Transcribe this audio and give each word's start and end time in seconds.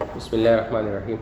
بسم 0.00 0.36
اللہ 0.36 0.48
الرحمن 0.48 0.86
الرحیم. 0.88 1.16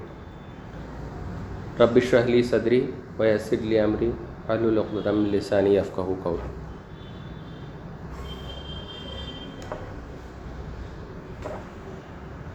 رب 1.80 1.96
اشرح 1.96 2.26
لی 2.26 2.42
صدری 2.42 2.80
ویسر 3.18 3.62
لی 3.68 3.78
امری. 3.80 4.10
حلل 4.48 4.78
عقدۃ 4.78 5.08
لسانی 5.32 5.74
یفقهوا 5.76 6.14
قولی. 6.22 6.48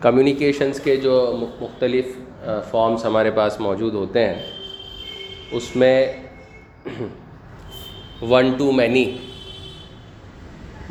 کمیونیکیشنز 0.02 0.80
کے 0.84 0.96
جو 1.06 1.16
مختلف 1.62 2.06
فارمز 2.72 3.06
ہمارے 3.06 3.32
پاس 3.40 3.60
موجود 3.60 3.94
ہوتے 3.94 4.28
ہیں، 4.28 4.42
اس 5.52 5.76
میں 5.76 5.98
ون 8.30 8.54
ٹو 8.58 8.72
مینی 8.72 9.06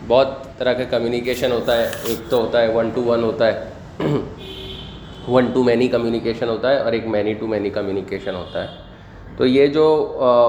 بہت 0.08 0.58
طرح 0.58 0.72
کا 0.72 0.84
کمیونیکیشن 0.90 1.52
ہوتا 1.52 1.76
ہے، 1.78 1.88
ایک 2.04 2.30
تو 2.30 2.42
ہوتا 2.42 2.62
ہے 2.62 2.74
ون 2.74 2.90
ٹو 2.94 3.04
ون 3.04 3.24
ہوتا 3.24 3.52
ہے۔ 3.52 3.58
ون 5.28 5.50
ٹو 5.54 5.62
مینی 5.64 5.88
کمیونیکیشن 5.88 6.48
ہوتا 6.48 6.70
ہے 6.70 6.78
اور 6.80 6.92
ایک 6.92 7.06
مینی 7.06 7.32
ٹو 7.40 7.46
مینی 7.46 7.70
کمیونیکیشن 7.70 8.34
ہوتا 8.34 8.62
ہے۔ 8.62 8.68
تو 9.36 9.46
یہ 9.46 9.66
جو 9.66 9.86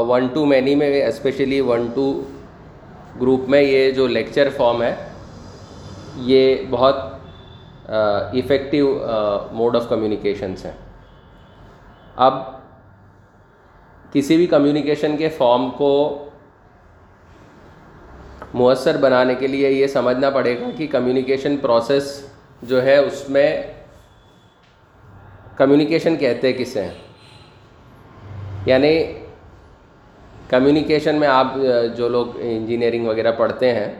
ون 0.07 0.27
ٹو 0.33 0.45
مینی 0.45 0.75
میں 0.75 1.05
اسپیشلی 1.05 1.59
ون 1.61 1.87
ٹو 1.93 2.11
گروپ 3.21 3.49
میں 3.49 3.61
یہ 3.61 3.91
جو 3.91 4.07
لیکچر 4.07 4.49
فارم 4.57 4.81
ہے، 4.81 4.93
یہ 6.17 6.55
بہت 6.69 6.95
افیکٹو 7.89 8.87
موڈ 9.51 9.75
آف 9.75 9.87
کمیونیکیشنس 9.89 10.65
ہیں 10.65 10.71
اب 12.25 12.33
کسی 14.13 14.37
بھی 14.37 14.45
کمیونیکیشن 14.47 15.17
کے 15.17 15.29
فارم 15.29 15.69
کو 15.77 15.91
مؤثر 18.53 18.97
بنانے 19.01 19.35
کے 19.35 19.47
لیے 19.47 19.69
یہ 19.71 19.87
سمجھنا 19.87 20.29
پڑے 20.29 20.59
گا 20.59 20.69
کہ 20.77 20.87
کمیونیکیشن 20.91 21.55
پروسیس 21.57 22.09
جو 22.61 22.81
ہے 22.83 22.97
اس 22.97 23.29
میں 23.29 23.61
کمیونیکیشن 25.61 26.17
کہتے 26.17 26.51
ہیں 26.51 26.57
کسے 26.57 26.81
ہیں؟ 26.81 26.91
یعنی 28.65 29.03
کمیونیکیشن 30.49 31.15
میں 31.15 31.27
آپ، 31.27 31.53
جو 31.97 32.09
لوگ 32.09 32.27
انجینئرنگ 32.35 33.07
وغیرہ 33.07 33.31
پڑھتے 33.31 33.73
ہیں، 33.73 33.93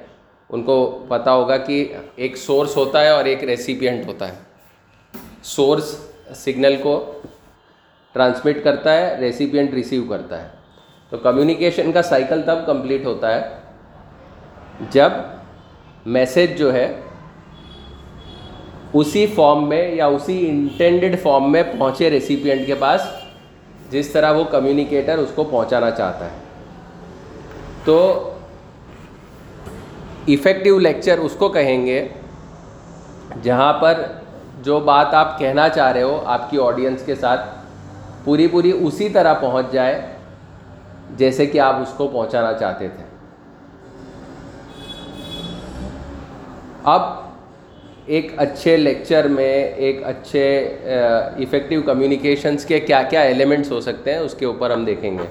ان 0.50 0.64
کو 0.64 1.06
پتہ 1.08 1.30
ہوگا 1.30 1.58
کہ 1.58 1.94
ایک 2.16 2.38
سورس 2.38 2.78
ہوتا 2.78 3.02
ہے 3.02 3.10
اور 3.10 3.26
ایک 3.26 3.44
ریسیپینٹ 3.44 4.06
ہوتا 4.06 4.28
ہے۔ 4.28 4.34
سورس 5.44 6.10
سگنل 6.36 6.76
کو 6.84 7.22
ٹرانسمٹ 8.12 8.58
کرتا 8.64 8.98
ہے 8.98 9.18
ریسیپینٹ 9.20 9.74
ریسیو 9.74 10.04
کرتا 10.04 10.44
ہے۔ 10.44 10.50
تو 11.10 11.18
کمیونیکیشن 11.18 11.92
کا 11.92 12.02
سائیکل 12.02 12.42
تب 12.42 12.58
کمپلیٹ 12.66 13.06
ہوتا 13.06 13.36
ہے 13.36 13.50
جب 14.90 15.10
میسیج 16.06 16.58
جو 16.58 16.74
ہے 16.74 16.94
اسی 18.94 19.28
فارم 19.28 19.70
میں 19.70 19.96
یا 19.96 20.06
اسی 20.06 20.50
انٹینڈڈ 20.50 21.20
فارم 21.22 21.52
میں 21.52 21.64
پہنچے 21.80 22.10
ریسیپینٹ 22.10 22.66
کے 22.66 22.76
پاس، 22.76 23.02
جس 23.90 24.10
طرح 24.10 24.32
وہ 24.32 24.44
کمیونیکیٹر 24.44 25.18
اس 25.18 25.30
کو 25.36 25.44
پہنچانا 25.44 25.92
چاہتا 25.92 26.26
ہے۔ 26.26 26.36
تو 27.86 28.30
افیکٹو 30.28 30.80
لیکچر 30.80 31.18
اس 31.18 31.36
کو 31.38 31.50
کہیں 31.50 31.86
گے، 31.86 32.08
جہاں 33.44 33.74
پر 33.74 34.02
جو 34.64 34.80
بات 34.80 35.14
آپ 35.14 35.40
کہنا 35.40 35.70
چاہ 35.70 35.92
رہے 35.92 36.04
ہو، 36.04 36.22
آپ 36.26 36.52
کی 36.52 36.58
آڈینس 36.58 37.06
کے 37.06 37.16
ساتھ 37.16 37.42
پوری 38.24 38.48
پوری 38.48 38.72
اسی 38.72 39.10
طرح 39.10 39.34
پہنچ 39.34 39.72
جائے، 39.72 40.02
جیسے 41.18 41.46
کہ 41.46 41.60
آپ 41.60 41.76
اس 41.76 41.94
کو 41.98 42.08
پہنچانا 42.08 42.54
چاہتے 42.54 42.88
تھے۔ 42.88 43.04
اب 46.84 47.31
ایک 48.06 48.32
اچھے 48.38 48.78
لیکچر 48.78 49.28
میں 49.28 49.54
ایک 49.64 50.04
اچھے 50.04 50.46
افیکٹو 51.38 51.82
کمیونیکیشنس 51.82 52.66
کے 52.66 52.80
کیا 52.80 53.02
کیا 53.04 53.22
ایلیمنٹس 53.22 53.72
ہو 53.72 53.82
سکتے 53.82 54.12
ہیں، 54.12 54.20
اس 54.20 54.34
کے 54.34 54.46
اوپر 54.46 54.72
ہم 54.72 54.86
دیکھیں 54.86 55.18
گے۔ 55.18 55.26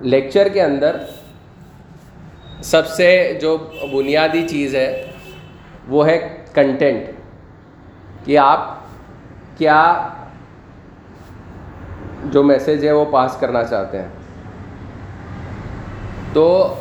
لیکچر 0.00 0.48
کے 0.48 0.62
اندر 0.62 0.96
سب 2.62 2.86
سے 2.86 3.38
جو 3.42 3.56
بنیادی 3.92 4.48
چیز 4.48 4.74
ہے، 4.74 5.06
وہ 5.88 6.06
ہے 6.06 6.18
کنٹینٹ 6.54 7.04
کہ 8.24 8.38
آپ 8.38 8.76
کیا 9.58 10.08
جو 12.24 12.42
میسیج 12.42 12.86
ہے 12.86 12.92
وہ 12.92 13.04
پاس 13.04 13.36
کرنا 13.40 13.64
چاہتے 13.64 13.98
ہیں۔ 13.98 14.08
تو 16.32 16.74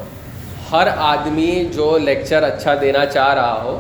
ہر 0.72 0.88
آدمی 0.98 1.52
جو 1.74 1.98
لیکچر 2.04 2.44
اچھا 2.44 2.74
دینا 2.82 3.06
چاہ 3.06 3.34
رہا 3.34 3.62
ہو، 3.64 3.80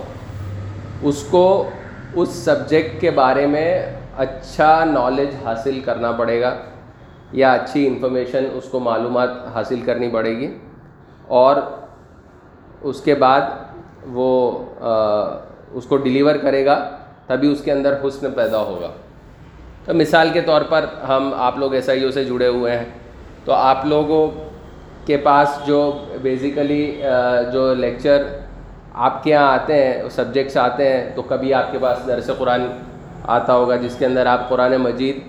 اس 1.10 1.24
کو 1.32 1.70
اس 2.16 2.30
سبجیکٹ 2.36 3.00
کے 3.02 3.12
بارے 3.12 3.46
میں 3.48 3.70
اچھا 4.18 4.84
نالج 4.86 5.36
حاصل 5.46 5.80
کرنا 5.86 6.12
پڑے 6.18 6.40
گا 6.42 6.56
یا 7.32 7.52
اچھی 7.54 7.86
انفارمیشن 7.88 8.46
اس 8.54 8.70
کو 8.72 8.80
معلومات 8.80 9.30
حاصل 9.54 9.82
کرنی 9.86 10.10
پڑے 10.10 10.38
گی 10.38 10.48
اور 11.42 11.56
اس 12.82 13.02
کے 13.02 13.16
بعد 13.16 13.42
وہ 14.14 14.30
اس 15.74 15.86
کو 15.86 15.98
ڈیلیور 15.98 16.36
کرے 16.42 16.66
گا، 16.66 16.80
تبھی 17.28 17.52
اس 17.52 17.62
کے 17.64 17.72
اندر 17.72 17.96
حسن 18.06 18.32
پیدا 18.32 18.58
ہوگا۔ 18.60 18.92
تو 19.86 19.94
مثال 19.94 20.30
کے 20.34 20.42
طور 20.42 20.62
پر 20.70 20.86
ہم 21.08 21.32
آپ 21.38 21.58
لوگ 21.58 21.74
ایس 21.74 21.90
آئی 21.90 22.04
او 22.04 22.12
سے 22.12 22.24
جڑے 22.24 22.48
ہوئے 22.48 22.78
ہیں، 22.78 22.86
تو 23.46 23.52
آپ 23.54 23.86
لوگوں 23.86 24.28
کے 25.08 25.18
پاس 25.24 25.60
جو 25.66 25.80
بیسیکلی 26.22 27.02
جو 27.54 27.74
لیکچر 27.74 28.24
آپ 29.06 29.24
کے 29.24 29.30
یہاں 29.32 29.52
آتے 29.54 29.74
ہیں 29.84 30.10
سبجیکٹس 30.12 30.58
آتے 30.58 30.88
ہیں، 30.92 31.10
تو 31.16 31.22
کبھی 31.22 31.54
آپ 31.54 31.72
کے 31.72 31.78
پاس 31.82 32.08
درس 32.08 32.30
قرآن 32.38 32.66
آتا 33.36 33.54
ہوگا، 33.54 33.76
جس 33.76 33.96
کے 34.00 34.06
اندر 34.06 34.26
آپ 34.26 34.48
قرآن 34.50 34.76
مجید 34.82 35.20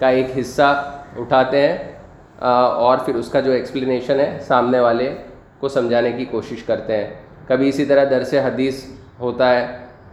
کا 0.00 0.08
ایک 0.08 0.38
حصہ 0.38 0.68
اٹھاتے 1.18 1.60
ہیں 1.60 1.76
اور 2.40 2.98
پھر 3.04 3.14
اس 3.14 3.28
کا 3.28 3.40
جو 3.40 3.52
ایکسپلینیشن 3.52 4.20
ہے، 4.20 4.38
سامنے 4.46 4.80
والے 4.80 5.12
کو 5.60 5.68
سمجھانے 5.68 6.12
کی 6.12 6.24
کوشش 6.30 6.62
کرتے 6.62 6.96
ہیں۔ 6.96 7.08
کبھی 7.48 7.68
اسی 7.68 7.84
طرح 7.84 8.04
درس 8.10 8.34
حدیث 8.44 8.84
ہوتا 9.20 9.50
ہے، 9.54 9.66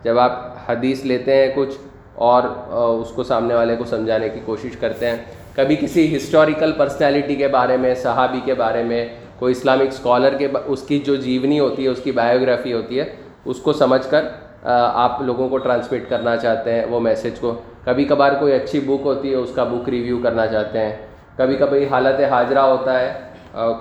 جب 0.03 0.19
آپ 0.19 0.39
حدیث 0.67 1.05
لیتے 1.05 1.35
ہیں 1.35 1.51
کچھ، 1.55 1.77
اور 2.15 2.43
اس 3.01 3.11
کو 3.15 3.23
سامنے 3.23 3.53
والے 3.53 3.75
کو 3.75 3.85
سمجھانے 3.85 4.29
کی 4.29 4.39
کوشش 4.45 4.77
کرتے 4.79 5.09
ہیں۔ 5.09 5.17
کبھی 5.55 5.75
کسی 5.75 6.15
ہسٹوریکل 6.17 6.71
پرسنالٹی 6.71 7.35
کے 7.35 7.47
بارے 7.47 7.77
میں، 7.77 7.93
صحابی 7.95 8.39
کے 8.45 8.53
بارے 8.53 8.83
میں، 8.83 9.05
کوئی 9.39 9.51
اسلامک 9.51 9.87
اسکالر 9.87 10.37
کے 10.37 10.47
اس 10.65 10.81
کی 10.87 10.99
جو 10.99 11.15
جیونی 11.15 11.59
ہوتی 11.59 11.83
ہے، 11.83 11.89
اس 11.89 11.99
کی 12.03 12.11
بایوگرافی 12.11 12.73
ہوتی 12.73 12.99
ہے، 12.99 13.05
اس 13.45 13.57
کو 13.57 13.73
سمجھ 13.73 14.05
کر 14.09 14.27
آپ 14.63 15.21
لوگوں 15.21 15.47
کو 15.49 15.57
ٹرانسمٹ 15.57 16.09
کرنا 16.09 16.35
چاہتے 16.37 16.73
ہیں 16.73 16.85
وہ 16.89 16.99
میسیج 16.99 17.39
کو۔ 17.39 17.53
کبھی 17.85 18.03
کبھار 18.05 18.33
کوئی 18.39 18.53
اچھی 18.53 18.79
بک 18.79 19.05
ہوتی 19.05 19.29
ہے، 19.31 19.35
اس 19.35 19.51
کا 19.55 19.63
بک 19.63 19.89
ریویو 19.89 20.17
کرنا 20.23 20.47
چاہتے 20.47 20.79
ہیں۔ 20.79 20.95
کبھی 21.37 21.55
کبھی 21.55 21.85
حالت 21.91 22.19
حاضرہ 22.31 22.59
ہوتا 22.59 22.99
ہے 22.99 23.11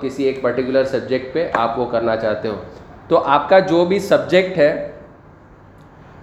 کسی 0.01 0.23
ایک 0.23 0.41
پرٹیکولر 0.41 0.83
سبجیکٹ 0.83 1.33
پہ 1.33 1.47
آپ 1.53 1.79
وہ 1.79 1.85
کرنا 1.91 2.15
چاہتے 2.15 2.47
ہو۔ 2.47 2.55
تو 3.07 3.23
آپ 3.25 3.49
کا 3.49 3.59
جو 3.71 3.83
بھی 3.85 3.99
سبجیکٹ 3.99 4.57
ہے، 4.57 4.71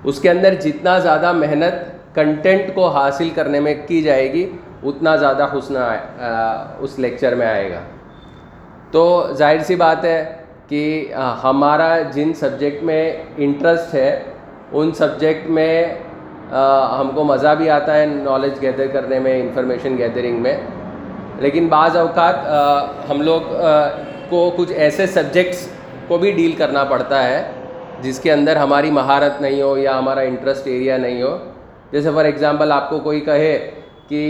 اس 0.05 0.21
کے 0.21 0.31
اندر 0.31 0.55
جتنا 0.55 0.99
زیادہ 0.99 1.33
محنت 1.33 2.15
کنٹینٹ 2.15 2.75
کو 2.75 2.89
حاصل 2.89 3.29
کرنے 3.35 3.61
میں 3.61 3.75
کی 3.87 4.03
جائے 4.03 4.33
گی 4.33 4.49
اتنا 4.83 5.15
زیادہ 5.17 5.47
حسن 5.53 5.77
اس 6.81 6.99
لیکچر 6.99 7.35
میں 7.35 7.47
آئے 7.47 7.71
گا۔ 7.71 7.81
تو 8.91 9.27
ظاہر 9.33 9.59
سی 9.59 9.75
بات 9.77 10.05
ہے 10.05 10.25
کہ 10.69 11.15
ہمارا 11.45 11.99
جن 12.13 12.33
سبجیکٹ 12.35 12.83
میں 12.85 13.13
انٹرسٹ 13.37 13.95
ہے، 13.95 14.11
ان 14.73 14.93
سبجیکٹ 14.93 15.49
میں 15.51 15.85
ہم 16.99 17.11
کو 17.15 17.25
مزہ 17.25 17.55
بھی 17.59 17.71
آتا 17.71 17.97
ہے 17.97 18.07
نالج 18.07 18.61
گیدر 18.63 18.87
کرنے 18.93 19.19
میں 19.19 19.41
انفارمیشن 19.41 19.99
گیدرنگ 19.99 20.43
میں۔ 20.43 20.57
لیکن 21.39 21.67
بعض 21.69 21.97
اوقات 21.97 22.37
ہم 23.11 23.21
لوگ 23.23 23.41
کو 24.29 24.51
کچھ 24.57 24.73
ایسے 24.73 25.07
سبجیکٹس 25.07 25.69
کو 26.09 26.19
بھی 26.19 26.31
ڈیل 26.33 26.53
کرنا 26.53 26.85
پڑتا 26.85 27.23
ہے، 27.23 27.43
جس 28.03 28.21
کے 28.21 28.33
اندر 28.33 28.57
ہماری 28.57 28.91
مہارت 28.91 29.41
نہیں 29.41 29.63
ہو 29.63 29.77
یا 29.79 29.99
ہمارا 29.99 30.21
انٹرسٹ 30.21 30.67
ایریا 30.67 30.97
نہیں 30.97 31.23
ہو۔ 31.23 31.37
جیسے 31.93 32.11
فار 32.15 32.25
ایگزامپل 32.25 32.73
آپ 32.73 32.91
کو 32.91 32.99
کوئی 33.01 33.21
کہے 33.21 33.71
کہ 34.09 34.21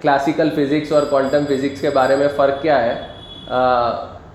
کلاسیکل 0.00 0.50
فزکس 0.54 0.92
اور 0.92 1.02
کوانٹم 1.10 1.44
فزکس 1.48 1.80
کے 1.80 1.90
بارے 1.90 2.16
میں 2.16 2.28
فرق 2.36 2.62
کیا 2.62 2.82
ہے؟ 2.82 2.94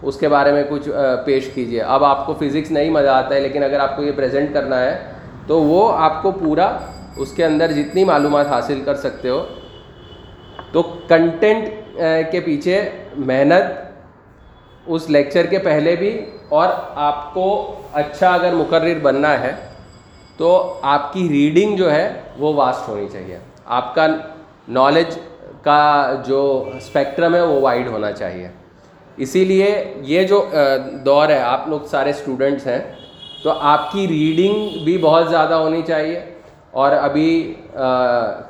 اس 0.02 0.18
کے 0.20 0.28
بارے 0.30 0.52
میں 0.52 0.64
کچھ 0.70 0.90
پیش 1.26 1.50
کیجیے 1.54 1.82
اب 1.82 2.04
آپ 2.04 2.26
کو 2.26 2.34
فزکس 2.40 2.72
نہیں 2.72 2.90
مزہ 2.90 3.10
آتا 3.10 3.36
ہے، 3.36 3.40
لیکن 3.40 3.64
اگر 3.64 3.80
آپ 3.80 3.96
کو 3.96 4.04
یہ 4.04 4.12
پریزنٹ 4.16 4.54
کرنا 4.54 4.80
ہے، 4.80 4.98
تو 5.48 5.62
وہ 5.64 5.92
آپ 5.98 6.22
کو 6.24 6.32
پورا 6.32 6.68
اس 7.18 7.32
کے 7.32 7.46
اندر 7.46 7.72
جتنی 7.72 8.04
معلومات 8.04 8.48
حاصل 8.48 8.82
کر 8.86 8.96
سکتے 8.96 9.30
ہو۔ 9.30 9.46
تو 10.72 10.82
کنٹینٹ 11.08 11.70
کے 12.32 12.40
پیچھے 12.40 12.78
محنت 13.18 13.84
اس 14.86 15.10
لیکچر 15.10 15.46
کے 15.46 15.58
پہلے 15.60 15.96
بھی، 15.96 16.14
اور 16.50 16.70
آپ 16.96 17.34
کو 17.34 17.48
اچھا 17.94 18.34
اگر 18.34 18.54
مقرر 18.54 19.00
بننا 19.02 19.40
ہے، 19.42 19.52
تو 20.38 20.80
آپ 20.94 21.12
کی 21.14 21.28
ریڈنگ 21.30 21.76
جو 21.78 21.92
ہے، 21.92 22.08
وہ 22.40 22.54
واسٹ 22.54 22.88
ہونی 22.90 23.08
چاہیے۔ 23.14 23.38
آپ 23.66 23.96
کا 23.96 24.08
نالج 24.68 25.20
کا 25.62 26.14
جو 26.26 26.70
اسپیکٹرم 26.78 27.36
ہے 27.36 27.42
وہ 27.42 27.62
وائڈ 27.62 27.88
ہونا 27.88 28.12
چاہیے۔ 28.12 28.48
اسی 29.18 29.46
لیے 29.46 29.94
یہ 30.02 30.24
جو 30.24 30.46
دور 31.06 31.30
ہے، 31.30 31.40
آپ 31.40 31.68
لوگ 31.68 31.80
سارے 31.86 32.10
اسٹوڈنٹس 32.10 32.68
ہیں، 32.68 32.80
تو 33.44 33.52
آپ 33.52 33.92
کی 33.92 34.08
ریڈنگ 34.08 34.84
بھی 34.84 34.98
بہت 34.98 35.30
زیادہ 35.30 35.54
ہونی 35.54 35.82
چاہیے۔ 35.88 36.20
اور 36.72 36.92
ابھی 36.92 37.56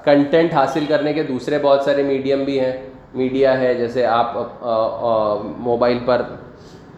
کنٹینٹ 0.04 0.54
حاصل 0.54 0.86
کرنے 0.88 1.14
کے 1.14 1.24
دوسرے 1.24 1.60
بہت 1.60 1.82
سارے 1.82 2.04
میڈیم 2.04 2.44
بھی 2.44 2.60
ہیں۔ 2.60 2.74
میڈیا 3.14 3.60
ہے، 3.60 3.74
جیسے 3.74 4.06
آپ 4.06 4.34
موبائل 5.58 6.00
پر 6.06 6.22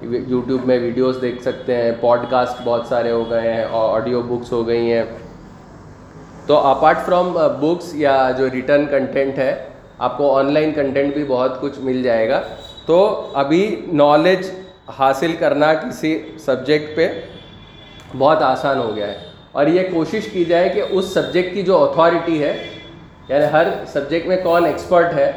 یوٹیوب 0.02 0.66
میں 0.66 0.80
ویڈیوز 0.80 1.18
دیکھ 1.22 1.42
سکتے 1.42 1.76
ہیں۔ 1.76 1.92
پوڈ 2.00 2.20
کاسٹ 2.30 2.62
بہت 2.64 2.86
سارے 2.86 3.12
ہو 3.12 3.30
گئے 3.30 3.54
ہیں 3.54 3.64
اور 3.64 3.96
آڈیو 3.96 4.22
بکس 4.22 4.52
ہو 4.52 4.68
گئی 4.68 4.92
ہیں۔ 4.94 5.04
تو 6.48 6.58
اپارٹ 6.58 6.98
فرام 7.06 7.34
بکس 7.34 7.96
یا 7.96 8.32
جو 8.38 8.48
ریٹرن 8.54 8.86
کنٹینٹ 8.86 9.38
ہے، 9.38 9.70
آپ 10.00 10.18
کو 10.18 10.38
آن 10.38 10.54
لائن 10.54 10.74
کنٹینٹ 10.74 11.14
بھی 11.14 11.24
بہت 11.24 11.62
کچھ 11.62 11.80
مل 11.80 12.04
جائے 12.04 12.30
گا۔ 12.30 12.42
تو 12.86 13.30
ابھی 13.34 13.86
نالج 13.94 14.52
حاصل 15.00 15.32
کرنا 15.40 15.74
کسی 15.74 16.22
سبجیکٹ 16.40 16.96
پہ 16.96 17.22
بہت 18.18 18.42
آسان 18.42 18.78
ہو 18.78 18.96
گیا 18.96 19.08
ہے۔ 19.08 19.18
اور 19.52 19.68
یہ 19.68 19.82
کوشش 19.94 20.26
کی 20.32 20.46
جائے 20.46 20.70
کہ 20.70 20.82
اس 20.90 21.06
سبجیکٹ 21.06 21.54
کی 21.54 21.62
جو 21.62 21.84
اتھارٹی 21.84 22.44
ہے 22.44 22.64
یعنی 23.30 23.46
ہر 23.52 23.68
سبجیکٹ 23.88 24.28
میں 24.28 24.38
کون 24.44 24.66
ایکسپرٹ 24.66 25.14
ہے، 25.14 25.32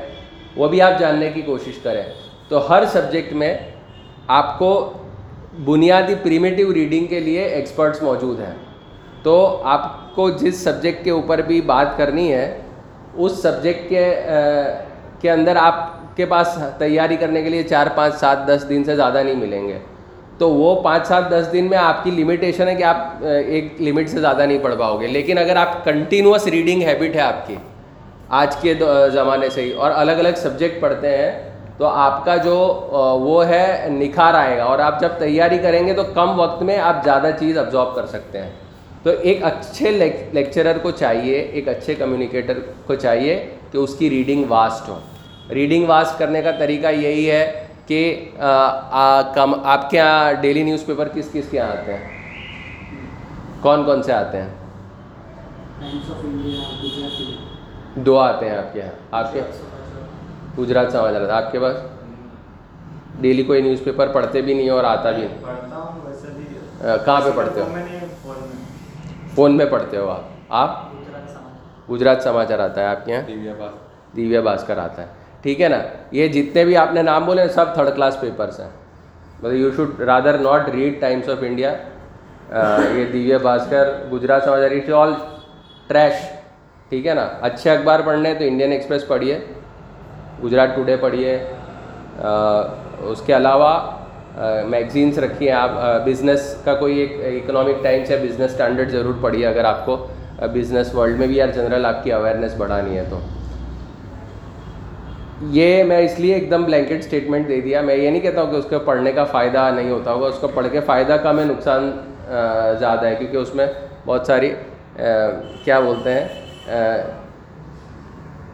وہ 0.56 0.68
بھی 0.68 0.82
آپ 0.82 0.98
جاننے 0.98 1.30
کی 1.30 1.42
کوشش 1.42 1.78
کریں۔ 1.82 2.02
تو 2.48 2.72
ہر 2.72 2.82
سبجیکٹ 2.92 3.32
میں 3.32 3.58
آپ 4.26 4.58
کو 4.58 4.92
بنیادی 5.64 6.14
پریمیٹیو 6.22 6.74
ریڈنگ 6.74 7.06
کے 7.06 7.20
لیے 7.20 7.42
ایکسپرٹس 7.42 8.02
موجود 8.02 8.40
ہیں۔ 8.40 8.69
تو 9.22 9.60
آپ 9.64 10.14
کو 10.14 10.30
جس 10.30 10.64
سبجیکٹ 10.64 11.04
کے 11.04 11.10
اوپر 11.10 11.38
بھی 11.38 11.60
بات 11.60 11.96
کرنی 11.96 12.32
ہے، 12.32 12.58
اس 13.14 13.42
سبجیکٹ 13.42 13.88
کے 13.88 14.14
کے 15.20 15.30
اندر 15.30 15.56
آپ 15.56 16.16
کے 16.16 16.26
پاس 16.26 16.58
تیاری 16.78 17.16
کرنے 17.16 17.42
کے 17.42 17.50
لیے 17.50 17.62
چار 17.62 17.86
پانچ 17.94 18.14
سات 18.14 18.46
دس 18.48 18.64
دن 18.68 18.84
سے 18.84 18.96
زیادہ 18.96 19.22
نہیں 19.22 19.34
ملیں 19.34 19.68
گے۔ 19.68 19.78
تو 20.38 20.50
وہ 20.50 20.80
پانچ 20.82 21.06
سات 21.06 21.30
دس 21.30 21.48
دن 21.52 21.66
میں 21.70 21.78
آپ 21.78 22.04
کی 22.04 22.10
لمیٹیشن 22.10 22.68
ہے 22.68 22.74
کہ 22.74 22.84
آپ 22.84 23.24
ایک 23.24 23.82
لمٹ 23.82 24.08
سے 24.08 24.20
زیادہ 24.20 24.42
نہیں 24.46 24.58
پڑھ 24.62 24.74
پاؤ 24.78 25.00
گے۔ 25.00 25.06
لیکن 25.06 25.38
اگر 25.38 25.56
آپ 25.56 25.84
کنٹینوس 25.84 26.46
ریڈنگ 26.46 26.82
ہیبٹ 26.82 27.14
ہے 27.14 27.20
آپ 27.20 27.46
کی، 27.46 27.56
آج 28.28 28.56
کے 28.56 28.74
زمانے 29.12 29.50
سے 29.50 29.62
ہی، 29.62 29.72
اور 29.72 29.90
الگ 29.94 30.12
الگ 30.12 30.36
سبجیکٹ 30.36 30.80
پڑھتے 30.80 31.16
ہیں، 31.16 31.30
تو 31.78 31.86
آپ 31.86 32.24
کا 32.24 32.36
جو 32.36 32.56
وہ 33.20 33.46
ہے 33.48 33.86
نکھار 33.90 34.34
آئے 34.34 34.56
گا۔ 34.58 34.64
اور 34.64 34.78
آپ 34.78 35.00
جب 35.00 35.08
تیاری 35.18 35.58
کریں 35.58 35.86
گے 35.86 35.92
تو 35.92 36.02
کم 36.14 36.40
وقت 36.40 36.62
میں 36.62 36.78
آپ 36.78 37.04
زیادہ 37.04 37.30
چیز 37.38 37.58
ابزارو 37.58 37.90
کر 37.90 38.06
سکتے 38.06 38.38
ہیں۔ 38.38 38.50
تو 39.02 39.10
ایک 39.10 39.44
اچھے 39.44 39.90
لیکچرر 40.32 40.78
کو 40.78 40.90
چاہیے 40.90 41.38
ایک 41.38 41.68
اچھے 41.68 41.94
کمیونیکیٹر 41.94 42.58
کو 42.86 42.94
چاہیے 42.94 43.34
کہ 43.70 43.78
اس 43.78 43.94
کی 43.98 44.10
ریڈنگ 44.10 44.44
واسٹ 44.48 44.88
ہو۔ 44.88 44.98
ریڈنگ 45.50 45.88
واسٹ 45.88 46.18
کرنے 46.18 46.42
کا 46.42 46.50
طریقہ 46.58 46.86
یہی 46.86 47.30
ہے 47.30 47.66
کہ 47.86 48.00
آپ 48.38 49.90
کے 49.90 49.96
یہاں 49.96 50.32
ڈیلی 50.40 50.62
نیوز 50.62 50.84
پیپر 50.86 51.08
کس 51.14 51.28
کس 51.32 51.44
کے 51.50 51.56
یہاں 51.56 51.68
آتے 51.68 51.92
ہیں؟ 51.92 52.08
کون 53.60 53.84
کون 53.84 54.02
سے 54.02 54.12
آتے 54.12 54.42
ہیں؟ 54.42 54.48
دو 57.96 58.18
آتے 58.18 58.48
ہیں 58.48 58.56
آپ 58.56 58.72
کے 58.72 58.78
یہاں۔ 58.78 58.90
آپ 59.10 59.32
کے 59.32 59.40
گجرات 60.58 60.92
سماچار 60.92 61.28
آپ 61.42 61.52
کے 61.52 61.58
پاس؟ 61.60 61.76
ڈیلی 63.20 63.42
کوئی 63.42 63.62
نیوز 63.62 63.82
پیپر 63.84 64.08
پڑھتے 64.08 64.40
بھی 64.42 64.54
نہیں 64.54 64.70
اور 64.70 64.84
آتا 64.84 65.10
بھی 65.10 65.22
نہیں۔ 65.22 65.38
کہاں 67.04 67.20
پہ 67.24 67.30
پڑھتے 67.34 67.60
ہو؟ 67.60 67.66
فون 69.34 69.56
میں 69.56 69.66
پڑھتے 69.66 69.96
ہو 69.96 70.08
آپ؟ 70.10 70.20
آپ؟ 70.48 70.70
گجرات 71.90 72.22
سماچار 72.22 72.58
آتا 72.58 72.80
ہے 72.80 72.86
آپ 72.86 73.04
کے 73.04 73.12
یہاں؟ 73.12 73.68
دیویا 74.16 74.40
بھاسکر 74.40 74.78
آتا 74.78 75.02
ہے۔ 75.02 75.06
ٹھیک 75.42 75.60
ہے 75.60 75.68
نا؟ 75.68 75.78
یہ 76.10 76.28
جتنے 76.28 76.64
بھی 76.64 76.76
آپ 76.76 76.92
نے 76.92 77.02
نام 77.02 77.24
بولے 77.24 77.48
سب 77.48 77.74
تھرڈ 77.74 77.88
کلاس 77.94 78.20
پیپرس 78.20 78.60
ہیں۔ 78.60 78.68
مطلب 79.38 79.52
you 79.52 79.70
should 79.76 80.00
rather 80.00 80.38
not 80.38 80.68
read 80.68 81.00
Times 81.00 81.28
of 81.28 81.36
India 81.40 81.72
یہ 82.94 83.04
دیویا 83.12 83.38
بھاسکر 83.42 83.88
گجرات 84.12 84.44
سماچار 84.44 84.70
اٹس 84.70 84.90
آل 84.92 85.12
ٹریش 85.86 86.12
ٹھیک 86.88 87.06
ہے 87.06 87.14
نا؟ 87.14 87.28
اچھے 87.40 87.70
اخبار 87.70 88.00
پڑھنے 88.04 88.34
تو 88.34 88.44
انڈین 88.44 88.72
ایکسپریس 88.72 89.06
پڑھیے 89.06 89.38
گجرات 90.44 90.68
ٹوڈے 90.74 90.96
پڑھیے 90.96 91.38
اس 93.00 93.22
کے 93.26 93.36
علاوہ 93.36 93.78
میگزینس 94.66 95.18
رکھیے 95.18 95.52
آپ 95.52 95.70
بزنس 96.06 96.54
کا 96.64 96.74
کوئی 96.74 96.98
ایک 96.98 97.12
اکنامک 97.24 97.82
ٹائمس 97.82 98.10
یا 98.10 98.16
بزنس 98.22 98.50
اسٹینڈرڈ 98.50 98.90
ضرور 98.90 99.14
پڑھیے 99.20 99.46
اگر 99.46 99.64
آپ 99.64 99.84
کو 99.86 100.06
بزنس 100.52 100.94
ورلڈ 100.94 101.18
میں 101.18 101.26
بھی 101.26 101.36
یار 101.36 101.48
جنرل 101.54 101.86
آپ 101.86 102.02
کی 102.04 102.12
اویئرنیس 102.12 102.54
بڑھانی 102.56 102.96
ہے 102.98 103.04
تو۔ 103.10 103.18
یہ 105.50 105.82
میں 105.84 105.98
اس 105.98 106.18
لیے 106.20 106.34
ایک 106.34 106.50
دم 106.50 106.62
بلینکٹ 106.62 106.92
اسٹیٹمنٹ 106.92 107.48
دے 107.48 107.60
دیا۔ 107.60 107.80
میں 107.80 107.94
یہ 107.96 108.10
نہیں 108.10 108.20
کہتا 108.20 108.42
ہوں 108.42 108.50
کہ 108.50 108.56
اس 108.56 108.66
کو 108.70 108.78
پڑھنے 108.84 109.12
کا 109.12 109.24
فائدہ 109.24 109.70
نہیں 109.74 109.90
ہوتا 109.90 110.12
ہوگا۔ 110.12 110.26
اس 110.26 110.38
کو 110.40 110.48
پڑھ 110.54 110.66
کے 110.72 110.80
فائدہ 110.86 111.16
کم 111.22 111.38
ہے 111.38 111.44
نقصان 111.44 111.90
زیادہ 112.78 113.06
ہے 113.06 113.14
کیونکہ 113.18 113.36
اس 113.36 113.54
میں 113.54 113.66
بہت 114.06 114.26
ساری 114.26 114.52
کیا 115.64 115.80
بولتے 115.80 116.14
ہیں 116.14 116.96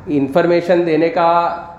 انفارمیشن 0.07 0.87
دینے 0.87 1.09
کا 1.09 1.31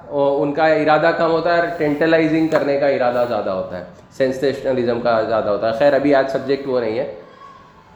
ان 0.10 0.54
کا 0.54 0.68
ارادہ 0.68 1.12
کم 1.18 1.32
ہوتا 1.32 1.58
ہے 1.58 1.62
ٹینٹلائزنگ 1.78 2.48
کرنے 2.48 2.80
کا 2.80 2.88
ارادہ 2.88 3.26
زیادہ 3.28 3.50
ہوتا 3.50 3.78
ہے 3.78 3.84
سینسیشنلزم 4.18 5.02
کا 5.02 5.22
زیادہ 5.22 5.50
ہوتا 5.50 5.74
ہے۔ 5.74 5.80
خیر، 5.80 5.94
ابھی 5.94 6.16
آج 6.16 6.30
سبجیکٹ 6.32 6.68
وہ 6.68 6.80
نہیں 6.80 7.00
ہے۔ 7.00 7.14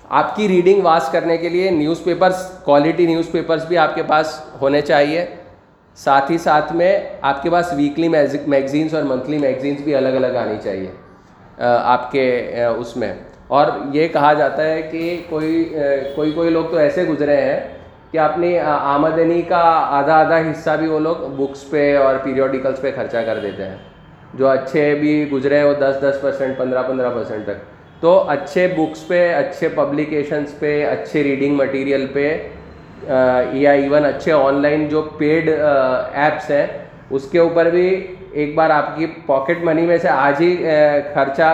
آپ 0.10 0.36
کی 0.36 0.48
ریڈنگ 0.48 0.81
واس 0.84 1.10
کرنے 1.12 1.38
کے 1.38 1.50
لیے 1.50 1.69
news 1.72 2.04
papers 2.04 2.48
quality 2.63 3.06
news 3.06 3.31
papers 3.31 3.66
بھی 3.66 3.78
آپ 3.78 3.96
کے 3.96 4.04
پاس 4.04 4.40
ہونے 4.62 4.81
چاہیے۔ 4.81 5.25
ساتھ 5.96 6.31
ہی 6.31 6.38
ساتھ 6.38 6.74
میں 6.74 7.00
آپ 7.22 7.44
کے 7.44 7.50
پاس 7.50 7.74
ویکلی 7.78 8.08
میگزینس 8.48 8.94
اور 8.94 9.04
منتھلی 9.04 9.38
میگزینس 9.38 9.81
بھی 9.81 9.96
الگ 9.96 10.08
الگ 10.08 10.38
آنی 10.38 10.56
چاہیے 10.63 10.88
آپ 11.84 12.12
کے 12.12 12.56
اس 12.78 12.98
میں۔ 12.98 13.13
اور 13.48 13.68
یہ 13.94 14.08
کہا 14.08 14.34
جاتا 14.34 14.63
ہے 14.63 14.81
کہ 14.81 15.22
کوئی 15.30 15.74
کوئی 16.16 16.31
کوئی 16.31 16.50
لوگ 16.50 16.66
تو 16.66 16.78
ایسے 16.78 17.04
گزرے 17.04 17.42
ہیں 17.42 17.60
کہ 18.12 18.19
اپنی 18.19 18.58
آمدنی 18.60 19.42
کا 19.42 19.62
آدھا 20.00 20.16
آدھا 20.19 20.38
حصہ 20.38 20.69
بھی 20.80 20.88
وہ 20.88 21.00
لوگ 21.00 21.16
بکس 21.38 21.69
پہ 21.69 21.98
اور 21.98 22.16
پیریوڈیکلس 22.24 22.81
پہ 22.81 22.92
خرچہ 22.96 23.18
کر 23.25 23.40
دیتے 23.44 23.66
ہیں۔ 23.66 23.75
جو 24.34 24.48
اچھے 24.48 24.96
بھی 24.96 25.30
گزرے 25.34 25.58
ہیں 25.58 25.63
وہ 25.63 25.74
دس 25.74 25.96
دس 26.02 26.22
پرسینٹ 26.22 26.58
پندرہ 26.58 26.84
پندرہ 26.88 27.10
پرسینٹ 27.10 27.46
تک۔ 27.46 28.02
تو 28.02 28.24
اچھے 28.30 28.68
بکس 28.78 29.08
پہ، 29.08 29.34
اچھے 29.36 29.68
پبلیکیشنس 29.69 30.60
پہ، 30.60 30.86
اچھے 30.86 31.24
ریڈنگ 31.24 31.56
مٹیریل 31.56 32.06
پہ 32.13 32.48
یا 33.52 33.72
ایون 33.72 34.06
اچھے 34.06 34.31
آن 34.31 34.62
لائن 34.62 34.88
جو 34.88 35.02
پیڈ 35.18 35.50
ایپس 36.13 36.50
ہیں، 36.52 36.68
اس 37.10 37.30
کے 37.31 37.40
اوپر 37.40 37.69
بھی 37.69 38.16
ایک 38.31 38.56
بار 38.56 38.69
آپ 38.69 38.96
کی 38.98 39.06
پاکٹ 39.25 39.63
منی 39.63 39.81
میں 39.81 39.98
سے 39.98 40.10
آج 40.10 40.42
ہی 40.42 40.56
خرچہ 41.13 41.52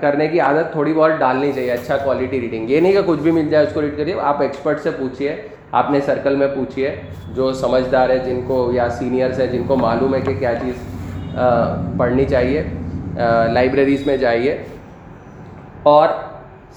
کرنے 0.00 0.26
کی 0.28 0.40
عادت 0.40 0.72
تھوڑی 0.72 0.92
بہت 0.92 1.18
ڈالنی 1.18 1.52
چاہیے 1.52 1.70
اچھا 1.72 1.96
کوالٹی 1.96 2.40
ریڈنگ 2.40 2.70
یہ 2.70 2.80
نہیں 2.80 2.92
کہ 2.92 3.02
کچھ 3.06 3.20
بھی 3.20 3.30
مل 3.30 3.48
جائے 3.50 3.66
اس 3.66 3.72
کو 3.72 3.82
ریڈ 3.82 3.96
کریے، 3.96 4.14
آپ 4.20 4.40
ایکسپرٹ 4.42 4.80
سے 4.80 4.90
پوچھیے 4.98 5.36
آپ 5.72 5.90
نے 5.90 6.00
سرکل 6.06 6.36
میں 6.36 6.48
پوچھیے 6.54 6.94
جو 7.34 7.52
سمجھدار 7.52 8.10
ہے، 8.10 8.18
جن 8.24 8.40
کو 8.46 8.70
یا 8.74 8.88
سینئرس 8.98 9.38
ہیں 9.40 9.46
جن 9.46 9.62
کو 9.66 9.76
معلوم 9.76 10.14
ہے 10.14 10.20
کہ 10.20 10.34
کیا 10.38 10.54
چیز 10.62 11.36
پڑھنی 11.98 12.24
چاہیے 12.30 12.62
لائبریریز 13.52 14.06
میں 14.06 14.16
جائیے، 14.16 14.56
اور 15.84 16.08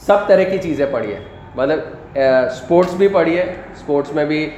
سب 0.06 0.28
طرح 0.28 0.44
کی 0.52 0.58
چیزیں 0.64 0.86
پڑھیے 0.92 1.20
مطلب 1.56 2.18
اسپورٹس 2.18 2.94
بھی 2.98 3.08
پڑھیے 3.14 3.42
اسپورٹس 3.42 4.14
میں 4.16 4.26
بھی 4.26 4.50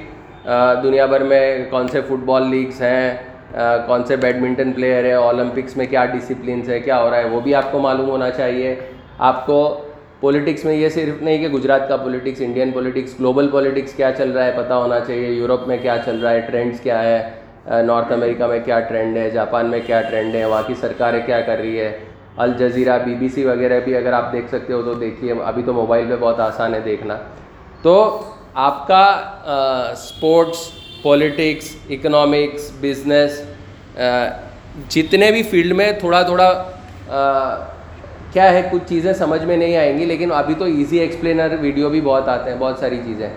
دنیا 0.83 1.05
بھر 1.05 1.23
میں 1.23 1.43
کون 1.69 1.87
سے 1.87 2.01
فٹ 2.01 2.23
بال 2.25 2.49
لیگس 2.49 2.81
ہیں 2.81 3.13
کون 3.87 4.03
سے 4.05 4.15
بیڈمنٹن 4.15 4.71
پلیئر 4.73 5.03
ہے 5.03 5.13
اولمپکس 5.13 5.77
میں 5.77 5.85
کیا 5.85 6.05
ڈسپلنس 6.05 6.69
ہے 6.69 6.79
کیا 6.79 7.01
ہو 7.03 7.09
رہا 7.09 7.17
ہے، 7.17 7.29
وہ 7.29 7.39
بھی 7.39 7.55
آپ 7.55 7.71
کو 7.71 7.79
معلوم 7.79 8.09
ہونا 8.09 8.29
چاہیے۔ 8.29 8.75
آپ 9.17 9.45
کو 9.45 9.59
پولیٹکس 10.19 10.65
میں 10.65 10.73
یہ 10.73 10.89
صرف 10.89 11.21
نہیں 11.21 11.37
کہ 11.37 11.47
گجرات 11.47 11.87
کا 11.89 11.97
politics 11.97 12.41
Indian 12.41 12.71
politics 12.71 13.19
global 13.19 13.47
politics 13.51 13.93
کیا 13.93 14.11
چل 14.17 14.31
رہا 14.31 14.45
ہے، 14.45 14.51
پتہ 14.57 14.73
ہونا 14.73 14.99
چاہیے، 14.99 15.27
یورپ 15.27 15.67
میں 15.67 15.77
کیا 15.81 15.95
چل 16.05 16.19
رہا 16.19 16.31
ہے 16.31 16.41
ٹرینڈس 16.41 16.79
کیا 16.79 17.03
ہے، 17.03 17.81
نارتھ 17.85 18.11
امریکہ 18.11 18.47
میں 18.47 18.59
کیا 18.65 18.79
ٹرینڈ 18.79 19.17
ہے، 19.17 19.29
جاپان 19.29 19.69
میں 19.69 19.79
کیا 19.85 20.01
ٹرینڈ 20.01 20.35
ہے، 20.35 20.45
وہاں 20.45 20.61
کی 20.67 20.73
سرکاریں 20.81 21.19
کیا 21.25 21.41
کر 21.41 21.57
رہی 21.57 21.79
ہے۔ 21.79 21.91
الجزیرہ 22.37 22.97
بی 23.05 23.15
بی 23.15 23.27
سی 23.29 23.45
وغیرہ 23.45 23.79
بھی 23.79 23.95
اگر 23.95 24.13
آپ 24.13 24.31
دیکھ 24.33 24.49
سکتے 24.51 24.73
ہو 24.73 24.81
تو 24.81 24.93
دیکھیے، 24.93 25.33
ابھی 25.45 25.63
تو 25.65 25.73
موبائل 25.73 26.05
پہ 26.09 26.15
بہت 26.19 26.39
آسان 26.39 26.73
ہے 26.73 26.79
دیکھنا۔ 26.85 27.17
تو 27.81 27.95
آپ 28.53 28.87
کا 28.87 29.03
اسپورٹس 29.91 30.69
پولیٹکس 31.01 31.75
اکنامکس 31.89 32.71
بزنس 32.81 33.41
جتنے 34.89 35.31
بھی 35.31 35.43
فیلڈ 35.43 35.73
میں 35.75 35.91
تھوڑا 35.99 36.21
تھوڑا 36.21 36.49
uh, 37.09 37.65
کیا 38.33 38.51
ہے، 38.53 38.61
کچھ 38.71 38.83
چیزیں 38.89 39.13
سمجھ 39.13 39.43
میں 39.45 39.57
نہیں 39.57 39.75
آئیں 39.77 39.97
گی، 39.97 40.05
لیکن 40.05 40.31
ابھی 40.31 40.53
تو 40.59 40.65
ایزی 40.65 40.99
ایکسپلینر 40.99 41.55
ویڈیو 41.61 41.89
بھی 41.89 42.01
بہت 42.01 42.27
آتے 42.29 42.51
ہیں، 42.51 42.57
بہت 42.59 42.79
ساری 42.79 42.99
چیزیں 43.05 43.27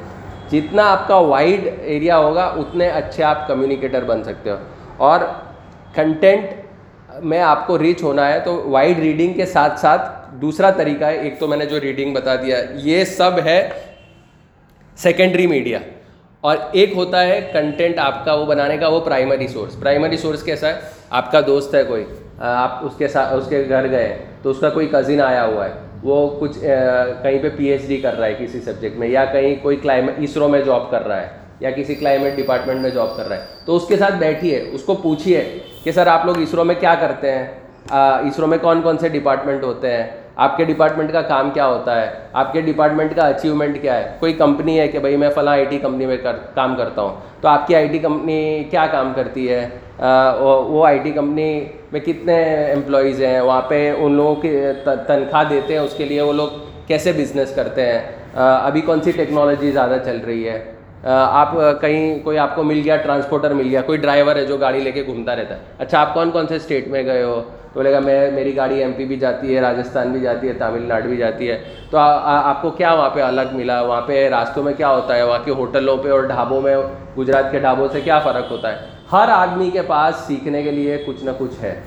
جتنا 0.50 0.90
آپ 0.90 1.06
کا 1.08 1.16
وائڈ 1.16 1.68
ایریا 1.82 2.18
ہوگا، 2.18 2.44
اتنے 2.56 2.88
اچھے 2.88 3.24
آپ 3.24 3.46
کمیونیکیٹر 3.48 4.04
بن 4.04 4.22
سکتے 4.24 4.50
ہو۔ 4.50 4.56
اور 4.96 5.20
کنٹینٹ 5.94 7.22
میں 7.24 7.40
آپ 7.42 7.66
کو 7.66 7.78
ریچ 7.78 8.02
ہونا 8.02 8.28
ہے، 8.32 8.38
تو 8.40 8.56
وائڈ 8.70 8.98
ریڈنگ 8.98 9.32
کے 9.32 9.46
ساتھ 9.46 9.80
ساتھ 9.80 10.08
دوسرا 10.40 10.70
طریقہ 10.70 11.04
ہے۔ 11.04 11.16
ایک 11.22 11.38
تو 11.38 11.48
میں 11.48 11.58
نے 11.58 11.66
جو 11.66 11.80
ریڈنگ 11.80 12.14
بتا 12.14 12.34
دیا، 12.36 12.58
یہ 12.84 13.04
سب 13.04 13.38
ہے 13.44 13.68
سیکنڈری 14.96 15.46
میڈیا 15.46 15.78
اور 16.44 16.56
ایک 16.72 16.92
ہوتا 16.96 17.22
ہے 17.26 17.40
کنٹینٹ 17.52 17.98
آپ 17.98 18.24
کا 18.24 18.32
وہ 18.34 18.44
بنانے 18.46 18.76
کا 18.78 18.88
وہ 18.88 18.98
پرائمری 19.00 19.46
سورس 19.48 19.78
پرائمری 19.80 20.16
سورس 20.16 20.42
کیسا 20.42 20.68
ہے؟ 20.68 20.80
آپ 21.10 21.30
کا 21.32 21.40
دوست 21.46 21.74
ہے 21.74 21.82
کوئی 21.84 22.04
آپ 22.38 22.84
اس 22.86 22.96
کے 22.98 23.08
ساتھ 23.08 23.32
اس 23.34 23.46
کے 23.48 23.62
گھر 23.68 23.88
گئے، 23.90 24.16
تو 24.42 24.50
اس 24.50 24.58
کا 24.60 24.70
کوئی 24.70 24.86
کزن 24.92 25.20
آیا 25.20 25.44
ہوا 25.44 25.64
ہے، 25.64 25.72
وہ 26.02 26.28
کچھ 26.40 26.58
کہیں 26.58 27.38
پہ 27.42 27.48
پی 27.56 27.68
ایچ 27.68 27.86
ڈی 27.88 27.96
کر 28.00 28.18
رہا 28.18 28.26
ہے 28.26 28.34
کسی 28.38 28.60
سبجیکٹ 28.60 28.98
میں، 28.98 29.08
یا 29.08 29.24
کہیں 29.32 29.54
کوئی 29.62 29.76
کلائمیٹ 29.82 30.14
اسرو 30.18 30.48
میں 30.48 30.60
جاب 30.62 30.90
کر 30.90 31.06
رہا 31.06 31.20
ہے، 31.22 31.28
یا 31.60 31.70
کسی 31.70 31.94
کلائمیٹ 31.94 32.36
ڈپارٹمنٹ 32.36 32.80
میں 32.80 32.90
جاب 32.90 33.16
کر 33.16 33.28
رہا 33.28 33.36
ہے، 33.36 33.46
تو 33.64 33.76
اس 33.76 33.86
کے 33.88 33.96
ساتھ 33.96 34.14
بیٹھیے 34.18 34.60
اس 34.72 34.82
کو 34.82 34.94
پوچھیے 35.02 35.42
کہ 35.84 35.92
سر 35.92 36.06
آپ 36.06 36.26
لوگ 36.26 36.40
اسرو 36.42 36.64
میں 36.64 36.74
کیا 36.80 36.94
کرتے 37.00 37.32
ہیں؟ 37.32 37.46
اسرو 38.28 38.46
میں 38.46 38.58
کون 38.58 38.82
کون 38.82 38.98
سے 38.98 39.08
ڈپارٹمنٹ 39.08 39.64
ہوتے 39.64 39.96
ہیں؟ 39.96 40.04
آپ 40.36 40.56
کے 40.56 40.64
ڈپارٹمنٹ 40.64 41.12
کا 41.12 41.20
کام 41.22 41.50
کیا 41.54 41.66
ہوتا 41.66 42.00
ہے؟ 42.00 42.08
آپ 42.32 42.52
کے 42.52 42.60
ڈپارٹمنٹ 42.60 43.14
کا 43.16 43.26
اچیومنٹ 43.28 43.80
کیا 43.82 43.96
ہے؟ 43.96 44.16
کوئی 44.20 44.32
کمپنی 44.32 44.78
ہے 44.80 44.86
کہ 44.88 44.98
بھائی 44.98 45.16
میں 45.16 45.30
فلاں 45.34 45.52
آئی 45.52 45.64
ٹی 45.64 45.78
کمپنی 45.78 46.06
میں 46.06 46.16
کر، 46.22 46.36
کام 46.54 46.74
کرتا 46.76 47.02
ہوں، 47.02 47.14
تو 47.40 47.48
آپ 47.48 47.66
کی 47.66 47.74
آئی 47.74 47.88
ٹی 47.88 47.98
کمپنی 47.98 48.64
کیا 48.70 48.86
کام 48.92 49.12
کرتی 49.16 49.48
ہے؟ 49.50 49.66
وہ 50.38 50.86
آئی 50.86 50.98
ٹی 50.98 51.10
کمپنی 51.12 51.64
میں 51.92 52.00
کتنے 52.04 52.42
امپلائیز 52.72 53.22
ہیں؟ 53.22 53.40
وہاں 53.40 53.62
پہ 53.68 53.90
ان 53.98 54.12
لوگوں 54.12 54.34
کی 54.42 54.56
تنخواہ 54.84 55.44
دیتے 55.50 55.74
ہیں، 55.74 55.80
اس 55.80 55.94
کے 55.96 56.04
لیے 56.04 56.20
وہ 56.20 56.32
لوگ 56.32 56.48
کیسے 56.86 57.12
بزنس 57.12 57.54
کرتے 57.54 57.86
ہیں؟ 57.86 58.00
ابھی 58.36 58.80
کون 58.80 59.02
سی 59.02 59.12
ٹیکنالوجی 59.12 59.70
زیادہ 59.72 59.96
چل 60.04 60.20
رہی 60.26 60.48
ہے؟ 60.48 60.62
آپ 61.04 61.52
کہیں 61.80 62.18
کوئی 62.24 62.38
آپ 62.38 62.54
کو 62.56 62.62
مل 62.62 62.80
گیا 62.84 62.96
ٹرانسپورٹر 62.96 63.52
مل 63.54 63.68
گیا، 63.70 63.80
کوئی 63.86 63.98
ڈرائیور 63.98 64.36
ہے 64.36 64.44
جو 64.46 64.56
گاڑی 64.56 64.80
لے 64.80 64.92
کے 64.92 65.02
گھومتا 65.06 65.36
رہتا 65.36 65.54
ہے؟ 65.54 65.60
اچھا 65.78 66.00
آپ 66.00 66.14
کون 66.14 66.30
کون 66.30 66.46
سے 66.48 66.56
اسٹیٹ 66.56 66.88
میں 66.88 67.04
گئے 67.06 67.22
ہو؟ 67.22 67.42
تو 67.74 67.80
بولے 67.80 67.92
گا 67.92 68.00
میں 68.00 68.30
میری 68.30 68.56
گاڑی 68.56 68.78
ایم 68.78 68.92
پی 68.92 69.04
بھی 69.04 69.16
جاتی 69.16 69.56
ہے، 69.56 69.60
راجستھان 69.60 70.12
بھی 70.12 70.20
جاتی 70.20 70.48
ہے، 70.48 70.52
تامل 70.52 70.82
ناڈو 70.82 71.08
بھی 71.08 71.16
جاتی 71.16 71.50
ہے۔ 71.50 71.64
تو 71.90 71.98
آپ 71.98 72.62
کو 72.62 72.70
کیا 72.70 72.92
وہاں 72.92 73.10
پہ 73.10 73.22
الگ 73.22 73.40
ملا؟ 73.52 73.80
وہاں 73.80 74.00
پہ 74.00 74.28
راستوں 74.28 74.62
میں 74.62 74.72
کیا 74.72 74.88
ہوتا 74.88 75.16
ہے؟ 75.16 75.22
وہاں 75.22 75.38
کے 75.44 75.50
ہوٹلوں 75.50 75.96
پہ 75.96 76.10
اور 76.10 76.20
ڈھابوں 76.20 76.60
میں، 76.60 76.76
گجرات 77.18 77.50
کے 77.50 77.58
ڈھابوں 77.58 77.88
سے 77.92 78.00
کیا 78.00 78.18
فرق 78.18 78.50
ہوتا 78.50 78.72
ہے؟ 78.72 78.76
ہر 79.12 79.28
آدمی 79.28 79.70
کے 79.70 79.82
پاس 79.82 80.14
سیکھنے 80.16 80.62
کے 80.62 80.70
لیے 80.70 81.04
کچھ 81.06 81.24
نہ 81.24 81.30
کچھ 81.38 81.62
ہے۔ 81.62 81.80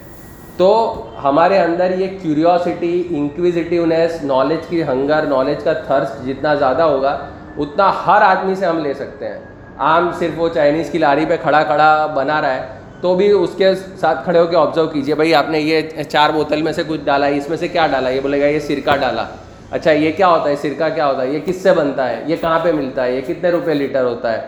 تو 0.57 1.03
ہمارے 1.23 1.59
اندر 1.59 1.99
یہ 1.99 2.07
کیوریوسٹی 2.21 3.03
انکویزیٹیونیس 3.09 4.23
نالج 4.23 4.67
کی 4.67 4.83
ہنگر 4.83 5.21
نالج 5.21 5.63
کا 5.63 5.73
تھرس 5.73 6.25
جتنا 6.25 6.55
زیادہ 6.55 6.81
ہوگا، 6.81 7.17
اتنا 7.57 7.91
ہر 8.07 8.21
آدمی 8.21 8.55
سے 8.55 8.65
ہم 8.65 8.79
لے 8.79 8.93
سکتے 8.93 9.27
ہیں۔ 9.27 9.39
عام 9.77 10.09
صرف 10.19 10.31
وہ 10.37 10.49
چائنیز 10.49 10.89
کی 10.89 10.97
لاری 10.97 11.25
پہ 11.29 11.37
کھڑا 11.41 11.63
کھڑا 11.63 12.05
بنا 12.05 12.41
رہا 12.41 12.53
ہے۔ 12.53 12.76
تو 13.01 13.13
بھی 13.15 13.29
اس 13.31 13.49
کے 13.57 13.73
ساتھ 13.75 14.23
کھڑے 14.23 14.39
ہو 14.39 14.45
کے 14.47 14.55
آبزرو 14.57 14.87
کیجیے 14.87 15.15
بھائی 15.15 15.33
آپ 15.35 15.49
نے 15.49 15.59
یہ 15.59 16.03
چار 16.09 16.29
بوتل 16.33 16.61
میں 16.61 16.71
سے 16.73 16.83
کچھ 16.87 17.01
ڈالا 17.05 17.27
ہے 17.27 17.37
اس 17.37 17.49
میں 17.49 17.57
سے 17.57 17.67
کیا 17.67 17.87
ڈالا؟ 17.87 18.09
یہ 18.09 18.19
بولے 18.21 18.41
گا 18.41 18.45
یہ 18.45 18.59
سرکہ 18.59 18.95
ڈالا۔ 19.01 19.25
اچھا 19.71 19.91
یہ 19.91 20.11
کیا 20.17 20.27
ہوتا 20.27 20.49
ہے؟ 20.49 20.55
سرکہ 20.61 20.93
کیا 20.95 21.07
ہوتا 21.07 21.21
ہے؟ 21.21 21.29
یہ 21.29 21.39
کس 21.45 21.61
سے 21.63 21.73
بنتا 21.73 22.09
ہے؟ 22.09 22.21
یہ 22.27 22.35
کہاں 22.41 22.59
پہ 22.63 22.71
ملتا 22.71 23.05
ہے؟ 23.05 23.15
یہ 23.15 23.21
کتنے 23.27 23.49
روپے 23.51 23.73
لیٹر 23.73 24.03
ہوتا 24.03 24.31
ہے؟ 24.33 24.39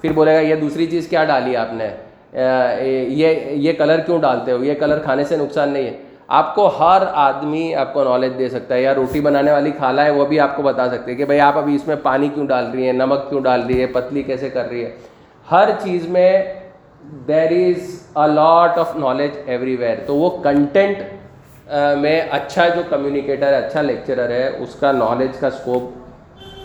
پھر 0.00 0.12
بولے 0.12 0.34
گا 0.34 0.40
یہ 0.40 0.54
دوسری 0.54 0.86
چیز 0.86 1.08
کیا 1.08 1.24
ڈالی 1.24 1.56
آپ 1.56 1.72
نے؟ 1.72 1.88
یہ 2.32 3.34
یہ 3.50 3.72
کلر 3.78 4.00
کیوں 4.06 4.20
ڈالتے 4.20 4.52
ہو؟ 4.52 4.64
یہ 4.64 4.74
کلر 4.80 4.98
کھانے 5.04 5.24
سے 5.24 5.36
نقصان 5.36 5.72
نہیں 5.72 5.84
ہے۔ 5.84 5.96
آپ 6.28 6.54
کو 6.54 6.66
ہر 6.78 7.02
آدمی 7.12 7.74
آپ 7.74 7.92
کو 7.92 8.04
نالج 8.04 8.38
دے 8.38 8.48
سکتا 8.48 8.74
ہے، 8.74 8.82
یا 8.82 8.94
روٹی 8.94 9.20
بنانے 9.20 9.52
والی 9.52 9.70
کھالا 9.78 10.04
ہے، 10.04 10.10
وہ 10.10 10.24
بھی 10.26 10.40
آپ 10.40 10.56
کو 10.56 10.62
بتا 10.62 10.88
سکتے 10.90 11.14
کہ 11.14 11.24
بھائی 11.24 11.40
آپ 11.40 11.58
ابھی 11.58 11.74
اس 11.74 11.86
میں 11.86 11.96
پانی 12.02 12.28
کیوں 12.34 12.46
ڈال 12.46 12.70
رہی 12.72 12.86
ہیں؟ 12.86 12.92
نمک 12.92 13.28
کیوں 13.30 13.40
ڈال 13.40 13.62
رہی 13.68 13.80
ہے؟ 13.80 13.86
پتلی 13.86 14.22
کیسے 14.22 14.48
کر 14.48 14.68
رہی 14.70 14.84
ہے؟ 14.84 14.90
ہر 15.50 15.68
چیز 15.82 16.08
میں 16.08 16.42
there 17.28 17.52
is 17.52 17.94
a 18.16 18.26
lot 18.34 18.78
of 18.78 18.96
knowledge 18.96 19.36
everywhere 19.76 19.98
تو 20.06 20.14
وہ 20.16 20.30
کنٹینٹ 20.42 21.02
میں 22.00 22.20
اچھا 22.30 22.66
جو 22.68 22.82
کمیونیکیٹر 22.88 23.52
ہے 23.52 23.56
اچھا 23.56 23.82
لیکچرر 23.82 24.30
ہے، 24.30 24.46
اس 24.58 24.74
کا 24.80 24.92
نالج 24.92 25.38
کا 25.40 25.46
اسکوپ 25.46 25.90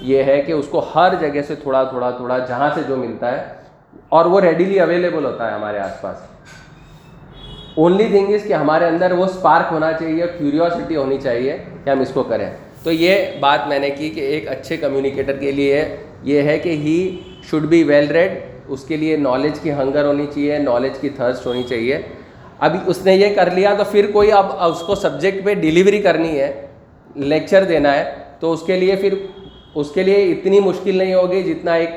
یہ 0.02 0.24
ہے 0.24 0.42
کہ 0.42 0.52
اس 0.52 0.68
کو 0.70 0.86
ہر 0.96 1.14
جگہ 1.22 1.42
سے 1.48 1.56
تھوڑا 1.56 1.84
تھوڑا 1.84 2.10
تھوڑا 2.12 2.38
جہاں 2.40 2.70
سے 2.76 2.82
جو 2.88 2.96
ملتا 2.98 3.32
ہے، 3.32 3.44
اور 4.10 4.26
وہ 4.26 4.40
ریڈیلی 4.42 4.80
اویلیبل 4.80 5.26
ہوتا 5.26 5.48
ہے 5.48 5.54
ہمارے 5.54 5.80
آس 5.80 6.02
پاس۔ 6.02 6.18
اونلی 7.78 8.08
تھنگ 8.08 8.34
از 8.34 8.44
کہ 8.48 8.54
ہمارے 8.54 8.86
اندر 8.86 9.12
وہ 9.18 9.26
اسپارک 9.26 9.72
ہونا 9.72 9.92
چاہیے 9.92 10.26
کیوریوسٹی 10.38 10.96
ہونی 10.96 11.18
چاہیے 11.18 11.58
کہ 11.84 11.90
ہم 11.90 12.00
اس 12.02 12.12
کو 12.14 12.24
کریں۔ 12.24 12.50
تو 12.84 12.92
یہ 12.92 13.38
بات 13.40 13.68
میں 13.68 13.80
نے 13.80 13.90
کی 13.90 14.10
کہ 14.10 14.22
ایک 14.22 14.48
اچھے 14.48 14.78
کمیونیکیٹر 14.78 15.38
کے 15.38 15.52
لیے 15.52 15.84
یہ 16.24 16.42
ہے 16.42 16.58
کہ 16.60 16.70
he 16.84 16.98
should 17.50 17.66
be 17.70 17.84
well 17.84 18.08
read 18.12 18.42
اس 18.68 18.84
کے 18.86 18.98
لیے 18.98 19.18
نالج 19.18 19.60
کی 19.60 19.72
ہنگر 19.72 20.06
ہونی 20.06 20.26
چاہیے 20.26 20.58
نالج 20.60 20.98
کی 21.00 21.10
تھرسٹ 21.10 21.46
ہونی 21.46 21.64
چاہیے۔ 21.64 22.02
ابھی 22.60 22.80
اس 22.86 23.06
نے 23.06 23.16
یہ 23.16 23.36
کر 23.36 23.52
لیا 23.52 23.74
تو 23.78 23.84
پھر 23.92 24.10
کوئی 24.12 24.32
اب 24.32 24.46
اس 24.62 24.80
کو 24.80 24.96
سبجیکٹ 24.96 25.46
پہ 25.46 25.54
ڈیلیوری 25.54 26.02
کرنی 26.02 26.40
ہے 26.40 26.52
لیکچر 27.16 27.64
دینا 27.64 27.96
ہے، 27.96 28.04
تو 28.40 28.52
اس 28.52 28.62
کے 28.66 28.80
لیے 28.80 28.96
پھر 28.96 29.14
اس 29.76 29.92
کے 29.92 30.04
لیے 30.04 30.24
اتنی 30.32 30.60
مشکل 30.60 30.98
نہیں 30.98 31.14
ہوگی 31.14 31.42
جتنا 31.44 31.74
ایک 31.74 31.90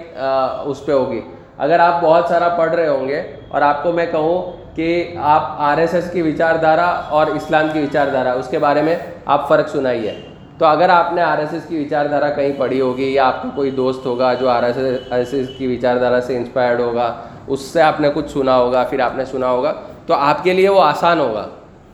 اس 0.64 0.84
پہ 0.86 0.92
ہوگی۔ 0.92 1.20
اگر 1.58 1.80
آپ 1.80 2.00
بہت 2.02 2.24
سارا 2.28 2.48
پڑھ 2.48 2.74
رہے 2.74 2.88
ہوں 2.88 3.08
گے 3.08 3.20
اور 3.48 3.62
آپ 3.62 3.82
کو 3.82 3.92
میں 3.92 4.06
کہوں 4.10 4.40
کہ 4.76 5.14
آپ 5.16 5.42
آر 5.68 5.78
ایس 5.78 5.94
ایس 5.94 6.10
کی 6.12 6.22
وچار 6.22 6.54
دھارا 6.60 6.86
اور 7.16 7.26
اسلام 7.26 7.66
کی 7.72 7.80
وچار 7.80 8.06
دھارا 8.12 8.32
اس 8.32 8.48
کے 8.48 8.58
بارے 8.58 8.82
میں 8.82 8.96
آپ 9.26 9.48
فرق 9.48 9.68
سنائیے۔ 9.68 10.14
تو 10.58 10.66
اگر 10.66 10.88
آپ 10.88 11.12
نے 11.12 11.22
آر 11.22 11.38
ایس 11.38 11.52
ایس 11.52 11.62
کی 11.68 11.80
وچار 11.80 12.06
دھارا 12.06 12.30
کہیں 12.30 12.52
پڑھی 12.58 12.80
ہوگی 12.80 13.12
یا 13.14 13.26
آپ 13.26 13.42
کا 13.42 13.48
کوئی 13.54 13.70
دوست 13.70 14.06
ہوگا 14.06 14.32
جو 14.34 14.48
آر 14.48 14.62
ایس 14.62 14.76
ایس 15.10 15.34
ایس 15.34 15.46
کی 15.58 15.66
وچار 15.66 15.96
دھارا 15.96 16.20
سے 16.20 16.36
انسپائرڈ 16.36 16.80
ہوگا، 16.80 17.12
اس 17.46 17.60
سے 17.60 17.82
آپ 17.82 18.00
نے 18.00 18.08
کچھ 18.14 18.30
سنا 18.32 18.56
ہوگا، 18.56 18.84
پھر 18.90 19.00
آپ 19.00 19.16
نے 19.16 19.24
سنا 19.24 19.50
ہوگا، 19.50 19.72
تو 20.06 20.14
آپ 20.14 20.42
کے 20.44 20.52
لیے 20.52 20.68
وہ 20.68 20.82
آسان 20.82 21.20
ہوگا۔ 21.20 21.46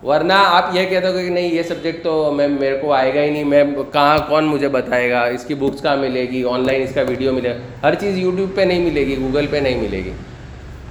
ورنہ 0.07 0.33
آپ 0.33 0.69
یہ 0.73 0.85
کہتے 0.85 1.07
ہو 1.07 1.13
کہ 1.13 1.29
نہیں، 1.31 1.53
یہ 1.55 1.63
سبجیکٹ 1.63 2.03
تو 2.05 2.33
میں، 2.37 2.49
میرے 2.49 2.79
کو 2.79 2.93
آئے 2.93 3.15
گا 3.15 3.21
ہی 3.21 3.31
نہیں، 3.31 3.45
میں 3.45 3.65
کہاں، 3.93 4.19
کون 4.29 4.45
مجھے 4.45 4.69
بتائے 4.69 5.11
گا؟ 5.11 5.21
اس 5.35 5.45
کی 5.45 5.55
بکس 5.55 5.83
کہاں 5.83 5.97
ملے 5.97 6.23
گی؟ 6.31 6.43
آن 6.51 6.67
لائن 6.67 6.83
اس 6.83 6.95
کا 6.95 7.03
ویڈیو 7.09 7.33
ملے 7.33 7.51
گا۔ 7.51 7.87
ہر 7.87 7.95
چیز 7.95 8.19
یوٹیوب 8.19 8.55
پہ 8.57 8.63
نہیں 8.63 8.85
ملے 8.85 9.07
گی 9.07 9.17
گوگل 9.21 9.47
پہ 9.51 9.57
نہیں 9.57 9.81
ملے 9.81 9.99
گی۔ 10.05 10.13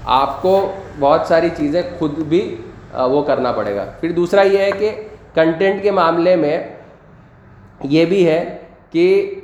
آپ 0.06 0.42
کو 0.42 0.54
بہت 1.00 1.22
ساری 1.28 1.50
چیزیں 1.58 1.82
خود 2.00 2.20
بھی 2.30 2.56
وہ 2.94 3.22
کرنا 3.24 3.52
پڑے 3.52 3.76
گا۔ 3.76 3.86
پھر 4.00 4.12
دوسرا 4.12 4.42
یہ 4.42 4.58
ہے 4.58 4.72
کہ 4.80 4.92
کنٹینٹ 5.34 5.82
کے 5.84 5.92
معاملے 5.92 6.36
میں 6.36 6.58
یہ 7.84 8.06
بھی 8.06 8.28
ہے 8.28 8.44
کہ 8.92 9.36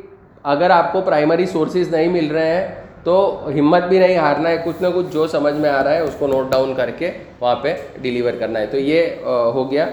اگر 0.44 0.70
آپ 0.70 0.92
کو 0.92 1.02
پرائمری 1.02 1.46
سورسز 1.46 1.92
نہیں 1.92 2.08
مل 2.08 2.28
رہے 2.32 2.54
ہیں 2.54 2.68
تو 3.04 3.16
ہمت 3.60 3.84
بھی 3.84 4.00
نہیں 4.00 4.18
ہارنا 4.18 4.50
ہے، 4.50 4.58
کچھ 4.66 4.82
نہ 4.82 4.88
کچھ 4.96 5.06
جو 5.12 5.28
سمجھ 5.28 5.54
میں 5.54 5.70
آ 5.70 5.84
رہا 5.84 5.94
ہے، 5.94 6.00
اس 6.00 6.16
کو 6.20 6.28
نوٹ 6.28 6.52
ڈاؤن 6.52 6.74
کر 6.78 6.90
کے 6.98 7.12
وہاں 7.40 7.56
پہ 7.62 7.74
ڈیلیور 8.02 8.34
کرنا 8.40 8.60
ہے۔ 8.60 8.66
تو 8.66 8.78
یہ 8.78 9.26
ہو 9.54 9.70
گیا 9.72 9.88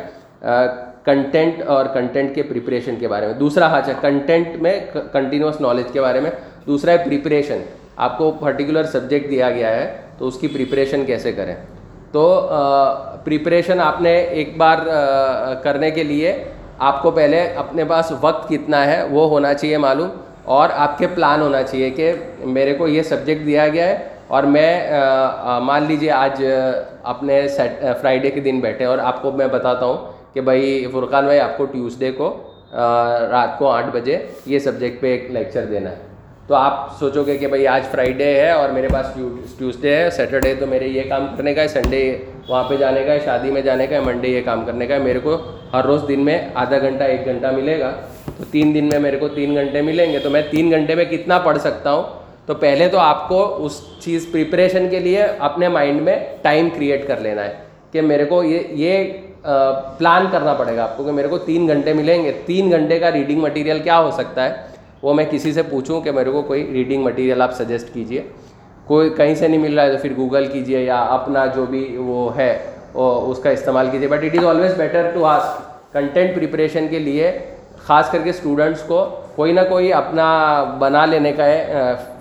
کنٹینٹ 1.05 1.63
اور 1.67 1.87
کنٹینٹ 1.95 2.35
کے 2.35 2.43
پریپریشن 2.43 2.95
کے 3.01 3.09
بارے 3.09 3.27
میں۔ 3.27 3.35
دوسرا 3.35 3.67
ہاں 3.71 3.81
کنٹینٹ 4.01 4.57
میں 4.63 4.79
کنٹینیوس 5.13 5.61
نالج 5.61 5.93
کے 5.93 6.01
بارے 6.01 6.21
میں۔ 6.21 6.31
دوسرا 6.67 6.93
ہے 6.93 6.99
پریپریشن 7.05 7.63
آپ 7.97 8.17
کو 8.19 8.31
پرٹیکولر 8.41 8.85
سبجیکٹ 8.93 9.31
دیا 9.31 9.51
گیا 9.51 9.75
ہے، 9.77 9.95
تو 10.19 10.27
اس 10.29 10.39
کی 10.39 10.49
پریپریشن 10.49 11.05
کیسے 11.07 11.33
کریں؟ 11.33 11.55
تو 12.13 12.25
پریپریشن 13.25 13.81
آپ 13.81 14.01
نے 14.01 14.15
ایک 14.15 14.57
بار 14.57 14.79
کرنے 15.63 15.91
کے 15.91 16.03
لیے 16.03 16.33
آپ 16.79 17.03
کو 17.03 17.11
پہلے 17.11 17.41
اپنے 17.57 17.85
پاس 17.85 18.13
وقت 18.21 18.49
کتنا 18.49 18.85
ہے 18.87 19.03
وہ 19.11 19.29
ہونا 19.29 19.53
چاہیے 19.55 19.77
معلوم 19.79 20.09
اور 20.45 20.69
آپ 20.75 20.99
کے 20.99 21.07
پلان 21.07 21.41
ہونا 21.41 21.63
چاہیے 21.63 21.91
کہ 21.91 22.13
میرے 22.45 22.75
کو 22.75 22.89
یہ 22.89 23.03
سبجیکٹ 23.03 23.47
دیا 23.47 23.69
گیا 23.69 23.87
ہے 23.89 24.09
اور 24.29 24.43
میں 24.43 24.91
مان 25.65 25.85
لیجیے 25.89 26.11
آج 26.11 26.45
اپنے 27.03 27.47
سیٹ 27.49 27.85
فرائیڈے 28.01 28.31
کے 28.31 28.41
دن 28.41 28.61
بیٹھے 28.61 28.85
اور 28.85 28.99
آپ 28.99 29.23
کو 29.23 29.33
میں 29.33 29.47
بتاتا 29.47 29.87
ہوں 29.87 30.13
کہ 30.35 30.41
بھائی 30.41 30.87
فرقان 30.93 31.25
بھائی، 31.25 31.41
آپ 31.41 31.57
کو 31.59 31.65
ٹیوزڈے 31.65 32.11
کو 32.13 32.37
رات 33.31 33.59
کو 33.59 33.71
آٹھ 33.71 33.87
بجے 33.93 34.19
یہ 34.47 34.59
سبجیکٹ 34.59 35.01
پہ 35.01 35.13
ایک 35.13 35.31
لیکچر 35.31 35.65
دینا 35.67 35.91
ہے۔ 35.91 36.13
تو 36.47 36.55
آپ 36.55 36.89
سوچو 36.99 37.23
گے 37.27 37.37
کہ 37.39 37.47
بھائی 37.49 37.67
آج 37.69 37.83
فرائیڈے 37.91 38.33
ہے 38.41 38.51
اور 38.51 38.69
میرے 38.69 38.89
پاس 38.93 39.07
ٹیوزڈے 39.59 39.95
ہے 39.97 40.11
سیٹرڈے 40.11 40.55
تو 40.55 40.67
میرے 40.67 40.89
یہ 40.89 41.09
کام 41.09 41.27
کرنے 41.37 41.55
کا 41.55 41.63
ہے 41.63 41.69
سنڈے 41.69 42.01
وہاں 42.49 42.65
پہ 42.69 42.77
جانے 42.77 43.05
کا 43.05 43.13
ہے، 43.13 43.21
شادی 43.25 43.51
میں 43.51 43.63
جانے 43.63 43.87
کا 43.87 43.97
ہے 43.97 44.01
منڈے 44.05 44.29
یہ 44.29 44.43
کام 44.45 44.65
کرنے 44.67 44.87
کا 44.87 44.95
ہے۔ 44.95 45.01
میرے 45.01 45.19
کو 45.19 45.37
ہر 45.75 45.85
روز 45.85 46.05
دن 46.09 46.21
میں 46.21 46.39
آدھا 46.55 46.79
گھنٹہ، 46.79 47.05
ایک 47.05 47.25
گھنٹہ 47.25 47.47
ملے 47.47 47.81
گا۔ 47.81 47.91
تو 48.39 48.45
تین 48.51 48.75
دن 48.75 48.85
میں 48.85 48.99
میرے 48.99 49.17
کو 49.17 49.29
تین 49.29 49.55
گھنٹے 49.55 49.83
ملیں 49.83 50.13
گے۔ 50.13 50.19
تو 50.19 50.31
میں 50.31 50.43
تین 50.51 50.71
گھنٹے 50.71 50.95
میں 50.95 51.05
کتنا 51.05 51.39
پڑھ 51.39 51.59
سکتا 51.59 51.93
ہوں؟ 51.93 52.03
تو 52.47 52.55
پہلے 52.55 52.89
تو 52.89 52.99
آپ 52.99 53.29
کو 53.29 53.65
اس 53.65 53.81
چیز 54.01 54.27
پریپریشن 54.33 54.89
کے 54.89 54.99
لیے 54.99 55.23
اپنے 55.23 55.69
مائنڈ 55.69 56.03
میں 56.03 56.17
ٹائم 56.43 56.69
کریٹ 56.75 57.09
کر 57.09 57.21
لینا 57.21 57.45
ہے 57.45 57.55
کہ 57.93 58.01
میرے 58.01 58.25
کو 58.25 58.45
یہ 58.45 58.59
یہ 58.71 59.13
پلان 59.99 60.27
کرنا 60.31 60.55
پڑے 60.55 60.77
گا 60.77 60.83
آپ 60.83 60.97
کو 60.97 61.05
کہ 61.05 61.13
میرے 61.13 61.29
کو 61.29 61.39
تین 61.39 61.69
گھنٹے 61.69 61.93
ملیں 61.93 62.25
گے۔ 62.25 62.33
تین 62.47 62.71
گھنٹے 62.71 62.99
کا 62.99 63.13
ریڈنگ 63.13 63.41
مٹیریل 63.41 63.79
کیا 63.79 63.99
ہو 64.01 64.11
سکتا 64.11 64.45
ہے؟ 64.45 64.55
وہ 65.03 65.15
میں 65.15 65.25
کسی 65.31 65.53
سے 65.53 65.63
پوچھوں 65.63 66.01
کہ 66.01 66.11
میرے 66.11 66.31
کو 66.31 66.43
کوئی 66.43 66.71
ریڈنگ 66.73 67.05
مٹیریل 67.05 67.43
آپ 67.43 67.53
سجیسٹ 67.53 67.95
کیجیے۔ 67.95 68.23
کوئی 68.87 69.11
کہیں 69.11 69.35
سے 69.35 69.49
نہیں 69.49 69.61
مل 69.61 69.79
رہا 69.79 69.87
ہے 69.87 69.93
تو 69.93 69.99
پھر 70.03 70.13
گوگل 70.17 70.47
کیجیے 70.47 70.85
یا 70.85 71.03
اپنا 71.03 71.47
جو 71.47 71.67
بھی 71.67 71.97
وہ 71.97 72.37
ہے۔ 72.37 72.59
اس 73.03 73.39
کا 73.39 73.51
استعمال 73.51 73.89
کیجیے۔ 73.91 74.09
But 74.09 74.25
it 74.25 74.39
is 74.39 74.45
always 74.45 74.75
better 74.75 75.11
to 75.15 75.25
ask 75.25 75.93
content 75.93 76.35
preparation 76.35 76.89
کے 76.89 76.99
لیے، 76.99 77.39
خاص 77.79 78.11
کر 78.11 78.19
کے 78.25 78.31
اسٹوڈنٹس 78.31 78.83
کو 78.83 79.21
کوئی 79.37 79.53
نہ 79.53 79.61
کوئی 79.69 79.93
اپنا 79.93 80.65
بنا 80.79 81.07
لینے 81.07 81.33
کا 81.33 81.45
ہے 81.45 81.75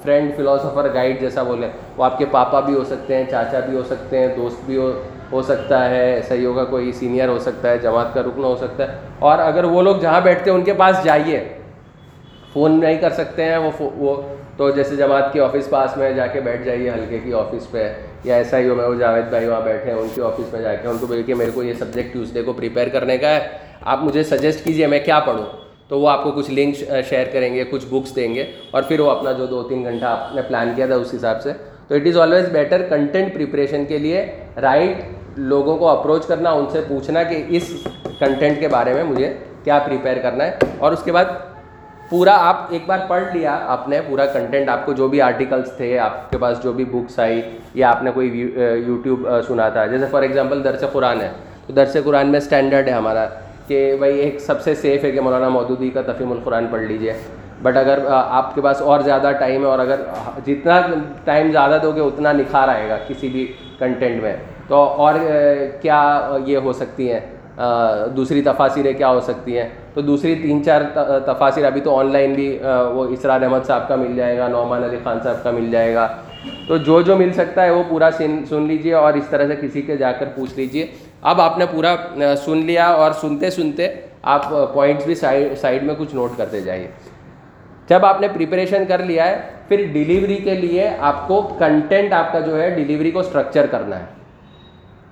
فرینڈ 0.04 0.36
فلاسفر 0.36 0.88
گائیڈ 0.94 1.22
جیسا 1.22 1.44
بولے 1.44 1.68
وہ 1.98 2.04
آپ 2.04 2.18
کے 2.18 2.26
پاپا 2.32 2.60
بھی 2.60 2.74
ہو 2.74 2.84
سکتے 2.84 3.16
ہیں، 3.16 3.24
چاچا 3.32 3.60
بھی 3.60 3.78
ہو 3.78 3.84
سکتے 3.84 4.20
ہیں، 4.20 4.28
دوست 4.28 4.58
بھی 4.66 4.78
ہو 4.78 4.92
ہو 5.32 5.42
سکتا 5.42 5.90
ہے 5.90 6.22
صحیح 6.28 6.46
ہوگا 6.46 6.64
کوئی 6.64 6.92
سینئر 6.92 7.28
ہو 7.28 7.40
سکتا 7.40 7.70
ہے، 7.70 7.78
جماعت 7.78 8.14
کا 8.14 8.22
رکن 8.22 8.44
ہو 8.44 8.56
سکتا 8.56 8.92
ہے۔ 8.92 8.98
اور 9.20 9.40
اگر 9.40 9.64
وہ 9.64 9.82
لوگ 9.82 9.96
جہاں 9.96 10.22
بیٹھتے 10.22 10.50
ہیں، 10.52 10.58
ان 10.58 10.64
کے 10.64 10.74
پاس 10.74 11.04
جائیے۔ 11.04 11.44
فون 12.54 12.80
نہیں 12.80 12.98
کر 12.98 13.10
سکتے 13.10 13.46
ہیں، 13.46 13.58
وہ 13.58 13.72
وہ 13.80 14.22
تو 14.58 14.70
جیسے 14.70 14.96
جماعت 14.96 15.34
کی 15.34 15.40
آفس 15.40 15.70
پاس 15.70 15.98
میں 15.98 16.12
جا 16.12 16.28
کے 16.28 16.42
بیٹھ 16.42 16.64
جائیے، 16.64 16.90
ہلکے 16.90 17.20
کی 17.20 17.34
آفس 17.34 17.72
پہ۔ 17.72 17.94
یا 18.24 18.36
ایسا 18.36 18.60
ہی 18.60 18.70
ہو، 18.70 18.76
میں 18.76 18.86
وہ 18.86 18.96
جاوید 18.96 19.26
بھائی 19.26 19.48
وہاں 19.48 19.62
بیٹھے 19.62 19.92
ہیں، 19.92 20.00
ان 20.00 20.08
کی 20.16 20.22
آفس 20.22 20.54
میں 20.54 20.62
جا 20.62 20.76
کے 20.76 20.88
ان 20.88 20.98
کو 20.98 21.08
بول 21.08 21.24
کے 21.24 21.34
میرے 21.34 21.52
کو 21.54 21.64
یہ 21.64 21.74
سبجیکٹ 21.74 22.14
ٹیوزڈے 22.14 22.42
کو 22.42 22.54
پریپیئر 22.54 22.88
کرنے 22.88 23.18
کا 23.18 23.30
ہے۔ 23.30 23.48
آپ 23.82 24.04
مجھے 24.04 24.24
سجیسٹ 24.24 24.64
کیجیے 24.64 24.88
میں 24.88 25.00
کیا 25.06 25.20
پڑھوں۔ 25.20 25.46
تو 25.88 26.00
وہ 26.00 26.10
آپ 26.10 26.24
کو 26.24 26.32
کچھ 26.32 26.52
لنک 26.52 26.76
شیئر 27.10 27.26
کریں 27.32 27.54
گے، 27.54 27.64
کچھ 27.64 27.86
بکس 27.90 28.16
دیں 28.16 28.36
گے۔ 28.36 28.52
اور 28.72 28.84
پھر 28.84 29.00
وہ 29.00 29.12
اپنا 29.12 29.32
جو 29.32 29.46
دو 29.46 29.64
تین 29.64 29.84
گھنٹہ 29.84 30.06
آپ 30.06 30.36
نے 30.36 30.42
پلان 30.42 30.74
کیا 30.76 30.86
تھا 30.86 30.96
اس 30.96 31.14
حساب 31.14 31.42
سے۔ 31.42 31.52
تو 31.88 31.96
it 31.96 32.02
is 32.06 32.18
always 32.18 32.50
better 32.50 32.82
content 32.90 33.34
preparation 33.34 33.86
کے 33.86 33.98
لیے 33.98 34.26
رائٹ 34.62 34.98
لوگوں 35.38 35.78
کو 35.78 35.88
اپروچ 35.88 36.26
کرنا، 36.26 36.52
ان 36.52 36.66
سے 36.72 36.82
پوچھنا 36.88 37.24
کہ 37.24 37.44
اس 37.48 37.88
کنٹینٹ 38.20 38.60
کے 38.60 38.68
بارے 38.68 38.94
میں 38.94 39.04
مجھے 39.04 39.34
کیا 39.64 39.80
پریپیئر 39.80 40.18
کرنا 40.18 40.46
ہے۔ 40.46 40.52
اور 40.78 40.92
اس 40.92 41.04
کے 41.04 41.12
بعد 41.12 41.26
پورا 42.14 42.36
آپ 42.40 42.58
ایک 42.70 42.82
بار 42.88 43.00
پڑھ 43.08 43.24
لیا 43.34 43.58
آپ 43.68 43.88
نے، 43.90 44.00
پورا 44.08 44.26
کنٹینٹ 44.26 44.70
آپ 44.70 44.86
کو 44.86 44.94
جو 44.94 45.08
بھی 45.08 45.22
آرٹیکلس 45.22 45.72
تھے، 45.78 45.98
آپ 46.00 46.30
کے 46.32 46.38
پاس 46.38 46.62
جو 46.64 46.74
بھی 46.74 46.86
بکس 46.86 47.20
آئی، 47.20 47.42
یا 47.74 47.90
آپ 47.90 48.04
نے 48.04 48.12
کوئی 48.14 48.28
یوٹیوب 48.88 49.28
سنا 49.48 49.70
تھا۔ 49.70 49.86
جیسے 49.86 50.06
فار 50.12 50.22
ایگزامپل 50.22 50.64
درس 50.64 50.84
قرآن 50.92 51.22
ہے۔ 51.22 51.30
تو 51.68 51.74
درس 51.74 51.98
قرآن 52.04 52.28
میں 52.32 52.40
اسٹینڈرڈ 52.40 52.88
ہے 52.88 52.94
ہمارا 52.94 53.26
کہ 53.68 53.96
بھائی 54.00 54.20
ایک 54.20 54.40
سب 54.40 54.62
سے 54.62 54.76
سیف 54.76 55.04
ہے 55.04 55.12
کہ 55.12 55.22
مولانا 55.22 55.50
مودودی 55.50 55.90
کا 55.90 56.02
تفیم 56.08 56.32
القرآن 56.32 56.68
پڑھ 56.72 56.82
لیجیے 56.82 57.14
بٹ 57.62 57.78
اگر 57.78 58.00
آپ 58.10 58.56
کے 58.56 58.62
پاس 58.62 58.82
اور 58.82 59.00
زیادہ 59.00 59.32
ٹائم 59.40 59.62
ہے 59.62 59.68
اور 59.68 59.80
اگر 59.80 60.02
جتنا 60.46 60.80
ٹائم 61.24 61.52
زیادہ 61.52 61.78
دو 61.84 61.92
گے، 61.92 62.02
اتنا 62.02 62.32
نکھار 62.32 62.68
آئے 62.68 62.90
گا 62.90 62.98
کسی 63.08 63.28
بھی 63.28 63.54
کنٹینٹ 63.80 64.22
میں۔ 64.24 64.36
تو 64.68 64.76
اور 64.76 65.14
کیا 65.82 66.02
یہ 66.46 66.58
ہو 66.58 66.74
سکتی 66.74 67.12
ہیں؟ 67.12 67.20
دوسری 68.16 68.42
تفاصریں 68.42 68.94
کیا 68.94 69.10
ہو 69.10 69.20
سکتی 69.22 69.58
ہیں؟ 69.58 69.68
تو 69.94 70.02
دوسری 70.02 70.36
تین 70.36 70.64
چار 70.64 70.82
تفاصر 71.26 71.66
ابھی 71.66 71.82
تو 71.82 71.98
آن 72.00 72.12
لائن 72.12 72.34
بھی 72.34 72.58
وہ 72.94 73.06
اسرار 73.10 73.42
احمد 73.42 73.66
صاحب 73.68 73.88
کا 73.88 73.96
مل 73.96 74.16
جائے 74.16 74.38
گا، 74.38 74.48
نعمان 74.48 74.84
علی 74.84 74.98
خان 75.04 75.20
صاحب 75.24 75.44
کا 75.44 75.52
مل 75.52 75.70
جائے 75.72 75.94
گا۔ 75.96 76.08
تو 76.68 76.78
جو 76.78 77.02
جو 77.02 77.16
مل 77.18 77.32
سکتا 77.34 77.66
ہے 77.66 77.72
وہ 77.72 77.84
پورا 77.90 78.10
سن 78.18 78.62
لیجیے 78.68 78.94
اور 78.94 79.14
اس 79.14 79.28
طرح 79.30 79.48
سے 79.48 79.56
کسی 79.62 79.82
کے 79.82 79.98
جا 79.98 80.12
کر 80.12 80.30
پوچھ 80.36 80.58
لیجیے 80.58 80.86
اب 81.22 81.42
آپ 81.42 81.58
نے 81.58 81.66
پورا 81.72 81.96
سن 82.46 82.66
لیا 82.66 82.88
اور 82.88 83.12
سنتے 83.22 83.50
سنتے 83.50 83.88
آپ 84.22 84.50
پوائنٹس 84.74 85.06
بھی 85.06 85.16
سائڈ 85.16 85.84
میں 85.84 85.96
کچھ 85.98 86.16
نوٹ 86.16 86.38
کرتے 86.38 86.62
جائیے۔ 86.62 86.88
جب 87.90 88.06
آپ 88.06 88.22
نے 88.22 88.28
پریپریشن 88.34 88.84
کر 88.88 89.04
لیا 89.06 89.28
ہے، 89.28 89.40
پھر 89.68 89.86
ڈیلیوری 89.94 90.36
کے 90.36 90.54
لیے 90.54 90.90
آپ 91.00 91.28
کو 91.28 91.42
کنٹینٹ 91.60 92.14
آپ 92.14 92.32
کا 92.34 92.40
جو 92.40 92.62
ہے 92.62 92.70
ڈیلیوری 92.70 93.12
کو 93.12 93.20
اسٹرکچر 93.20 93.66
کرنا 93.66 94.00
ہے۔ 94.00 94.06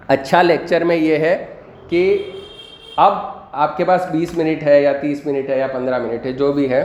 اچھا 0.08 0.42
لیکچر 0.42 0.84
میں 0.84 0.96
یہ 0.96 1.18
ہے 1.18 1.46
کہ 1.92 2.02
اب 2.98 3.14
آپ 3.62 3.76
کے 3.78 3.84
پاس 3.86 4.02
بیس 4.12 4.38
منٹ 4.38 4.64
ہے 4.64 4.82
یا 4.82 4.92
تیس 5.02 5.26
منٹ 5.26 5.50
ہے 5.50 5.58
یا 5.60 5.68
پندرہ 5.68 5.98
منٹ 6.00 6.26
ہے، 6.26 6.32
جو 6.32 6.52
بھی 6.54 6.70
ہے، 6.72 6.84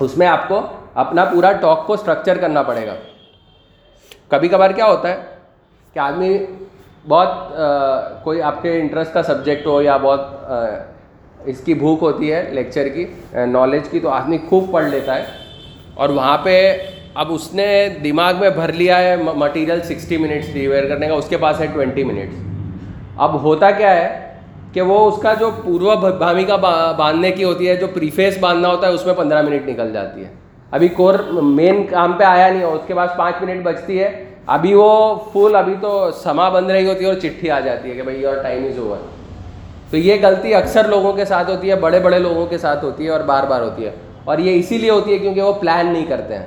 اس 0.00 0.16
میں 0.18 0.26
آپ 0.26 0.46
کو 0.48 0.60
اپنا 1.02 1.24
پورا 1.24 1.50
ٹاک 1.52 1.86
کو 1.86 1.92
اسٹرکچر 1.92 2.38
کرنا 2.38 2.62
پڑے 2.62 2.86
گا۔ 2.86 2.94
کبھی 4.28 4.48
کبھار 4.48 4.70
کیا 4.70 4.86
ہوتا 4.86 5.08
ہے 5.08 5.16
کہ 5.94 5.98
آدمی 5.98 6.36
بہت 7.08 7.52
کوئی 8.24 8.42
آپ 8.42 8.62
کے 8.62 8.78
انٹرسٹ 8.80 9.12
کا 9.14 9.22
سبجیکٹ 9.22 9.66
ہو 9.66 9.80
یا 9.82 9.96
بہت 9.96 10.20
اس 11.50 11.60
کی 11.64 11.74
بھوک 11.74 12.02
ہوتی 12.02 12.32
ہے 12.32 12.42
لیکچر 12.52 12.88
کی 12.88 13.04
نالج 13.52 13.88
کی، 13.90 14.00
تو 14.00 14.08
آدمی 14.10 14.38
خوب 14.48 14.70
پڑھ 14.72 14.84
لیتا 14.90 15.16
ہے۔ 15.16 15.24
اور 15.94 16.08
وہاں 16.08 16.36
پہ 16.42 16.56
اب 17.14 17.32
اس 17.34 17.52
نے 17.54 17.66
دماغ 18.04 18.40
میں 18.40 18.50
بھر 18.50 18.72
لیا 18.72 18.98
ہے 18.98 19.16
مٹیریل 19.16 19.80
سکسٹی 19.82 20.16
منٹس 20.16 20.52
ڈیلیور 20.52 20.88
کرنے 20.88 21.08
کا، 21.08 21.14
اس 21.14 21.28
کے 21.28 21.36
پاس 21.36 21.60
ہے 21.60 21.66
ٹوینٹی 21.72 22.04
منٹس 22.04 22.48
اب 23.20 23.42
ہوتا 23.42 23.70
کیا 23.70 23.94
ہے 23.94 24.34
کہ 24.72 24.80
وہ 24.80 25.10
اس 25.10 25.22
کا 25.22 25.34
جو 25.34 25.50
پورو 25.64 25.90
بھامی 26.18 26.44
کا 26.44 26.56
باندھنے 26.92 27.30
کی 27.30 27.44
ہوتی 27.44 27.68
ہے، 27.68 27.76
جو 27.76 27.86
پریفیس 27.86 28.38
باندھنا 28.40 28.68
ہوتا 28.68 28.86
ہے، 28.86 28.92
اس 28.92 29.06
میں 29.06 29.14
پندرہ 29.14 29.42
منٹ 29.42 29.68
نکل 29.68 29.92
جاتی 29.92 30.24
ہے۔ 30.24 30.34
ابھی 30.70 30.88
کور 30.88 31.14
مین 31.30 31.86
کام 31.86 32.12
پہ 32.12 32.24
آیا 32.24 32.48
نہیں 32.48 32.64
ہو 32.64 32.74
اس 32.74 32.80
کے 32.86 32.94
بعد 32.94 33.08
پانچ 33.16 33.42
منٹ 33.42 33.64
بچتی 33.64 34.02
ہے۔ 34.02 34.24
ابھی 34.46 34.74
وہ 34.74 35.14
فل 35.32 35.56
ابھی 35.56 35.74
تو 35.80 36.10
سما 36.10 36.48
بند 36.48 36.70
رہی 36.70 36.88
ہوتی 36.88 37.04
ہے 37.04 37.10
اور 37.10 37.20
چٹھی 37.20 37.50
آ 37.50 37.60
جاتی 37.60 37.90
ہے 37.90 37.94
کہ 37.94 38.02
بھائی 38.02 38.24
اور 38.24 38.36
ٹائم 38.42 38.64
از 38.64 38.78
اوور 38.78 38.96
تو 39.90 39.96
یہ 39.96 40.16
غلطی 40.22 40.54
اکثر 40.54 40.88
لوگوں 40.88 41.12
کے 41.12 41.24
ساتھ 41.24 41.50
ہوتی 41.50 41.70
ہے 41.70 41.76
بڑے 41.76 42.00
بڑے 42.00 42.18
لوگوں 42.18 42.46
کے 42.46 42.58
ساتھ 42.58 42.84
ہوتی 42.84 43.04
ہے 43.04 43.10
اور 43.10 43.20
بار 43.20 43.44
بار 43.44 43.60
ہوتی 43.60 43.84
ہے۔ 43.84 43.90
اور 44.24 44.38
یہ 44.38 44.58
اسی 44.58 44.78
لیے 44.78 44.90
ہوتی 44.90 45.12
ہے 45.12 45.18
کیونکہ 45.18 45.42
وہ 45.42 45.52
پلان 45.52 45.92
نہیں 45.92 46.06
کرتے 46.06 46.38
ہیں۔ 46.38 46.46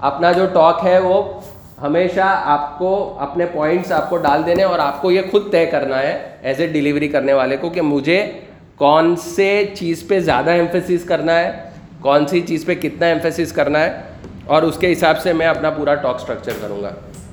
اپنا 0.00 0.32
جو 0.32 0.46
ٹاک 0.52 0.80
ہے 0.84 0.98
وہ 0.98 1.22
ہمیشہ 1.82 2.20
آپ 2.44 2.78
کو 2.78 3.16
اپنے 3.20 3.46
پوائنٹس 3.52 3.92
آپ 3.92 4.08
کو 4.10 4.16
ڈال 4.16 4.46
دینے 4.46 4.62
اور 4.62 4.78
آپ 4.78 5.00
کو 5.02 5.10
یہ 5.10 5.22
خود 5.30 5.50
طے 5.52 5.64
کرنا 5.66 5.98
ہے 6.02 6.18
ایز 6.42 6.60
اے 6.60 6.66
ڈیلیوری 6.66 7.08
کرنے 7.08 7.32
والے 7.32 7.56
کو 7.56 7.68
کہ 7.70 7.82
مجھے 7.82 8.24
کون 8.76 9.14
سے 9.16 9.50
چیز 9.74 10.06
پہ 10.08 10.18
زیادہ 10.20 10.50
ایمفیسس 10.50 11.04
کرنا 11.04 11.38
ہے، 11.38 11.50
کون 12.00 12.26
سی 12.26 12.40
چیز 12.40 12.64
پہ 12.64 12.74
کتنا 12.74 13.06
ایمفیسس 13.06 13.52
کرنا 13.52 13.84
ہے 13.84 14.00
اور 14.46 14.62
اس 14.62 14.78
کے 14.78 14.92
حساب 14.92 15.20
سے 15.20 15.32
میں 15.32 15.46
اپنا 15.46 15.70
پورا 15.70 15.94
ٹاک 15.94 16.14
اسٹرکچر 16.14 16.52
کروں 16.60 16.82
گا۔ 16.82 16.90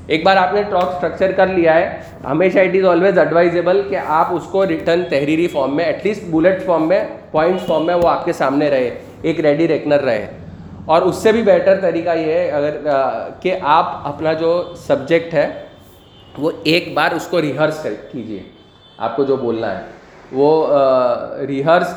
ایک 0.07 0.23
بار 0.23 0.37
آپ 0.37 0.53
نے 0.53 0.63
ٹاک 0.63 0.93
اسٹرکچر 0.95 1.31
کر 1.31 1.47
لیا 1.47 1.75
ہے، 1.75 1.89
ہمیشہ 2.23 2.59
اٹ 2.59 2.75
از 2.75 2.85
آلویز 2.85 3.17
ایڈوائزیبل 3.17 3.81
کہ 3.89 3.97
آپ 4.07 4.33
اس 4.35 4.43
کو 4.51 4.67
ریٹرن 4.67 5.03
تحریری 5.09 5.47
فارم 5.47 5.75
میں 5.75 5.85
ایٹ 5.85 6.05
لیسٹ 6.05 6.23
بلٹ 6.31 6.65
فارم 6.65 6.87
میں 6.87 7.03
پوائنٹس 7.31 7.65
فارم 7.65 7.85
میں 7.85 7.95
وہ 7.95 8.07
آپ 8.09 8.25
کے 8.25 8.33
سامنے 8.33 8.69
رہے، 8.69 8.89
ایک 9.21 9.39
ریڈی 9.39 9.67
ریکنر 9.67 10.03
رہے۔ 10.03 10.25
اور 10.85 11.01
اس 11.01 11.15
سے 11.15 11.31
بھی 11.31 11.41
بیٹر 11.43 11.79
طریقہ 11.81 12.15
یہ 12.17 12.33
ہے، 12.33 12.49
اگر 12.51 12.77
کہ 13.39 13.57
آپ 13.61 14.07
اپنا 14.07 14.33
جو 14.33 14.51
سبجیکٹ 14.77 15.33
ہے، 15.33 15.47
وہ 16.37 16.51
ایک 16.63 16.93
بار 16.93 17.11
اس 17.11 17.27
کو 17.27 17.41
ریہرس 17.41 17.81
کر، 17.83 17.93
کیجیے، 18.11 18.39
آپ 18.97 19.15
کو 19.15 19.23
جو 19.23 19.35
بولنا 19.35 19.77
ہے۔ 19.77 19.83
وہ 20.31 20.67
ریہرس 21.47 21.95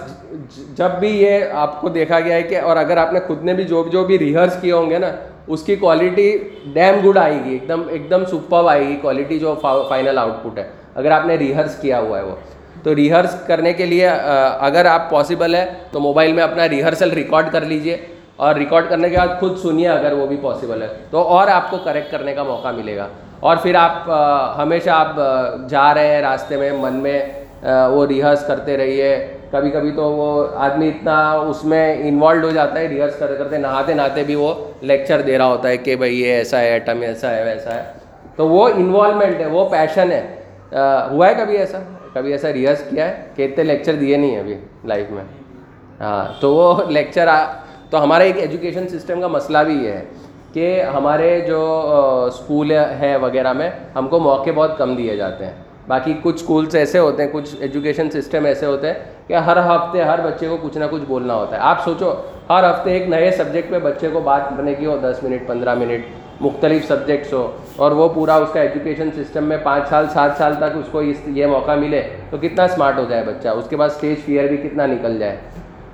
جب 0.76 0.98
بھی 1.00 1.08
یہ 1.22 1.44
آپ 1.54 1.80
کو 1.80 1.88
دیکھا 1.88 2.20
گیا 2.20 2.34
ہے 2.36 2.42
کہ، 2.42 2.60
اور 2.60 2.76
اگر 2.76 2.96
آپ 2.96 3.12
نے 3.12 3.20
خود 3.26 3.44
نے 3.44 3.54
بھی 3.54 3.64
جو 3.64 3.84
جو 3.92 4.04
بھی 4.04 4.18
ریہرس 4.18 4.56
کیے 4.60 4.72
ہوں 4.72 4.90
گے 4.90 4.98
نا، 4.98 5.10
اس 5.46 5.62
کی 5.62 5.76
کوالٹی 5.76 6.36
ڈیم 6.72 6.98
گڈ 7.04 7.18
آئے 7.18 7.38
گی، 7.44 7.52
ایک 7.52 7.68
دم 7.68 7.82
ایک 7.88 8.10
دم 8.10 8.24
سپر 8.24 8.68
آئے 8.68 8.86
گی 8.88 8.96
کوالٹی 9.02 9.38
جو 9.38 9.54
فائنل 9.88 10.18
آؤٹ 10.18 10.42
پٹ 10.42 10.58
ہے۔ 10.58 10.68
اگر 10.94 11.10
آپ 11.10 11.26
نے 11.26 11.34
ریہرس 11.36 11.76
کیا 11.80 12.00
ہوا 12.00 12.18
ہے 12.18 12.24
وہ۔ 12.24 12.34
تو 12.82 12.94
ریہرس 12.94 13.34
کرنے 13.46 13.72
کے 13.72 13.86
لیے 13.86 14.08
اگر 14.08 14.86
آپ 14.86 15.10
پاسبل 15.10 15.54
ہے، 15.54 15.64
تو 15.90 16.00
موبائل 16.00 16.32
میں 16.32 16.42
اپنا 16.42 16.68
ریہرسل 16.68 17.10
ریکارڈ 17.12 17.52
کر 17.52 17.64
لیجیے۔ 17.64 17.96
اور 18.38 18.54
ریکارڈ 18.54 18.84
کرنے 18.88 19.10
کے 19.10 19.16
بعد 19.16 19.40
خود 19.40 19.58
سنیے 19.58 19.88
اگر 19.88 20.12
وہ 20.12 20.26
بھی 20.26 20.36
پاسبل 20.42 20.82
ہے۔ 20.82 20.88
تو 21.10 21.18
اور 21.18 21.48
آپ 21.48 21.70
کو 21.70 21.78
کریکٹ 21.84 22.12
کرنے 22.12 22.34
کا 22.34 22.42
موقع 22.42 22.68
ملے 22.68 22.96
گا۔ 22.96 23.06
اور 23.40 23.56
پھر 23.56 23.74
آپ 23.74 24.10
ہمیشہ 24.62 24.90
آپ 24.90 25.16
جا 25.68 25.94
رہے 25.94 26.14
ہیں 26.14 26.22
راستے 26.22 26.56
میں، 26.56 26.70
من 26.80 26.92
میں 26.92 27.26
وہ 27.92 28.06
ریہرس 28.06 28.46
کرتے 28.46 28.76
رہیے۔ 28.76 29.26
کبھی 29.50 29.70
کبھی 29.70 29.90
تو 29.90 30.12
وہ 30.12 30.46
آدمی 30.54 30.88
اتنا 30.88 31.30
اس 31.30 31.64
میں 31.64 31.96
انوالوڈ 31.98 32.44
ہو 32.44 32.50
جاتا 32.50 32.80
ہے 32.80 32.86
ریہرس 32.86 33.18
کرتے 33.18 33.36
کرتے 33.36 33.58
نہاتے 33.58 33.94
نہاتے 33.94 34.22
بھی 34.22 34.34
وہ 34.34 34.54
لیکچر 34.80 35.20
دے 35.20 35.38
رہا 35.38 35.46
ہوتا 35.46 35.68
ہے 35.68 35.76
کہ 35.76 35.96
بھائی 35.96 36.20
یہ 36.20 36.32
ایسا 36.32 36.60
ہے 36.60 36.68
ایٹم 36.68 37.00
ایسا 37.00 37.30
ہے، 37.30 37.44
ویسا 37.44 37.74
ہے۔ 37.74 37.82
تو 38.36 38.48
وہ 38.48 38.68
انوالومنٹ 38.68 39.40
ہے، 39.40 39.46
وہ 39.46 39.68
پیشن 39.68 40.12
ہے۔ 40.12 40.34
ہوا 41.10 41.28
ہے 41.28 41.34
کبھی 41.34 41.56
ایسا؟ 41.56 41.78
کبھی 42.12 42.32
ایسا 42.32 42.52
ریہرس 42.52 42.82
کیا 42.90 43.08
ہے 43.08 43.22
کہ 43.34 43.44
اتنے 43.44 43.64
لیکچر 43.64 43.92
دیے 43.92 44.16
نہیں 44.16 44.30
ہیں 44.30 44.40
ابھی 44.40 44.54
لائف 44.84 45.10
میں؟ 45.10 45.24
ہاں 46.00 46.40
تو 46.40 46.54
وہ 46.54 46.82
لیکچر 46.88 47.28
تو 47.90 48.02
ہمارا 48.02 48.24
ایک 48.24 48.38
ایجوکیشن 48.38 48.88
سسٹم 48.88 49.20
کا 49.20 49.26
مسئلہ 49.26 49.58
بھی 49.66 49.74
یہ 49.74 49.92
ہے 49.92 50.04
کہ 50.52 50.82
ہمارے 50.94 51.40
جو 51.40 51.60
اسکول 52.26 52.70
ہے 52.70 53.16
وغیرہ 53.22 53.52
میں 53.52 53.70
ہم 53.94 54.08
کو 54.08 54.18
موقع 54.18 54.50
بہت 54.54 54.78
کم 54.78 54.94
دیے 54.94 55.16
جاتے 55.16 55.46
ہیں۔ 55.46 55.52
باقی 55.88 56.12
کچھ 56.22 56.34
اسکولس 56.34 56.74
ایسے 56.74 56.98
ہوتے 56.98 57.22
ہیں، 57.22 57.30
کچھ 57.32 57.54
ایجوکیشن 57.60 58.10
سسٹم 58.10 58.44
ایسے 58.44 58.66
ہوتے 58.66 58.86
ہیں 58.86 58.94
کہ 59.26 59.34
ہر 59.34 59.56
ہفتے 59.66 60.02
ہر 60.02 60.20
بچے 60.24 60.48
کو 60.48 60.56
کچھ 60.62 60.78
نہ 60.78 60.84
کچھ 60.90 61.02
بولنا 61.08 61.34
ہوتا 61.34 61.56
ہے۔ 61.56 61.60
آپ 61.60 61.84
سوچو، 61.84 62.12
ہر 62.50 62.70
ہفتے 62.70 62.92
ایک 62.92 63.08
نئے 63.08 63.30
سبجیکٹ 63.30 63.70
پہ 63.70 63.78
بچے 63.78 64.08
کو 64.12 64.20
بات 64.20 64.48
کرنے 64.48 64.74
کی 64.74 64.86
ہو، 64.86 64.96
دس 64.96 65.22
منٹ، 65.22 65.46
پندرہ 65.46 65.74
منٹ، 65.74 66.04
مختلف 66.40 66.86
سبجیکٹس 66.88 67.32
ہو، 67.32 67.50
اور 67.76 67.90
وہ 67.90 68.08
پورا 68.08 68.34
اس 68.34 68.52
کا 68.52 68.60
ایجوکیشن 68.60 69.08
سسٹم 69.16 69.44
میں 69.44 69.58
پانچ 69.62 69.88
سال، 69.88 70.06
سات 70.12 70.30
سال 70.38 70.54
تک 70.54 70.76
اس 70.76 70.88
کو 70.90 70.98
اس 70.98 71.16
یہ 71.26 71.46
موقع 71.46 71.74
ملے 71.74 72.02
تو 72.30 72.36
کتنا 72.36 72.64
اسمارٹ 72.64 72.98
ہو 72.98 73.04
جائے 73.08 73.24
بچہ۔ 73.26 73.48
اس 73.48 73.68
کے 73.68 73.76
بعد 73.76 73.88
اسٹیج 73.88 74.18
فیئر 74.24 74.48
بھی 74.48 74.56
کتنا 74.56 74.86
نکل 74.86 75.18
جائے۔ 75.18 75.36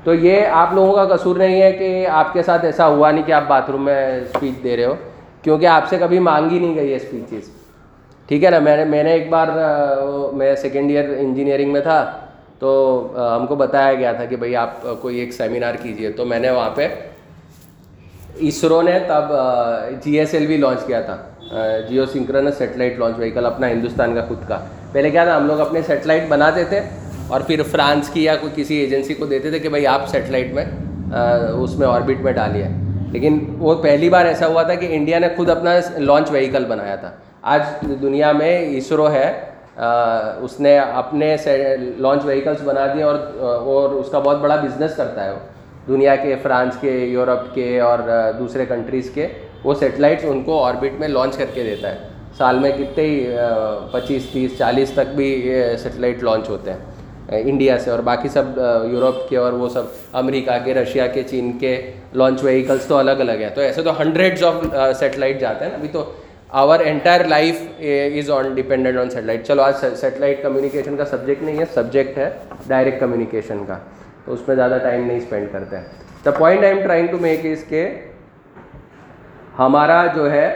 تو 0.05 0.15
یہ 0.15 0.47
آپ 0.53 0.73
لوگوں 0.75 0.93
کا 0.95 1.05
قصور 1.15 1.37
نہیں 1.37 1.61
ہے 1.63 1.71
کہ 1.73 2.07
آپ 2.07 2.33
کے 2.33 2.43
ساتھ 2.43 2.65
ایسا 2.65 2.87
ہوا 2.87 3.11
نہیں 3.11 3.23
کہ 3.27 3.33
آپ 3.33 3.45
باتھ 3.49 3.71
روم 3.71 3.85
میں 3.85 4.21
اسپیچ 4.21 4.63
دے 4.65 4.77
رہے 4.77 4.85
ہو، 4.85 4.95
کیونکہ 5.43 5.67
آپ 5.67 5.89
سے 5.89 5.97
کبھی 6.01 6.19
مانگی 6.19 6.59
نہیں 6.59 6.75
گئی 6.75 6.91
ہے 6.91 6.97
اسپیچز 6.97 7.49
ٹھیک 8.29 8.45
ہے 8.45 8.51
نا؟ 8.51 8.59
میں 8.59 8.77
نے 8.77 8.85
میں 8.85 9.03
نے 9.03 9.13
ایک 9.13 9.29
بار 9.31 9.49
میں 10.37 10.55
سیکنڈ 10.57 10.91
ایئر 10.91 11.09
انجینئرنگ 11.19 11.73
میں 11.73 11.81
تھا، 11.81 12.05
تو 12.59 12.71
ہم 13.37 13.47
کو 13.47 13.55
بتایا 13.57 13.95
گیا 13.95 14.13
تھا 14.13 14.25
کہ 14.25 14.37
بھائی 14.37 14.57
آپ 14.57 14.87
کوئی 15.01 15.19
ایک 15.19 15.33
سیمینار 15.33 15.75
کیجیے 15.83 16.11
تو 16.13 16.25
میں 16.25 16.39
نے 16.39 16.51
وہاں 16.51 16.71
پہ 16.75 16.89
اسرو 18.49 18.81
نے 18.83 18.99
تب 19.09 19.33
G 20.05 20.19
S 20.19 20.35
L 20.35 20.47
V 20.47 20.57
launch 20.57 20.85
کیا 20.87 21.01
تھا۔ 21.01 21.17
جیو 21.89 22.05
سنکرنس 22.13 22.57
سیٹلائٹ 22.59 22.99
لانچ 22.99 23.19
وہیکل 23.19 23.47
اپنا 23.47 23.69
ہندوستان 23.71 24.15
کا 24.15 24.25
خود 24.29 24.49
کا۔ 24.49 24.59
پہلے 24.93 25.11
کیا 25.11 25.25
تھا؟ 25.25 25.37
ہم 25.37 25.47
لوگ 25.47 25.61
اپنے 25.61 25.83
سیٹلائٹ 25.87 26.29
بناتے 26.29 26.65
تھے۔ 26.65 26.81
اور 27.29 27.41
پھر 27.41 27.63
فرانس 27.71 28.09
کی 28.09 28.25
یا 28.25 28.35
کوئی 28.37 28.53
کسی 28.57 28.77
ایجنسی 28.77 29.15
کو 29.15 29.27
دیتے 29.27 29.51
تھے 29.51 29.59
کہ 29.59 29.69
بھائی 29.69 29.87
آپ 29.87 30.09
سیٹلائٹ 30.09 30.53
میں 30.55 30.65
اس 31.61 31.79
میں 31.79 31.87
آربٹ 31.87 32.21
میں 32.21 32.33
ڈالیے۔ 32.33 32.65
لیکن 33.13 33.39
وہ 33.59 33.75
پہلی 33.83 34.09
بار 34.11 34.27
ایسا 34.27 34.47
ہوا 34.47 34.63
تھا 34.63 34.75
کہ 34.75 34.87
انڈیا 34.91 35.19
نے 35.19 35.29
خود 35.37 35.51
اپنا 35.51 35.75
لانچ 35.99 36.31
وہیکل 36.31 36.65
بنایا 36.65 36.97
تھا۔ 36.97 37.11
آج 37.43 37.61
دنیا 38.03 38.33
میں 38.33 38.59
اسرو 38.77 39.11
ہے 39.13 39.33
اس 40.41 40.61
نے 40.61 40.79
اپنے 40.79 41.37
لانچ 41.99 42.25
وہیکلس 42.25 42.63
بنا 42.65 42.87
دیے 42.95 43.03
اور 43.03 43.17
اور 43.41 43.91
اس 43.91 44.09
کا 44.11 44.19
بہت 44.19 44.41
بڑا 44.41 44.57
بزنس 44.57 44.97
کرتا 44.97 45.25
ہے 45.25 45.31
وہ۔ 45.31 45.39
دنیا 45.89 46.17
کے، 46.17 46.35
فرانس 46.43 46.77
کے، 46.81 46.91
یورپ 46.91 47.55
کے 47.55 47.81
اور 47.81 47.99
دوسرے 48.39 48.65
کنٹریز 48.67 49.11
کے، 49.15 49.27
وہ 49.65 49.75
سیٹلائٹس 49.75 50.25
ان 50.25 50.43
کو 50.43 50.63
آربٹ 50.65 51.01
میں 51.01 51.09
لانچ 51.09 51.37
کر 51.37 51.47
کے 51.55 51.63
دیتا 51.63 51.91
ہے۔ 51.91 51.97
سال 52.39 52.59
میں 52.59 52.71
کتنے 52.79 53.05
ہی 53.05 53.37
پچیس، 53.93 54.23
تیس، 54.33 54.59
چالیس 54.59 54.91
تک 54.91 55.15
بھی 55.17 55.29
یہ 55.45 55.77
سیٹلائٹ 55.77 56.23
لانچ 56.23 56.49
ہوتے 56.49 56.73
ہیں۔ 56.73 56.79
انڈیا 57.29 57.79
سے 57.79 57.91
اور 57.91 57.99
باقی 58.09 58.29
سب 58.29 58.59
یورپ 58.91 59.29
کے 59.29 59.37
اور 59.37 59.53
وہ 59.53 59.69
سب، 59.69 59.83
امریکہ 60.13 60.59
کے، 60.65 60.75
رشیا 60.75 61.07
کے، 61.07 61.23
چین 61.23 61.51
کے 61.59 61.77
لانچ 62.15 62.45
وہیکلس 62.45 62.85
تو 62.87 62.97
الگ 62.97 63.21
الگ 63.25 63.41
ہیں۔ 63.41 63.49
تو 63.55 63.61
ایسے 63.61 63.83
تو 63.83 64.01
ہنڈریڈس 64.01 64.43
آف 64.43 64.65
سیٹلائٹ 64.99 65.41
جاتے 65.41 65.65
ہیں 65.65 65.73
نا۔ 65.73 65.79
ابھی 65.79 65.89
تو 65.93 66.05
our 66.63 66.81
entire 66.85 67.25
life 67.29 67.63
is 67.81 68.31
on 68.31 68.55
dependent 68.55 68.99
on 68.99 69.11
satellite 69.11 69.47
چلو، 69.47 69.63
آج 69.63 69.75
سیٹلائٹ 70.01 70.43
کمیونیکیشن 70.43 70.97
کا 70.97 71.05
سبجیکٹ 71.05 71.43
نہیں 71.43 71.59
ہے 71.59 71.65
سبجیکٹ 71.75 72.19
ہے 72.19 72.31
ڈائریکٹ 72.67 73.01
کمیونیکیشن 73.01 73.65
کا۔ 73.67 73.79
تو 74.25 74.33
اس 74.33 74.47
میں 74.49 74.57
زیادہ 74.57 74.79
ٹائم 74.83 75.07
نہیں 75.07 75.17
اسپینڈ 75.17 75.49
کرتے 75.53 75.77
ہیں۔ 75.77 75.85
The 76.25 76.31
point 76.31 76.65
I 76.65 76.73
am 76.73 76.83
trying 76.83 77.07
to 77.07 77.19
make 77.21 77.45
is 77.45 77.65
کے 77.69 77.89
ہمارا 79.59 80.05
جو 80.15 80.31
ہے 80.31 80.47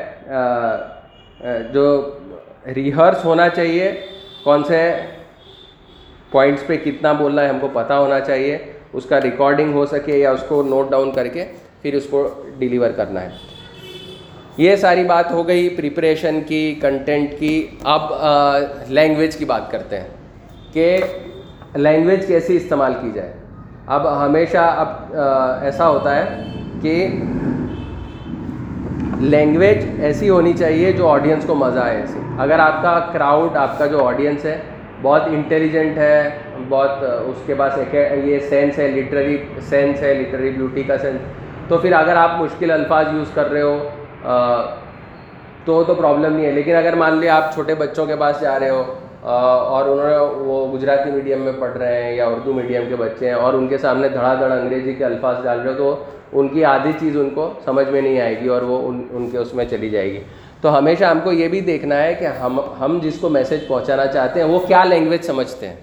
جو 1.72 1.84
ریہرس 2.74 3.24
ہونا 3.24 3.48
چاہیے، 3.48 3.92
کون 4.44 4.64
سے 4.64 4.80
پوائنٹس 6.30 6.66
پہ 6.66 6.76
کتنا 6.76 7.12
بولنا 7.12 7.42
ہے 7.42 7.48
ہم 7.48 7.58
کو 7.60 7.68
پتہ 7.72 7.92
ہونا 7.92 8.20
چاہیے، 8.20 8.56
اس 8.92 9.04
کا 9.04 9.20
ریکارڈنگ 9.20 9.72
ہو 9.74 9.86
سکے 9.86 10.18
یا 10.18 10.30
اس 10.30 10.44
کو 10.48 10.62
نوٹ 10.62 10.90
ڈاؤن 10.90 11.10
کر 11.12 11.28
کے 11.28 11.44
پھر 11.82 11.94
اس 11.94 12.06
کو 12.10 12.28
ڈیلیور 12.58 12.90
کرنا 12.90 13.22
ہے۔ 13.22 13.28
یہ 14.56 14.76
ساری 14.76 15.04
بات 15.04 15.30
ہو 15.30 15.46
گئی 15.48 15.68
پریپریشن 15.68 16.40
کی 16.46 16.78
کنٹینٹ 16.82 17.38
کی۔ 17.38 17.66
اب 17.84 18.12
لینگویج 18.88 19.36
کی 19.36 19.44
بات 19.44 19.70
کرتے 19.70 20.00
ہیں 20.00 20.08
کہ 20.72 20.96
لینگویج 21.76 22.26
کیسی 22.26 22.56
استعمال 22.56 22.92
کی 23.00 23.10
جائے۔ 23.14 23.32
اب 23.86 24.06
ہمیشہ، 24.24 24.72
اب 24.76 25.14
ایسا 25.62 25.88
ہوتا 25.88 26.16
ہے 26.16 26.24
کہ 26.82 27.06
لینگویج 29.20 29.84
ایسی 30.00 30.28
ہونی 30.30 30.52
چاہیے 30.52 30.92
جو 30.92 31.08
آڈینس 31.08 31.44
کو 31.46 31.54
مزہ 31.54 31.78
آئے۔ 31.78 31.96
ایسی 31.96 32.18
اگر 32.38 32.58
آپ 32.58 32.82
کا 32.82 32.98
کراؤڈ 33.12 33.56
آپ 33.56 33.78
کا 33.78 33.86
جو 33.86 34.04
آڈینس 34.06 34.44
ہے 34.44 34.58
بہت 35.02 35.22
انٹیلیجنٹ 35.26 35.98
ہے، 35.98 36.28
بہت 36.68 37.02
اس 37.02 37.42
کے 37.46 37.54
پاس 37.58 37.78
ایک 37.78 37.94
یہ 38.24 38.38
سینس 38.48 38.78
ہے 38.78 38.88
لٹری 38.90 39.36
سینس 39.68 40.02
ہے 40.02 40.12
لٹری 40.14 40.50
بیوٹی 40.50 40.82
کا 40.82 40.98
سینس 40.98 41.68
تو 41.68 41.78
پھر 41.78 41.92
اگر 41.92 42.16
آپ 42.16 42.40
مشکل 42.40 42.70
الفاظ 42.70 43.06
یوز 43.14 43.30
کر 43.34 43.50
رہے 43.50 43.62
ہو 43.62 43.78
تو 45.64 45.82
تو 45.84 45.94
پرابلم 45.94 46.32
نہیں 46.36 46.46
ہے. 46.46 46.52
لیکن 46.52 46.76
اگر 46.76 46.94
مان 46.96 47.16
لیا 47.18 47.36
آپ 47.36 47.52
چھوٹے 47.54 47.74
بچوں 47.78 48.06
کے 48.06 48.16
پاس 48.16 48.40
جا 48.40 48.58
رہے 48.60 48.70
ہو 48.70 48.82
اور 49.22 49.88
انہوں 49.88 50.08
نے 50.08 50.16
وہ 50.46 50.66
گجراتی 50.72 51.10
میڈیم 51.10 51.40
میں 51.44 51.52
پڑھ 51.58 51.76
رہے 51.78 52.02
ہیں 52.02 52.14
یا 52.16 52.26
اردو 52.26 52.52
میڈیم 52.54 52.82
کے 52.88 52.96
بچے 52.96 53.26
ہیں 53.26 53.34
اور 53.34 53.54
ان 53.54 53.66
کے 53.68 53.78
سامنے 53.78 54.08
دھڑا 54.08 54.34
دھڑ 54.40 54.50
انگریزی 54.52 54.94
کے 54.94 55.04
الفاظ 55.04 55.42
ڈال 55.44 55.60
رہے 55.60 55.70
ہو، 55.70 55.76
تو 55.76 56.38
ان 56.40 56.48
کی 56.48 56.64
آدھی 56.64 56.92
چیز 57.00 57.16
ان 57.16 57.30
کو 57.34 57.50
سمجھ 57.64 57.88
میں 57.88 58.00
نہیں 58.00 58.20
آئے 58.20 58.40
گی 58.40 58.48
اور 58.48 58.62
وہ 58.62 58.80
ان 58.88 59.02
ان 59.10 59.28
کے 59.30 59.38
اس 59.38 59.54
میں 59.54 59.64
چلی 59.70 59.90
جائے 59.90 60.12
گی. 60.12 60.20
تو 60.60 60.78
ہمیشہ 60.78 61.04
ہم 61.04 61.18
کو 61.24 61.32
یہ 61.32 61.48
بھی 61.48 61.60
دیکھنا 61.60 62.02
ہے 62.02 62.14
کہ 62.14 62.24
ہم 62.24 62.60
ہم 62.80 62.98
جس 63.02 63.18
کو 63.20 63.28
میسج 63.28 63.66
پہنچانا 63.66 64.06
چاہتے 64.06 64.40
ہیں، 64.40 64.48
وہ 64.48 64.58
کیا 64.58 64.84
لینگویج 64.84 65.24
سمجھتے 65.24 65.68
ہیں؟ 65.68 65.76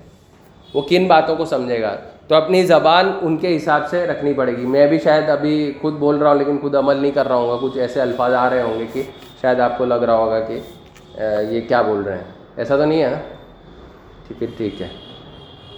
وہ 0.74 0.82
کن 0.82 1.08
باتوں 1.08 1.36
کو 1.36 1.46
سمجھے 1.46 1.82
گا؟ 1.82 1.96
تو 2.28 2.36
اپنی 2.36 2.64
زبان 2.64 3.12
ان 3.22 3.38
کے 3.38 3.58
حساب 3.58 3.90
سے 3.90 4.08
رکھنی 4.08 4.34
پڑے 4.34 4.52
گی۔ 4.58 4.66
میں 4.66 4.88
بھی 4.88 5.00
شاید 5.00 5.30
ابھی 5.30 5.74
خود 5.82 5.94
بول 5.94 6.18
رہا 6.18 6.30
ہوں، 6.30 6.38
لیکن 6.38 6.58
خود 6.62 6.76
عمل 6.76 6.98
نہیں 6.98 7.12
کر 7.12 7.28
رہا 7.28 7.36
ہوں 7.36 7.50
گا۔ 7.50 7.58
کچھ 7.62 7.78
ایسے 7.78 8.02
الفاظ 8.02 8.34
آ 8.34 8.50
رہے 8.50 8.62
ہوں 8.62 8.80
گے 8.80 8.86
کہ 8.94 9.02
شاید 9.42 9.60
آپ 9.60 9.78
کو 9.78 9.86
لگ 9.86 9.94
رہا 9.94 10.16
ہوگا 10.16 10.40
کہ 10.40 10.60
یہ 11.50 11.62
کیا 11.68 11.82
بول 11.82 12.02
رہے 12.02 12.16
ہیں؟ 12.16 12.24
ایسا 12.58 12.78
تو 12.78 12.86
نہیں 12.86 13.04
ہے 13.04 13.10
نا؟ 13.10 13.18
ٹھیک 14.28 14.44
ہے 14.44 14.48
ٹھیک 14.58 14.82
ہے۔ 14.82 14.88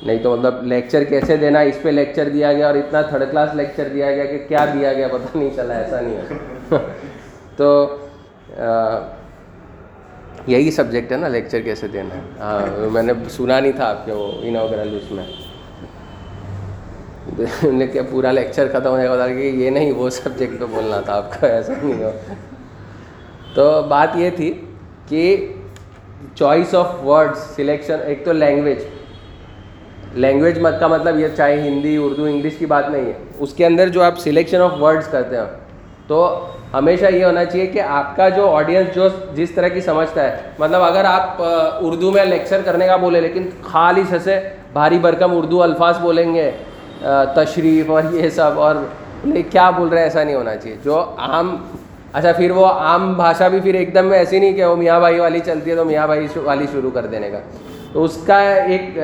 نہیں 0.01 0.17
تو 0.23 0.37
مطلب 0.37 0.63
لیکچر 0.63 1.03
کیسے 1.03 1.37
دینا؟ 1.37 1.59
اس 1.59 1.81
پہ 1.81 1.89
لیکچر 1.89 2.29
دیا 2.29 2.53
گیا 2.53 2.67
اور 2.67 2.75
اتنا 2.75 3.01
تھرڈ 3.01 3.23
کلاس 3.31 3.49
لیکچر 3.55 3.87
دیا 3.93 4.11
گیا 4.11 4.25
کہ 4.25 4.45
کیا 4.47 4.65
دیا 4.73 4.93
گیا؟ 4.93 5.07
پتہ 5.07 5.37
نہیں 5.37 5.49
چلا، 5.55 5.73
ایسا 5.73 6.01
نہیں 6.01 6.17
ہے۔ 6.17 6.33
تو 7.57 7.95
یہی 10.47 10.71
سبجیکٹ 10.71 11.11
ہے 11.11 11.17
نا 11.17 11.27
لیکچر 11.27 11.61
کیسے 11.61 11.87
دینا 11.87 12.15
ہے۔ 12.15 12.21
ہاں 12.39 12.89
میں 12.91 13.03
نے 13.03 13.13
سنا 13.29 13.59
نہیں 13.59 13.71
تھا 13.71 13.89
آپ 13.89 14.05
کے 14.05 14.11
وہ 14.11 14.31
انوگرل 14.41 14.99
اس 15.01 15.11
میں۔ 15.11 15.23
لیکن 17.61 18.01
پورا 18.09 18.31
لیکچر 18.31 18.67
ختم 18.73 18.89
ہونے 18.89 19.03
کے 19.03 19.09
بعد 19.09 19.27
کہ 19.27 19.51
یہ 19.55 19.69
نہیں، 19.69 19.91
وہ 19.91 20.09
سبجیکٹ 20.09 20.59
تو 20.59 20.67
بولنا 20.67 21.01
تھا 21.01 21.13
آپ 21.13 21.41
کا 21.41 21.47
ایسا 21.47 21.73
نہیں 21.83 22.03
ہو 22.03 22.11
تو 23.53 23.81
بات 23.81 24.09
یہ 24.15 24.29
تھی 24.35 24.61
کہ 25.07 25.53
چوائس 26.35 26.75
آف 26.75 27.03
ورڈس 27.05 27.39
سلیکشن، 27.55 27.97
ایک 28.05 28.25
تو 28.25 28.33
لینگویج۔ 28.33 28.77
لینگویج 30.13 30.59
مت 30.59 30.79
کا 30.79 30.87
مطلب 30.87 31.19
یہ 31.19 31.27
چاہے 31.37 31.61
ہندی، 31.61 31.97
اردو، 31.97 32.23
انگلش 32.23 32.53
کی 32.57 32.65
بات 32.65 32.89
نہیں 32.89 33.05
ہے۔ 33.05 33.13
اس 33.39 33.53
کے 33.53 33.65
اندر 33.65 33.89
جو 33.89 34.03
آپ 34.03 34.19
سلیکشن 34.19 34.61
آف 34.61 34.81
ورڈس 34.81 35.07
کرتے 35.07 35.37
ہیں، 35.37 35.43
تو 36.07 36.47
ہمیشہ 36.77 37.05
یہ 37.13 37.25
ہونا 37.25 37.43
چاہیے 37.45 37.65
کہ 37.67 37.81
آپ 37.81 38.15
کا 38.15 38.27
جو 38.29 38.49
آڈینس 38.55 38.95
جو 38.95 39.07
جس 39.35 39.51
طرح 39.51 39.67
کی 39.67 39.81
سمجھتا 39.81 40.23
ہے 40.23 40.35
مطلب 40.59 40.81
اگر 40.83 41.05
آپ 41.05 41.41
اردو 41.41 42.11
میں 42.11 42.25
لیکچر 42.25 42.61
کرنے 42.65 42.87
کا 42.87 42.95
بولے، 42.97 43.21
لیکن 43.21 43.49
خالی 43.63 44.03
سے 44.23 44.39
بھاری 44.73 44.99
بھرکم 44.99 45.37
اردو 45.37 45.63
الفاظ 45.63 45.99
بولیں 46.01 46.33
گے 46.33 46.49
تشریف 47.35 47.89
اور 47.91 48.13
یہ 48.13 48.29
سب، 48.29 48.59
اور 48.59 48.75
کیا 49.51 49.69
بول 49.69 49.87
رہے 49.87 49.97
ہیں؟ 49.97 50.05
ایسا 50.05 50.23
نہیں 50.23 50.35
ہونا 50.35 50.55
چاہیے۔ 50.55 50.77
جو 50.83 51.03
عام 51.17 51.55
اچھا 52.13 52.31
پھر 52.31 52.51
وہ 52.51 52.65
عام 52.65 53.13
بھاشا 53.13 53.47
بھی 53.47 53.59
پھر 53.61 53.73
ایک 53.75 53.93
دم 53.95 54.05
میں 54.05 54.17
ایسی 54.17 54.39
نہیں 54.39 54.53
کہ 54.53 54.65
وہ 54.65 54.75
میاں 54.75 54.99
بھائی 54.99 55.19
والی 55.19 55.39
چلتی 55.45 55.71
ہے 55.71 55.75
تو 55.75 55.85
میاں 55.85 56.05
بھائی 56.07 56.27
والی 56.43 56.65
شروع 56.71 56.91
کر 56.93 57.05
دینے 57.05 57.29
کا۔ 57.29 57.39
تو 57.93 58.03
اس 58.03 58.17
کا 58.27 58.39
ایک 58.39 58.97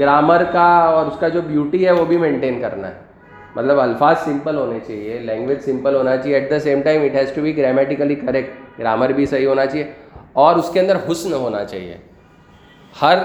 گرامر 0.00 0.42
کا 0.52 0.68
اور 0.84 1.06
اس 1.06 1.18
کا 1.20 1.28
جو 1.28 1.40
بیوٹی 1.46 1.84
ہے 1.86 1.92
وہ 1.92 2.04
بھی 2.04 2.16
مینٹین 2.16 2.60
کرنا 2.60 2.88
ہے۔ 2.88 2.92
مطلب 3.56 3.80
الفاظ 3.80 4.16
سمپل 4.24 4.56
ہونے 4.56 4.78
چاہیے 4.86 5.18
لینگویج 5.18 5.60
سمپل 5.64 5.94
ہونا 5.94 6.16
چاہیے 6.16 6.34
at 6.34 6.50
the 6.50 6.58
same 6.60 6.80
time 6.84 7.02
it 7.02 7.14
has 7.14 7.32
to 7.34 7.42
be 7.42 7.56
grammatically 7.56 8.14
correct 8.14 8.78
grammar 8.78 9.12
بھی 9.12 9.26
صحیح 9.26 9.46
ہونا 9.46 9.66
چاہیے، 9.66 9.84
اور 10.32 10.56
اس 10.56 10.70
کے 10.72 10.80
اندر 10.80 10.96
حسن 11.10 11.32
ہونا 11.32 11.64
چاہیے۔ 11.64 11.96
ہر 13.02 13.18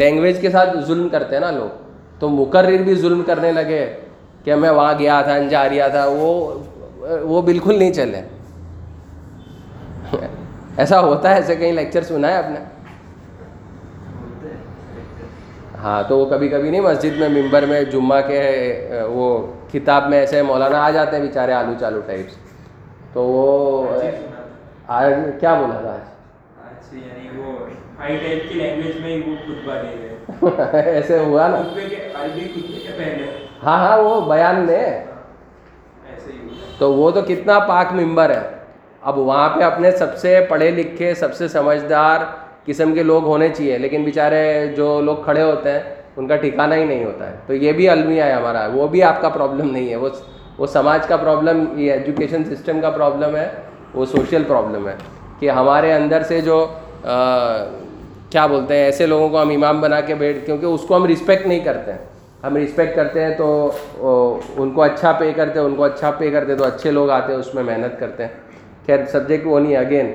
لینگویج 0.00 0.40
کے 0.40 0.50
ساتھ 0.50 0.76
ظلم 0.86 1.08
کرتے 1.08 1.34
ہیں 1.34 1.40
نا 1.40 1.50
لوگ، 1.50 1.68
تو 2.20 2.28
مقرر 2.28 2.82
بھی 2.84 2.94
ظلم 2.94 3.22
کرنے 3.26 3.52
لگے 3.52 3.84
کہ 4.44 4.54
میں 4.54 4.70
وہاں 4.70 4.94
گیا 4.98 5.20
تھا 5.22 5.34
انجاریا 5.34 5.88
تھا، 5.88 6.04
وہ 6.08 6.58
وہ 7.22 7.40
بالکل 7.42 7.78
نہیں 7.78 7.92
چلے۔ 7.92 8.20
ایسا 10.76 11.00
ہوتا 11.00 11.30
ہے، 11.30 11.34
ایسے 11.34 11.56
کہیں 11.56 11.72
لیکچر 11.72 12.02
سنا 12.02 12.28
ہے 12.28 12.36
آپ 12.36 12.50
نے؟ 12.50 12.58
ہاں 15.82 16.02
تو 16.08 16.18
وہ 16.18 16.26
کبھی 16.30 16.48
کبھی 16.48 16.70
نہیں 16.70 16.80
مسجد 16.80 17.18
میں 17.18 17.28
ممبر 17.28 17.62
میں 17.62 17.82
جمعہ 17.82 18.20
کے 18.20 18.40
وہ 19.08 19.46
کتاب 19.72 20.08
میں 20.08 20.18
ایسے 20.20 20.42
مولانا 20.42 20.84
آ 20.84 20.90
جاتے 20.90 21.16
ہیں 21.16 21.22
بیچارے 21.22 21.52
آلو 21.52 21.72
چالو 21.80 22.00
ٹائپس۔ 22.06 22.36
تو 23.12 23.22
وہ 23.22 23.86
آج 24.86 25.12
کیا 25.40 25.54
بولا 25.54 25.80
تھا؟ 25.80 25.90
آج۔ 25.90 26.94
یعنی 26.94 27.28
ایسے 30.84 31.18
ہوا 31.18 31.48
نا۔ 31.48 31.56
ہاں 33.64 33.78
ہاں 33.78 33.98
وہ 33.98 34.20
بیان 34.20 34.56
میں۔ 34.56 35.04
تو 36.78 36.92
وہ 36.94 37.10
تو 37.10 37.20
کتنا 37.22 37.58
پاک 37.58 37.92
ممبر 37.92 38.30
ہے۔ 38.30 38.50
اب 39.02 39.18
وہاں 39.18 39.48
پہ 39.48 39.62
اپنے 39.62 39.90
سب 39.90 40.16
سے 40.16 40.46
پڑھے 40.48 40.70
لکھے 40.70 41.14
سب 41.14 41.34
سے 41.34 41.48
سمجھدار 41.48 42.18
قسم 42.66 42.94
کے 42.94 43.02
لوگ 43.02 43.24
ہونے 43.24 43.48
چاہیے، 43.48 43.78
لیکن 43.78 44.02
بیچارے 44.02 44.66
جو 44.76 45.00
لوگ 45.00 45.16
کھڑے 45.16 45.42
ہوتے 45.42 45.72
ہیں، 45.72 45.80
ان 46.16 46.26
کا 46.26 46.36
ٹھکانا 46.36 46.76
ہی 46.76 46.84
نہیں 46.84 47.04
ہوتا 47.04 47.30
ہے۔ 47.30 47.36
تو 47.46 47.54
یہ 47.54 47.72
بھی 47.72 47.88
المیہ 47.88 48.22
ہے 48.22 48.32
ہمارا، 48.32 48.68
وہ 48.72 48.88
بھی 48.88 49.02
آپ 49.02 49.20
کا 49.20 49.28
پرابلم 49.28 49.70
نہیں 49.70 49.90
ہے۔ 49.90 49.96
وہ 49.96 50.08
وہ 50.58 50.66
سماج 50.66 51.06
کا 51.06 51.16
پرابلم 51.16 51.64
یہ 51.76 51.92
ایجوکیشن 51.92 52.44
سسٹم 52.44 52.80
کا 52.80 52.90
پرابلم 52.90 53.36
ہے، 53.36 53.48
وہ 53.94 54.06
سوشل 54.06 54.42
پرابلم 54.48 54.88
ہے۔ 54.88 54.94
کہ 55.38 55.50
ہمارے 55.50 55.92
اندر 55.92 56.22
سے 56.22 56.40
جو 56.40 56.66
کیا 58.30 58.46
بولتے 58.46 58.76
ہیں، 58.76 58.84
ایسے 58.84 59.06
لوگوں 59.06 59.28
کو 59.28 59.42
ہم 59.42 59.50
امام 59.50 59.80
بنا 59.80 60.00
کے 60.00 60.14
بیٹھ، 60.14 60.46
کیونکہ 60.46 60.66
اس 60.66 60.80
کو 60.80 60.96
ہم 60.96 61.06
رسپیکٹ 61.06 61.46
نہیں 61.46 61.60
کرتے۔ 61.60 61.92
ہیں 61.92 61.98
ہم 62.42 62.56
رسپیکٹ 62.56 62.96
کرتے 62.96 63.24
ہیں 63.24 63.34
تو 63.34 63.70
ان 64.56 64.70
کو 64.70 64.82
اچھا 64.82 65.12
پے 65.12 65.32
کرتے 65.32 65.58
ہیں 65.58 65.66
ان 65.66 65.74
کو 65.74 65.84
اچھا 65.84 66.10
پے 66.10 66.30
کرتے 66.30 66.54
تو 66.54 66.64
اچھے 66.64 66.90
لوگ 66.90 67.10
آتے 67.10 67.32
ہیں 67.32 67.40
اس 67.40 67.54
میں 67.54 67.62
محنت 67.62 68.00
کرتے۔ 68.00 68.22
ہیں 68.22 68.30
خیر 68.86 69.04
سبجیکٹ 69.06 69.46
وہ 69.46 69.60
نہیں 69.60 69.76
اگین 69.76 70.12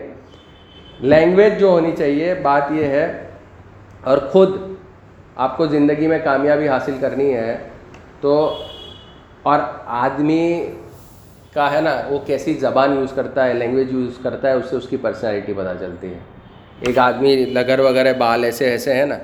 لینگویج 1.02 1.60
جو 1.60 1.70
ہونی 1.70 1.92
چاہیے، 1.98 2.34
بات 2.42 2.72
یہ 2.72 2.86
ہے، 2.86 3.06
اور 4.04 4.18
خود 4.32 4.58
آپ 5.36 5.58
کو 5.58 5.66
زندگی 5.68 6.08
میں 6.08 6.20
کامیابی 6.24 6.68
حاصل 6.68 6.98
کرنی 7.00 7.34
ہے، 7.34 7.58
تو 8.22 8.34
اور 9.44 9.60
آدمی 9.86 10.66
کا 11.54 11.72
ہے 11.72 11.82
نا، 11.82 11.96
وہ 12.10 12.20
کیسی 12.26 12.54
زبان 12.60 12.94
یوز 12.94 13.12
کرتا 13.16 13.48
ہے 13.48 13.54
لینگویج 13.54 13.92
یوز 13.94 14.18
کرتا 14.24 14.50
ہے، 14.50 14.54
اس 14.54 14.70
سے 14.70 14.76
اس 14.76 14.88
کی 14.90 14.98
پرسنالٹی 15.02 15.54
پتہ 15.54 15.74
چلتی 15.80 16.14
ہے۔ 16.14 16.20
ایک 16.82 16.98
آدمی 17.00 17.36
لگر 17.36 17.80
وغیرہ، 17.80 18.14
بال 18.18 18.44
ایسے 18.44 18.70
ایسے 18.72 18.94
ہیں 18.94 19.06
نا 19.06 19.18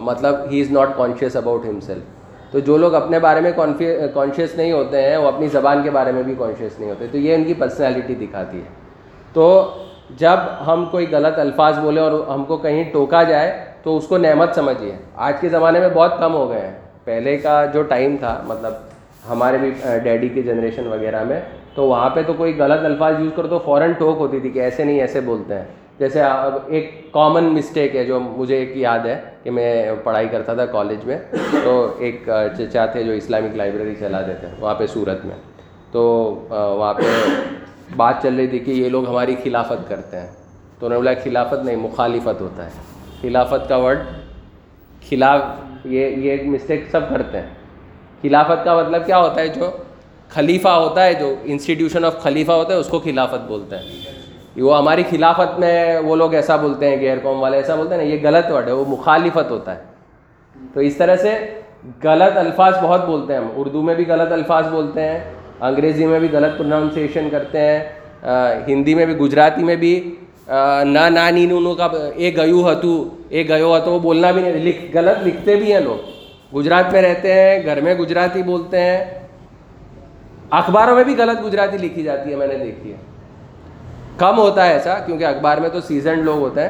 مطلب 0.00 0.34
he 0.50 0.60
is 0.60 0.70
not 0.70 0.88
conscious 0.96 1.36
about 1.36 1.64
himself 1.66 2.52
تو 2.52 2.58
جو 2.58 2.76
لوگ 2.76 2.94
اپنے 2.94 3.18
بارے 3.18 3.40
میں 3.40 3.52
کانشیس 3.52 4.54
نہیں 4.56 4.72
ہوتے 4.72 5.02
ہیں، 5.02 5.16
وہ 5.16 5.28
اپنی 5.28 5.48
زبان 5.52 5.82
کے 5.82 5.90
بارے 5.90 6.12
میں 6.12 6.22
بھی 6.22 6.34
کانشیس 6.38 6.78
نہیں 6.78 6.90
ہوتے، 6.90 7.06
تو 7.12 7.18
یہ 7.18 7.34
ان 7.34 7.44
کی 7.44 7.54
پرسنالٹی 7.54 8.14
دکھاتی 8.14 8.58
ہے۔ 8.58 8.68
تو 9.32 9.46
جب 10.10 10.36
ہم 10.66 10.84
کوئی 10.90 11.06
غلط 11.10 11.38
الفاظ 11.38 11.78
بولیں 11.78 12.02
اور 12.02 12.26
ہم 12.34 12.44
کو 12.44 12.56
کہیں 12.56 12.84
ٹوکا 12.92 13.22
جائے 13.22 13.64
تو 13.82 13.96
اس 13.96 14.06
کو 14.08 14.18
نعمت 14.18 14.54
سمجھیے۔ 14.54 14.92
آج 15.14 15.40
کے 15.40 15.48
زمانے 15.48 15.80
میں 15.80 15.88
بہت 15.94 16.18
کم 16.20 16.34
ہو 16.34 16.48
گئے 16.50 16.60
ہیں۔ 16.60 16.74
پہلے 17.04 17.36
کا 17.36 17.64
جو 17.64 17.82
ٹائم 17.82 18.16
تھا 18.20 18.40
مطلب 18.46 18.72
ہمارے 19.30 19.58
بھی 19.58 19.70
ڈیڈی 20.02 20.28
کی 20.28 20.42
جنریشن 20.42 20.86
وغیرہ 20.86 21.24
میں، 21.24 21.40
تو 21.74 21.82
وہاں 21.88 22.10
پہ 22.10 22.22
تو 22.26 22.32
کوئی 22.32 22.58
غلط 22.58 22.84
الفاظ 22.84 23.14
یوز 23.18 23.32
کرو 23.36 23.48
تو 23.48 23.58
فوراً 23.58 23.92
ٹوک 23.92 24.16
ہوتی 24.18 24.40
تھی 24.40 24.50
کہ 24.50 24.58
ایسے 24.58 24.84
نہیں، 24.84 25.00
ایسے 25.00 25.20
بولتے 25.20 25.54
ہیں۔ 25.54 25.64
جیسے 25.98 26.22
اب 26.22 26.54
ایک 26.66 27.12
کامن 27.12 27.44
مسٹیک 27.44 27.96
ہے 27.96 28.04
جو 28.04 28.20
مجھے 28.20 28.56
ایک 28.56 28.76
یاد 28.76 29.06
ہے 29.06 29.20
کہ 29.42 29.50
میں 29.50 29.92
پڑھائی 30.04 30.28
کرتا 30.28 30.54
تھا 30.54 30.66
کالج 30.66 31.04
میں۔ 31.04 31.18
تو 31.64 31.94
ایک 31.98 32.28
چچا 32.58 32.86
تھے 32.86 33.02
جو 33.02 33.12
اسلامک 33.12 33.56
لائبریری 33.56 33.94
چلا 34.00 34.20
دیتے 34.26 34.46
وہاں 34.60 34.74
پہ 34.74 34.86
صورت 34.86 35.24
میں۔ 35.24 35.36
تو 35.92 36.02
وہاں 36.50 36.94
پہ 36.94 37.02
بات 37.96 38.14
چل 38.22 38.34
رہی 38.34 38.46
تھی 38.46 38.58
کہ 38.58 38.70
یہ 38.70 38.88
لوگ 38.88 39.08
ہماری 39.08 39.36
خلافت 39.44 39.88
کرتے 39.88 40.20
ہیں۔ 40.20 40.26
تو 40.78 40.86
انہوں 40.86 41.02
نے 41.02 41.08
بولا 41.08 41.24
خلافت 41.24 41.64
نہیں، 41.64 41.76
مخالفت 41.76 42.40
ہوتا 42.40 42.64
ہے۔ 42.64 42.70
خلافت 43.22 43.68
کا 43.68 43.76
ورڈ 43.76 43.98
خلاف، 45.10 45.40
یہ 45.84 46.06
یہ 46.08 46.50
مسٹیک 46.50 46.84
سب 46.90 47.00
کرتے 47.10 47.40
ہیں۔ 47.40 47.46
خلافت 48.22 48.64
کا 48.64 48.82
مطلب 48.82 49.06
کیا 49.06 49.18
ہوتا 49.18 49.40
ہے؟ 49.40 49.48
جو 49.48 49.70
خلیفہ 50.30 50.68
ہوتا 50.68 51.04
ہے، 51.04 51.14
جو 51.14 51.34
انسٹیٹیوشن 51.44 52.04
آف 52.04 52.22
خلیفہ 52.22 52.52
ہوتا 52.52 52.74
ہے، 52.74 52.78
اس 52.78 52.88
کو 52.88 52.98
خلافت 52.98 53.48
بولتے 53.48 53.76
ہیں۔ 53.76 53.84
وہ 54.56 54.78
ہماری 54.78 55.02
خلافت 55.10 55.58
میں 55.58 55.98
وہ 55.98 56.16
لوگ 56.16 56.34
ایسا 56.34 56.56
بولتے 56.56 56.90
ہیں، 56.90 56.96
غیر 56.96 57.16
قوم 57.22 57.42
والے 57.42 57.56
ایسا 57.56 57.74
بولتے 57.74 57.94
ہیں 57.94 58.02
نا، 58.02 58.08
یہ 58.08 58.26
غلط 58.26 58.52
ورڈ 58.52 58.66
ہے، 58.66 58.72
وہ 58.72 58.84
مخالفت 58.88 59.50
ہوتا 59.50 59.76
ہے۔ 59.76 59.84
تو 60.74 60.80
اس 60.80 60.96
طرح 60.96 61.16
سے 61.16 61.60
غلط 62.04 62.36
الفاظ 62.36 62.74
بہت 62.82 63.06
بولتے 63.06 63.32
ہیں 63.32 63.40
ہم۔ 63.40 63.48
اردو 63.56 63.82
میں 63.82 63.94
بھی 63.94 64.04
غلط 64.08 64.32
الفاظ 64.32 64.68
بولتے 64.68 65.00
ہیں۔ 65.00 65.35
انگریزی 65.60 66.06
میں 66.06 66.20
بھی 66.20 66.28
غلط 66.32 66.58
پروناؤنسیشن 66.58 67.28
کرتے 67.30 67.60
ہیں 67.60 67.78
ہندی 68.68 68.94
میں 68.94 69.06
بھی، 69.06 69.14
گجراتی 69.14 69.64
میں 69.64 69.76
بھی 69.76 70.14
نہ 70.84 71.08
نانی 71.10 71.46
نونو 71.46 71.74
کا 71.74 71.88
اے 72.14 72.30
گیو 72.36 72.72
ہتو، 72.72 73.08
اے 73.28 73.42
گیو 73.48 73.76
ہتو، 73.76 73.92
وہ 73.92 73.98
بولنا 73.98 74.30
بھی 74.30 74.42
نہیں، 74.42 74.52
لکھ، 74.52 74.96
غلط 74.96 75.26
لکھتے 75.26 75.56
بھی 75.56 75.72
ہیں 75.72 75.80
لوگ۔ 75.80 76.56
گجرات 76.56 76.92
میں 76.92 77.02
رہتے 77.02 77.32
ہیں، 77.32 77.62
گھر 77.64 77.80
میں 77.80 77.94
گجراتی 77.94 78.42
بولتے 78.42 78.80
ہیں۔ 78.80 79.04
اخباروں 80.50 80.96
میں 80.96 81.04
بھی 81.04 81.14
غلط 81.18 81.46
گجراتی 81.46 81.78
لکھی 81.78 82.02
جاتی 82.02 82.30
ہے، 82.30 82.36
میں 82.36 82.46
نے 82.46 82.58
دیکھی 82.58 82.90
ہے۔ 82.90 82.96
کم 84.18 84.38
ہوتا 84.38 84.66
ہے 84.66 84.72
ایسا، 84.72 84.94
کیونکہ 84.94 85.24
اخبار 85.24 85.58
میں 85.58 85.68
تو 85.68 85.80
سیزنڈ 85.80 86.24
لوگ 86.24 86.38
ہوتے 86.38 86.62
ہیں۔ 86.62 86.68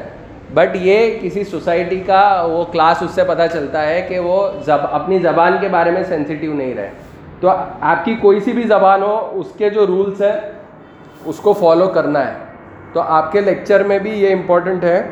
بٹ 0.53 0.75
یہ 0.81 1.17
کسی 1.21 1.43
سوسائٹی 1.43 1.99
کا 2.05 2.47
وہ 2.51 2.63
کلاس 2.63 3.01
اس 3.03 3.11
سے 3.11 3.23
پتہ 3.23 3.43
چلتا 3.53 3.87
ہے 3.87 4.05
کہ 4.09 4.19
وہ 4.19 4.47
زب، 4.65 4.77
اپنی 4.91 5.19
زبان 5.19 5.57
کے 5.61 5.67
بارے 5.67 5.91
میں 5.91 6.03
سینسیٹیو 6.03 6.53
نہیں 6.53 6.73
رہے۔ 6.73 6.89
تو 7.39 7.49
آپ 7.81 8.05
کی 8.05 8.15
کوئی 8.15 8.39
سی 8.39 8.51
بھی 8.51 8.63
زبان 8.63 9.03
ہو، 9.03 9.29
اس 9.33 9.47
کے 9.57 9.69
جو 9.69 9.87
رولس 9.87 10.21
ہیں، 10.21 10.51
اس 11.25 11.37
کو 11.37 11.53
فالو 11.53 11.87
کرنا 11.87 12.27
ہے۔ 12.27 12.33
تو 12.93 13.01
آپ 13.01 13.31
کے 13.31 13.41
لیکچر 13.41 13.83
میں 13.83 13.99
بھی 13.99 14.11
یہ 14.11 14.33
امپورٹنٹ 14.33 14.83
ہے 14.83 15.09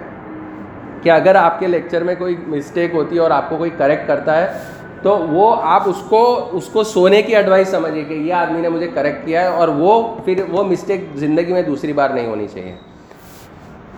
کہ 1.02 1.10
اگر 1.10 1.36
آپ 1.36 1.60
کے 1.60 1.68
لیکچر 1.68 2.04
میں 2.04 2.16
کوئی 2.20 2.36
مسٹیک 2.48 2.94
ہوتی 2.94 3.16
ہے 3.16 3.22
اور 3.22 3.32
آپ 3.32 3.50
کو 3.50 3.58
کوئی 3.58 3.70
کریکٹ 3.78 4.08
کرتا 4.08 4.38
ہے، 4.38 4.48
تو 5.02 5.18
وہ 5.18 5.56
آپ 5.62 5.82
اس 5.86 6.04
کو 6.10 6.50
اس 6.52 6.66
کو 6.66 6.84
سونے 6.84 7.22
کی 7.22 7.36
ایڈوائس 7.36 7.68
سمجھیے 7.68 8.04
کہ 8.04 8.14
یہ 8.14 8.34
آدمی 8.34 8.62
نے 8.62 8.70
مجھے 8.70 8.88
کریکٹ 8.88 9.26
کیا 9.26 9.42
ہے 9.42 9.48
اور 9.48 9.68
وہ 9.68 10.16
پھر 10.26 10.44
وہ 10.50 10.64
مسٹیک 10.64 11.06
زندگی 11.16 11.54
میں 11.54 11.62
دوسری 11.62 11.94
بار 11.94 12.10
نہیں 12.10 12.28
ہونی 12.28 12.48
چاہیے۔ 12.48 12.76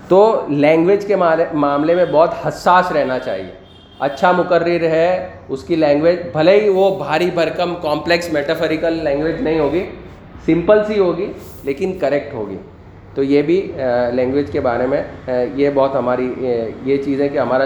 تو 0.08 0.46
لینگویج 0.48 1.06
کے 1.06 1.16
معاملے 1.54 1.96
میں 1.96 2.06
بہت 2.12 2.30
حساس 2.48 2.92
رہنا 2.92 3.20
چاہیے۔ 3.20 3.67
اچھا 4.00 4.32
مقرر 4.32 4.84
ہے، 4.90 5.28
اس 5.50 5.64
کی 5.64 5.76
لینگویج 5.76 6.20
بھلے 6.34 6.60
ہی 6.62 6.70
وہ 6.70 6.90
بھاری 6.98 7.30
بھرکم 7.34 7.74
کمپلیکس 7.82 8.32
میٹافریکل 8.34 9.00
لینگویج 9.04 9.42
نہیں 9.42 9.60
ہوگی 9.60 9.84
سمپل 10.46 10.84
سی 10.88 11.00
ہوگی، 11.00 11.32
لیکن 11.64 11.98
کریکٹ 12.00 12.34
ہوگی۔ 12.34 12.58
تو 13.16 13.24
یہ 13.24 13.42
بھی 13.42 13.60
لینگویج 14.14 14.52
کے 14.52 14.60
بارے 14.62 14.86
میں 14.88 15.02
یہ 15.56 15.70
بہت 15.74 15.96
ہماری 15.96 16.34
یہ 16.86 16.98
چیز 17.06 17.22
ہے 17.22 17.30
کہ 17.30 17.38
ہمارا 17.38 17.66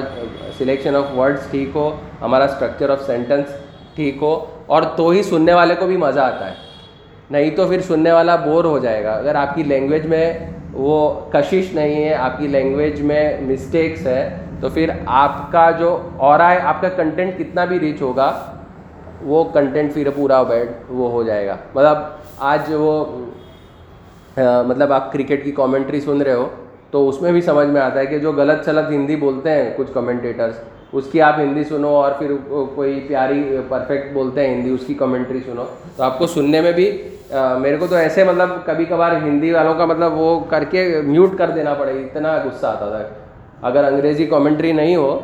سلیکشن 0.57 0.95
آف 0.95 1.17
ورڈس 1.17 1.49
ٹھیک 1.51 1.75
ہو، 1.75 1.89
ہمارا 2.21 2.43
اسٹرکچر 2.43 2.89
آف 2.89 3.05
سینٹنس 3.05 3.47
ٹھیک 3.95 4.17
ہو، 4.21 4.33
اور 4.65 4.83
تو 4.95 5.09
ہی 5.09 5.23
سننے 5.23 5.53
والے 5.53 5.75
کو 5.79 5.85
بھی 5.87 5.97
مزہ 5.97 6.19
آتا 6.19 6.49
ہے۔ 6.49 6.55
نہیں 7.31 7.49
تو 7.55 7.67
پھر 7.67 7.81
سننے 7.87 8.11
والا 8.11 8.35
بور 8.45 8.63
ہو 8.63 8.77
جائے 8.79 9.03
گا۔ 9.03 9.11
اگر 9.13 9.35
آپ 9.35 9.55
کی 9.55 9.63
لینگویج 9.63 10.05
میں 10.05 10.33
وہ 10.73 10.97
کشش 11.31 11.73
نہیں 11.73 12.03
ہے، 12.03 12.13
آپ 12.15 12.37
کی 12.39 12.47
لینگویج 12.47 13.01
میں 13.01 13.23
مسٹیکس 13.41 14.05
ہے 14.07 14.40
تو 14.61 14.69
پھر 14.69 14.89
آپ 15.05 15.51
کا 15.51 15.69
جو 15.79 15.97
اور 16.17 16.39
ہے، 16.39 16.59
آپ 16.61 16.81
کا 16.81 16.89
کنٹینٹ 16.95 17.37
کتنا 17.37 17.65
بھی 17.65 17.79
ریچ 17.79 18.01
ہوگا، 18.01 18.31
وہ 19.21 19.43
کنٹینٹ 19.53 19.93
پھر 19.93 20.09
پورا 20.15 20.41
بیڈ 20.43 20.71
وہ 20.89 21.11
ہو 21.11 21.23
جائے 21.23 21.47
گا۔ 21.47 21.55
مطلب 21.75 21.97
آج 22.51 22.73
وہ 22.77 23.03
مطلب 24.37 24.93
آپ 24.93 25.11
کرکٹ 25.13 25.43
کی 25.43 25.51
کامنٹری 25.51 25.99
سن 26.01 26.21
رہے 26.21 26.33
ہو، 26.33 26.47
تو 26.91 27.07
اس 27.09 27.21
میں 27.21 27.31
بھی 27.31 27.41
سمجھ 27.41 27.67
میں 27.67 27.81
آتا 27.81 27.99
ہے 27.99 28.05
کہ 28.05 28.19
جو 28.19 28.31
غلط 28.33 28.65
چلت 28.65 28.91
ہندی 28.91 29.15
بولتے 29.15 29.51
ہیں 29.51 29.71
کچھ 29.77 29.91
کمنٹیٹرس 29.93 30.59
اس 30.93 31.05
کی 31.11 31.21
آپ 31.21 31.39
ہندی 31.39 31.63
سنو 31.63 31.89
اور 31.95 32.11
پھر 32.19 32.31
کوئی 32.75 32.99
پیاری 33.07 33.57
پرفیکٹ 33.67 34.11
بولتے 34.13 34.47
ہیں 34.47 34.55
ہندی، 34.55 34.69
اس 34.69 34.85
کی 34.87 34.93
کمنٹری 34.93 35.39
سنو۔ 35.45 35.63
تو 35.95 36.03
آپ 36.03 36.17
کو 36.19 36.27
سننے 36.27 36.61
میں 36.61 36.71
بھی 36.71 36.91
میرے 37.31 37.77
کو 37.77 37.87
تو 37.89 37.95
ایسے 37.95 38.23
مطلب 38.23 38.49
کبھی 38.65 38.85
کبھار 38.85 39.15
ہندی 39.23 39.51
والوں 39.51 39.73
کا 39.73 39.85
مطلب 39.85 40.19
وہ 40.19 40.39
کر 40.49 40.63
کے 40.69 41.01
میوٹ 41.05 41.37
کر 41.37 41.49
دینا 41.49 41.73
پڑے، 41.73 41.91
اتنا 41.91 42.37
غصہ 42.45 42.65
آتا 42.67 42.89
تھا۔ 42.89 43.03
اگر 43.61 43.83
انگریزی 43.83 44.25
کامنٹری 44.25 44.71
نہیں 44.71 44.95
ہو 44.95 45.19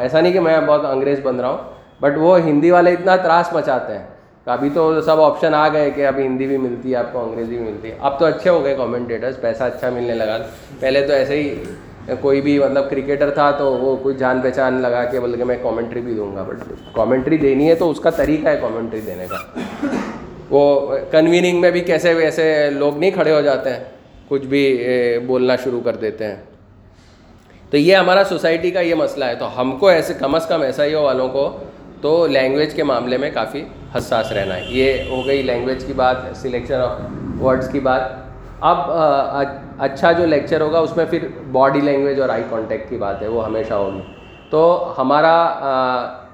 ایسا 0.00 0.20
نہیں 0.20 0.32
کہ 0.32 0.40
میں 0.40 0.58
بہت 0.66 0.84
انگریز 0.84 1.20
بن 1.22 1.40
رہا 1.40 1.48
ہوں 1.48 1.58
بٹ 2.02 2.18
وہ 2.18 2.38
ہندی 2.44 2.70
والے 2.70 2.92
اتنا 2.92 3.16
تراس 3.16 3.52
مچاتے 3.52 3.92
ہیں۔ 3.92 4.06
ابھی 4.46 4.68
تو 4.74 5.00
سب 5.00 5.20
آپشن 5.20 5.54
آ 5.54 5.66
گئے 5.72 5.90
کہ 5.90 6.06
ابھی 6.06 6.24
ہندی 6.26 6.46
بھی 6.46 6.56
ملتی 6.56 6.90
ہے، 6.90 6.96
آپ 6.96 7.12
کو 7.12 7.22
انگریزی 7.22 7.56
بھی 7.56 7.64
ملتی 7.64 7.90
ہے۔ 7.90 7.96
اب 8.00 8.18
تو 8.18 8.24
اچھے 8.26 8.50
ہو 8.50 8.62
گئے 8.64 8.74
کامنٹیٹرس 8.74 9.40
پیسہ 9.40 9.62
اچھا 9.62 9.90
ملنے 9.94 10.14
لگا۔ 10.14 10.36
پہلے 10.80 11.06
تو 11.06 11.12
ایسے 11.12 11.42
ہی 11.42 12.14
کوئی 12.20 12.40
بھی 12.40 12.58
مطلب 12.58 12.88
کرکٹر 12.90 13.30
تھا 13.30 13.50
تو 13.50 13.72
وہ 13.76 13.96
کوئی 14.02 14.14
جان 14.18 14.40
پہچان 14.42 14.80
لگا 14.82 15.04
کے 15.04 15.20
بول 15.20 15.36
کے 15.36 15.44
میں 15.44 15.56
کامنٹری 15.62 16.00
بھی 16.00 16.14
دوں 16.14 16.34
گا۔ 16.36 16.42
بٹ 16.42 16.72
کامنٹری 16.94 17.36
دینی 17.36 17.68
ہے 17.68 17.74
تو 17.74 17.90
اس 17.90 18.00
کا 18.00 18.10
طریقہ 18.10 18.48
ہے 18.48 18.58
کامنٹری 18.60 19.00
دینے 19.06 19.26
کا۔ 19.30 19.36
وہ 20.50 20.96
کنویننگ 21.10 21.60
میں 21.60 21.70
بھی 21.70 21.80
کیسے 21.80 22.14
ویسے 22.14 22.70
لوگ 22.70 22.98
نہیں 22.98 23.10
کھڑے 23.10 23.34
ہو 23.34 23.40
جاتے 23.40 23.70
ہیں، 23.70 23.84
کچھ 24.28 24.46
بھی 24.46 24.62
بولنا 25.26 25.56
شروع 25.56 25.80
کر 25.84 25.96
دیتے 25.96 26.26
ہیں۔ 26.26 26.36
تو 27.70 27.76
یہ 27.76 27.96
ہمارا 27.96 28.22
سوسائٹی 28.28 28.70
کا 28.70 28.80
یہ 28.80 28.94
مسئلہ 28.94 29.24
ہے۔ 29.24 29.34
تو 29.34 29.48
ہم 29.60 29.76
کو 29.78 29.88
ایسے 29.88 30.14
کم 30.14 30.34
از 30.34 30.46
کم 30.46 30.62
ایسا 30.62 30.84
ہی 30.84 30.94
ہو 30.94 31.02
والوں 31.02 31.28
کو 31.28 31.50
تو 32.00 32.26
لینگویج 32.26 32.74
کے 32.74 32.82
معاملے 32.82 33.16
میں 33.18 33.30
کافی 33.34 33.62
حساس 33.96 34.30
رہنا 34.32 34.56
ہے۔ 34.56 34.64
یہ 34.68 35.02
ہو 35.10 35.20
گئی 35.26 35.42
لینگویج 35.42 35.84
کی 35.84 35.92
بات 35.92 36.16
سلیکشن 36.36 36.80
آف 36.80 37.42
ورڈس 37.42 37.68
کی 37.72 37.80
بات۔ 37.80 38.02
اب 38.60 38.78
اچھا 39.78 40.12
جو 40.12 40.26
لیکچر 40.26 40.60
ہوگا، 40.60 40.78
اس 40.78 40.96
میں 40.96 41.04
پھر 41.10 41.26
باڈی 41.52 41.80
لینگویج 41.80 42.20
اور 42.20 42.28
آئی 42.28 42.42
کانٹیکٹ 42.50 42.88
کی 42.90 42.96
بات 42.96 43.22
ہے، 43.22 43.28
وہ 43.28 43.44
ہمیشہ 43.44 43.74
ہوگی۔ 43.74 44.00
تو 44.50 44.94
ہمارا 44.98 45.36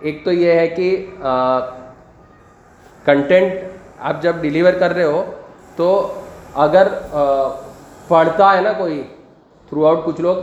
ایک 0.01 0.25
تو 0.25 0.33
یہ 0.33 0.53
ہے 0.53 0.67
کہ 0.69 1.07
کنٹینٹ 3.05 3.53
آپ 4.01 4.23
جب 4.23 4.37
ڈیلیور 4.41 4.73
کر 4.73 4.95
رہے 4.95 5.05
ہو، 5.05 5.25
تو 5.77 6.13
اگر 6.55 6.89
پڑھتا 8.09 8.53
ہے 8.57 8.61
نا 8.61 8.73
کوئی 8.73 9.03
تھرو 9.69 9.87
آؤٹ 9.87 10.05
کچھ 10.05 10.21
لوگ 10.21 10.37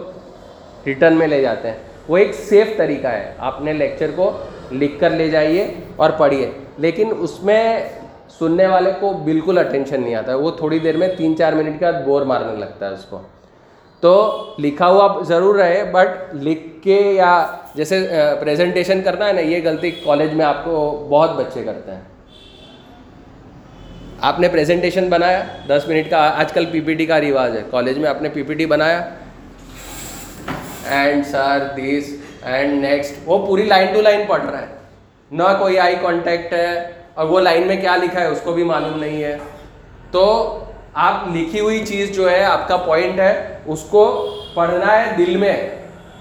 ریٹرن 0.86 1.14
میں 1.14 1.28
لے 1.28 1.42
جاتے 1.42 1.70
ہیں۔ 1.70 1.78
وہ 2.08 2.18
ایک 2.18 2.34
سیف 2.34 2.78
طریقہ 2.78 3.08
ہے۔ 3.08 3.34
آپ 3.38 3.62
نے 3.62 3.74
لیکچر 3.74 4.12
کو 4.16 4.38
لکھ 4.72 5.00
کر 5.00 5.10
لے 5.10 5.30
جائیے 5.30 5.74
اور 5.96 6.10
پڑھیے۔ 6.10 6.52
لیکن 6.78 7.14
اس 7.18 7.44
میں 7.44 7.80
سننے 8.40 8.68
والے 8.68 8.92
کو 9.00 9.10
بالکل 9.10 9.58
اٹینشن 9.58 10.02
نہیں 10.02 10.16
آتا۔ 10.16 10.32
ہے 10.32 10.38
وہ 10.38 10.52
تھوڑی 10.52 10.80
دیر 10.80 10.98
میں 10.98 11.08
تین 11.18 11.38
چار 11.38 11.54
منٹ 11.54 11.80
کے 11.80 11.86
بعد 11.86 12.02
بور 12.06 12.22
مارنے 12.22 12.60
لگتا 12.60 12.88
ہے 12.88 12.94
اس 12.94 13.06
کو۔ 13.06 13.22
تو 14.00 14.44
لکھا 14.60 14.88
ہوا 14.88 15.24
ضرور 15.24 15.56
رہے 15.56 15.84
بٹ 15.92 16.36
لکھ 16.36 16.84
کے 16.84 17.02
یا 17.16 17.48
جیسے 17.76 18.08
پریزنٹیشن 18.40 19.02
کرنا 19.02 19.28
ہے 19.28 19.34
نا، 19.34 19.42
یہ 19.42 19.60
غلطی 19.64 19.92
کالج 19.92 20.34
میں 20.34 20.46
آپ 20.46 20.66
کو 20.66 21.08
بہت 21.10 21.36
بچے 21.36 21.64
کرتے 21.64 21.92
ہیں۔ 21.92 22.02
آپ 24.22 24.40
نے 24.40 24.48
پریزنٹیشن 24.48 25.10
بنایا، 25.10 25.44
دس 25.68 25.84
منٹ 25.88 26.10
کا، 26.10 26.34
آج 26.36 26.54
کل 26.54 26.66
پی 26.72 26.82
پی 26.82 26.94
ٹی 26.94 27.06
کا 27.06 27.22
رواج 27.22 27.58
ہے۔ 27.58 27.64
کالج 27.72 27.98
میں 27.98 28.10
آپ 28.10 28.22
نے 28.22 28.30
پی 28.30 28.44
پی 28.44 28.54
ٹی 28.54 28.66
بنایا 28.66 29.10
and 30.88 31.26
sir 31.26 31.68
this 31.78 32.10
and 32.42 32.86
next 32.86 33.14
وہ 33.26 33.46
پوری 33.46 33.64
لائن 33.64 33.94
ٹو 33.94 34.02
لائن 34.02 34.22
پڑھ 34.28 34.46
رہا 34.46 34.62
ہے۔ 34.62 34.66
نہ 35.32 35.44
کوئی 35.60 35.80
آئی 35.80 35.96
کانٹیکٹ 36.02 36.54
ہے۔ 36.54 36.92
اور 37.14 37.26
وہ 37.26 37.40
لائن 37.40 37.68
میں 37.68 37.82
کیا 37.82 37.96
لکھا 37.96 38.20
ہے 38.20 38.26
اس 38.26 38.42
کو 38.44 38.54
بھی 38.54 38.64
معلوم 38.64 39.00
نہیں 39.00 39.24
ہے۔ 39.24 39.38
تو 40.12 40.58
آپ 40.94 41.28
لکھی 41.34 41.60
ہوئی 41.60 41.86
چیز 41.86 42.12
جو 42.12 42.32
ہے، 42.32 42.44
آپ 42.44 42.68
کا 42.68 42.78
پوائنٹ 42.78 43.20
ہے، 43.20 43.58
اس 43.66 43.82
کو 43.82 44.36
پڑھنا 44.54 44.98
ہے 45.00 45.16
دل 45.18 45.38
میں۔ 45.38 45.70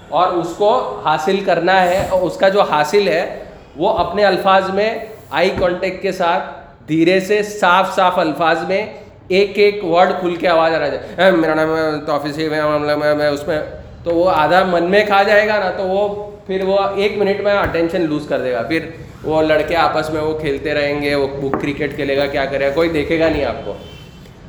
اور 0.09 0.27
اس 0.27 0.53
کو 0.57 1.01
حاصل 1.05 1.39
کرنا 1.39 1.81
ہے۔ 1.81 2.07
اور 2.09 2.21
اس 2.21 2.37
کا 2.37 2.49
جو 2.49 2.61
حاصل 2.61 3.07
ہے، 3.07 3.43
وہ 3.75 3.97
اپنے 3.97 4.25
الفاظ 4.25 4.69
میں 4.69 4.99
آئی 5.29 5.49
کانٹیکٹ 5.59 6.01
کے 6.01 6.11
ساتھ، 6.11 6.43
دھیرے 6.87 7.19
سے 7.19 7.43
صاف 7.43 7.95
صاف 7.95 8.19
الفاظ 8.19 8.63
میں 8.67 8.85
ایک 9.27 9.51
ایک 9.55 9.85
ورڈ 9.85 10.09
کھل 10.19 10.35
کے 10.35 10.47
آواز 10.47 10.73
آ 10.73 10.79
رہا 10.79 10.87
ہے۔ 10.87 11.31
میرا 11.31 11.53
نام 11.53 11.69
تو 12.05 12.13
آفس 12.13 12.37
ہی 12.37 12.49
میں 12.49 13.29
اس 13.29 13.47
میں۔ 13.47 13.61
تو 14.03 14.11
وہ 14.11 14.31
آدھا 14.31 14.63
من 14.63 14.83
میں 14.83 15.05
کھا 15.05 15.23
جائے 15.23 15.47
گا 15.47 15.59
نا 15.59 15.71
تو 15.71 15.83
وہ 15.83 16.31
پھر 16.47 16.63
وہ 16.63 16.77
ایک 16.95 17.17
منٹ 17.17 17.39
میں 17.39 17.53
اٹینشن 17.53 18.01
لوز 18.01 18.25
کر 18.29 18.41
دے 18.41 18.51
گا۔ 18.51 18.61
پھر 18.61 18.85
وہ 19.23 19.41
لڑکے 19.41 19.75
آپس 19.75 20.09
میں 20.09 20.21
وہ 20.21 20.39
کھیلتے 20.39 20.73
رہیں 20.73 21.01
گے، 21.01 21.15
وہ 21.15 21.49
کرکٹ 21.49 21.95
کھیلے 21.95 22.17
گا، 22.17 22.25
کیا 22.25 22.45
کرے 22.45 22.67
گا؟ 22.67 22.71
کوئی 22.71 22.89
دیکھے 22.89 23.19
گا 23.19 23.29
نہیں 23.29 23.45
آپ 23.45 23.65
کو۔ 23.65 23.73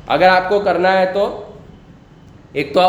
اگر 0.07 0.27
آپ 0.27 0.49
کو 0.49 0.59
کرنا 0.59 0.99
ہے 0.99 1.05
تو 1.05 1.41
ایک 2.53 2.73
تو 2.73 2.81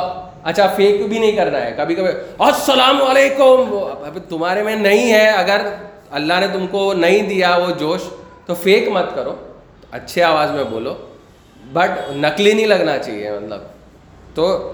اچھا 0.44 0.66
فیک 0.66 1.06
بھی 1.06 1.18
نہیں 1.18 1.32
کرنا 1.32 1.60
ہے۔ 1.60 1.74
کبھی 1.76 1.94
کبھی 1.94 2.10
السلام 2.38 3.02
علیکم 3.02 3.88
تمہارے 4.28 4.62
میں 4.62 4.76
نہیں 4.76 5.12
ہے، 5.12 5.28
اگر 5.28 5.60
اللہ 6.10 6.34
نے 6.40 6.46
تم 6.52 6.66
کو 6.66 6.92
نہیں 6.92 7.28
دیا 7.28 7.56
وہ 7.56 7.70
جوش، 7.78 8.00
تو 8.46 8.54
فیک 8.54 8.88
مت 8.88 9.14
کرو۔ 9.14 9.34
اچھے 9.90 10.22
آواز 10.22 10.50
میں 10.50 10.64
بولو۔ 10.64 10.94
بٹ 11.72 11.90
نقلی 12.16 12.52
نہیں 12.52 12.66
لگنا 12.66 12.98
چاہیے 12.98 13.30
مطلب۔ 13.30 13.60
تو 14.34 14.72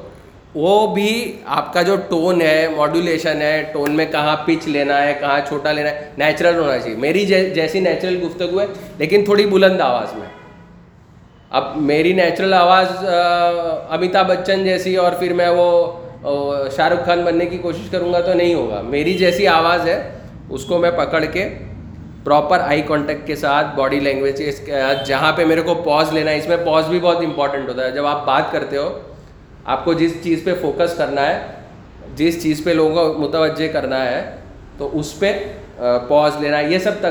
وہ 0.55 0.95
بھی 0.95 1.11
آپ 1.47 1.73
کا 1.75 1.83
جو 1.83 1.97
ٹون 2.09 2.41
ہے 2.43 2.69
ماڈولیشن 2.77 3.43
ہے 3.43 3.63
ٹون 3.73 3.93
میں 3.97 4.07
کہاں 4.13 4.37
پچ 4.45 4.67
لینا 4.69 5.01
ہے، 5.03 5.15
کہاں 5.21 5.39
چھوٹا 5.49 5.73
لینا 5.73 5.91
ہے 5.91 6.09
نیچرل 6.19 6.59
ہونا 6.59 6.79
چاہیے۔ 6.79 6.97
میری 6.97 7.25
جیسی 7.27 7.81
نیچرل 7.81 8.17
گفتگو 8.23 8.61
ہے، 8.61 8.67
لیکن 8.99 9.25
تھوڑی 9.25 9.47
بلند 9.47 9.81
آواز 9.81 10.15
میں۔ 10.15 10.27
اب 11.51 11.77
میری 11.77 12.13
نیچرل 12.13 12.55
آواز 12.55 13.05
امیتابھ 13.91 14.29
بچن 14.29 14.65
جیسی 14.65 14.95
اور 14.97 15.13
پھر 15.19 15.33
میں 15.33 15.49
وہ 15.49 15.71
شاہ 16.77 16.89
رخ 16.89 17.05
خان 17.07 17.23
بننے 17.25 17.47
کی 17.47 17.59
کوشش 17.59 17.91
کروں 17.91 18.13
گا 18.13 18.21
تو 18.21 18.33
نہیں 18.35 18.55
ہوگا۔ 18.55 18.81
میری 18.85 19.15
جیسی 19.15 19.47
آواز 19.49 19.87
ہے، 19.89 20.01
اس 20.51 20.65
کو 20.65 20.79
میں 20.79 20.91
پکڑ 20.91 21.25
کے 21.25 21.49
پراپر 22.25 22.61
آئی 22.61 22.83
کانٹیکٹ 22.87 23.27
کے 23.27 23.37
ساتھ 23.37 23.75
باڈی 23.77 24.01
لینگویج 24.01 24.43
جہاں 25.07 25.33
پہ 25.33 25.45
میرے 25.45 25.61
کو 25.61 25.75
پوز 25.75 26.13
لینا 26.13 26.31
ہے، 26.31 26.39
اس 26.39 26.49
میں 26.49 26.57
پوز 26.65 26.89
بھی 26.89 26.99
بہت 26.99 27.25
امپورٹنٹ 27.25 27.69
ہوتا 27.69 27.85
ہے۔ 27.85 27.91
جب 27.91 28.07
آپ 28.07 28.27
بات 28.27 28.53
کرتے 28.53 28.77
ہو 28.77 28.99
آپ 29.65 29.85
کو 29.85 29.93
جس 29.93 30.13
چیز 30.23 30.41
پہ 30.45 30.51
فوکس 30.61 30.97
کرنا 30.97 31.27
ہے، 31.27 31.47
جس 32.15 32.43
چیز 32.43 32.65
پہ 32.65 32.71
لوگوں 32.71 33.15
کو 33.15 33.21
متوجہ 33.21 33.69
کرنا 33.69 34.05
ہے، 34.05 34.31
تو 34.79 34.99
اس 34.99 35.19
پہ 35.19 35.33
پوز 36.09 36.33
لینا 36.41 36.59
ہے۔ 36.59 36.71
یہ 36.71 36.79
سب 36.79 37.07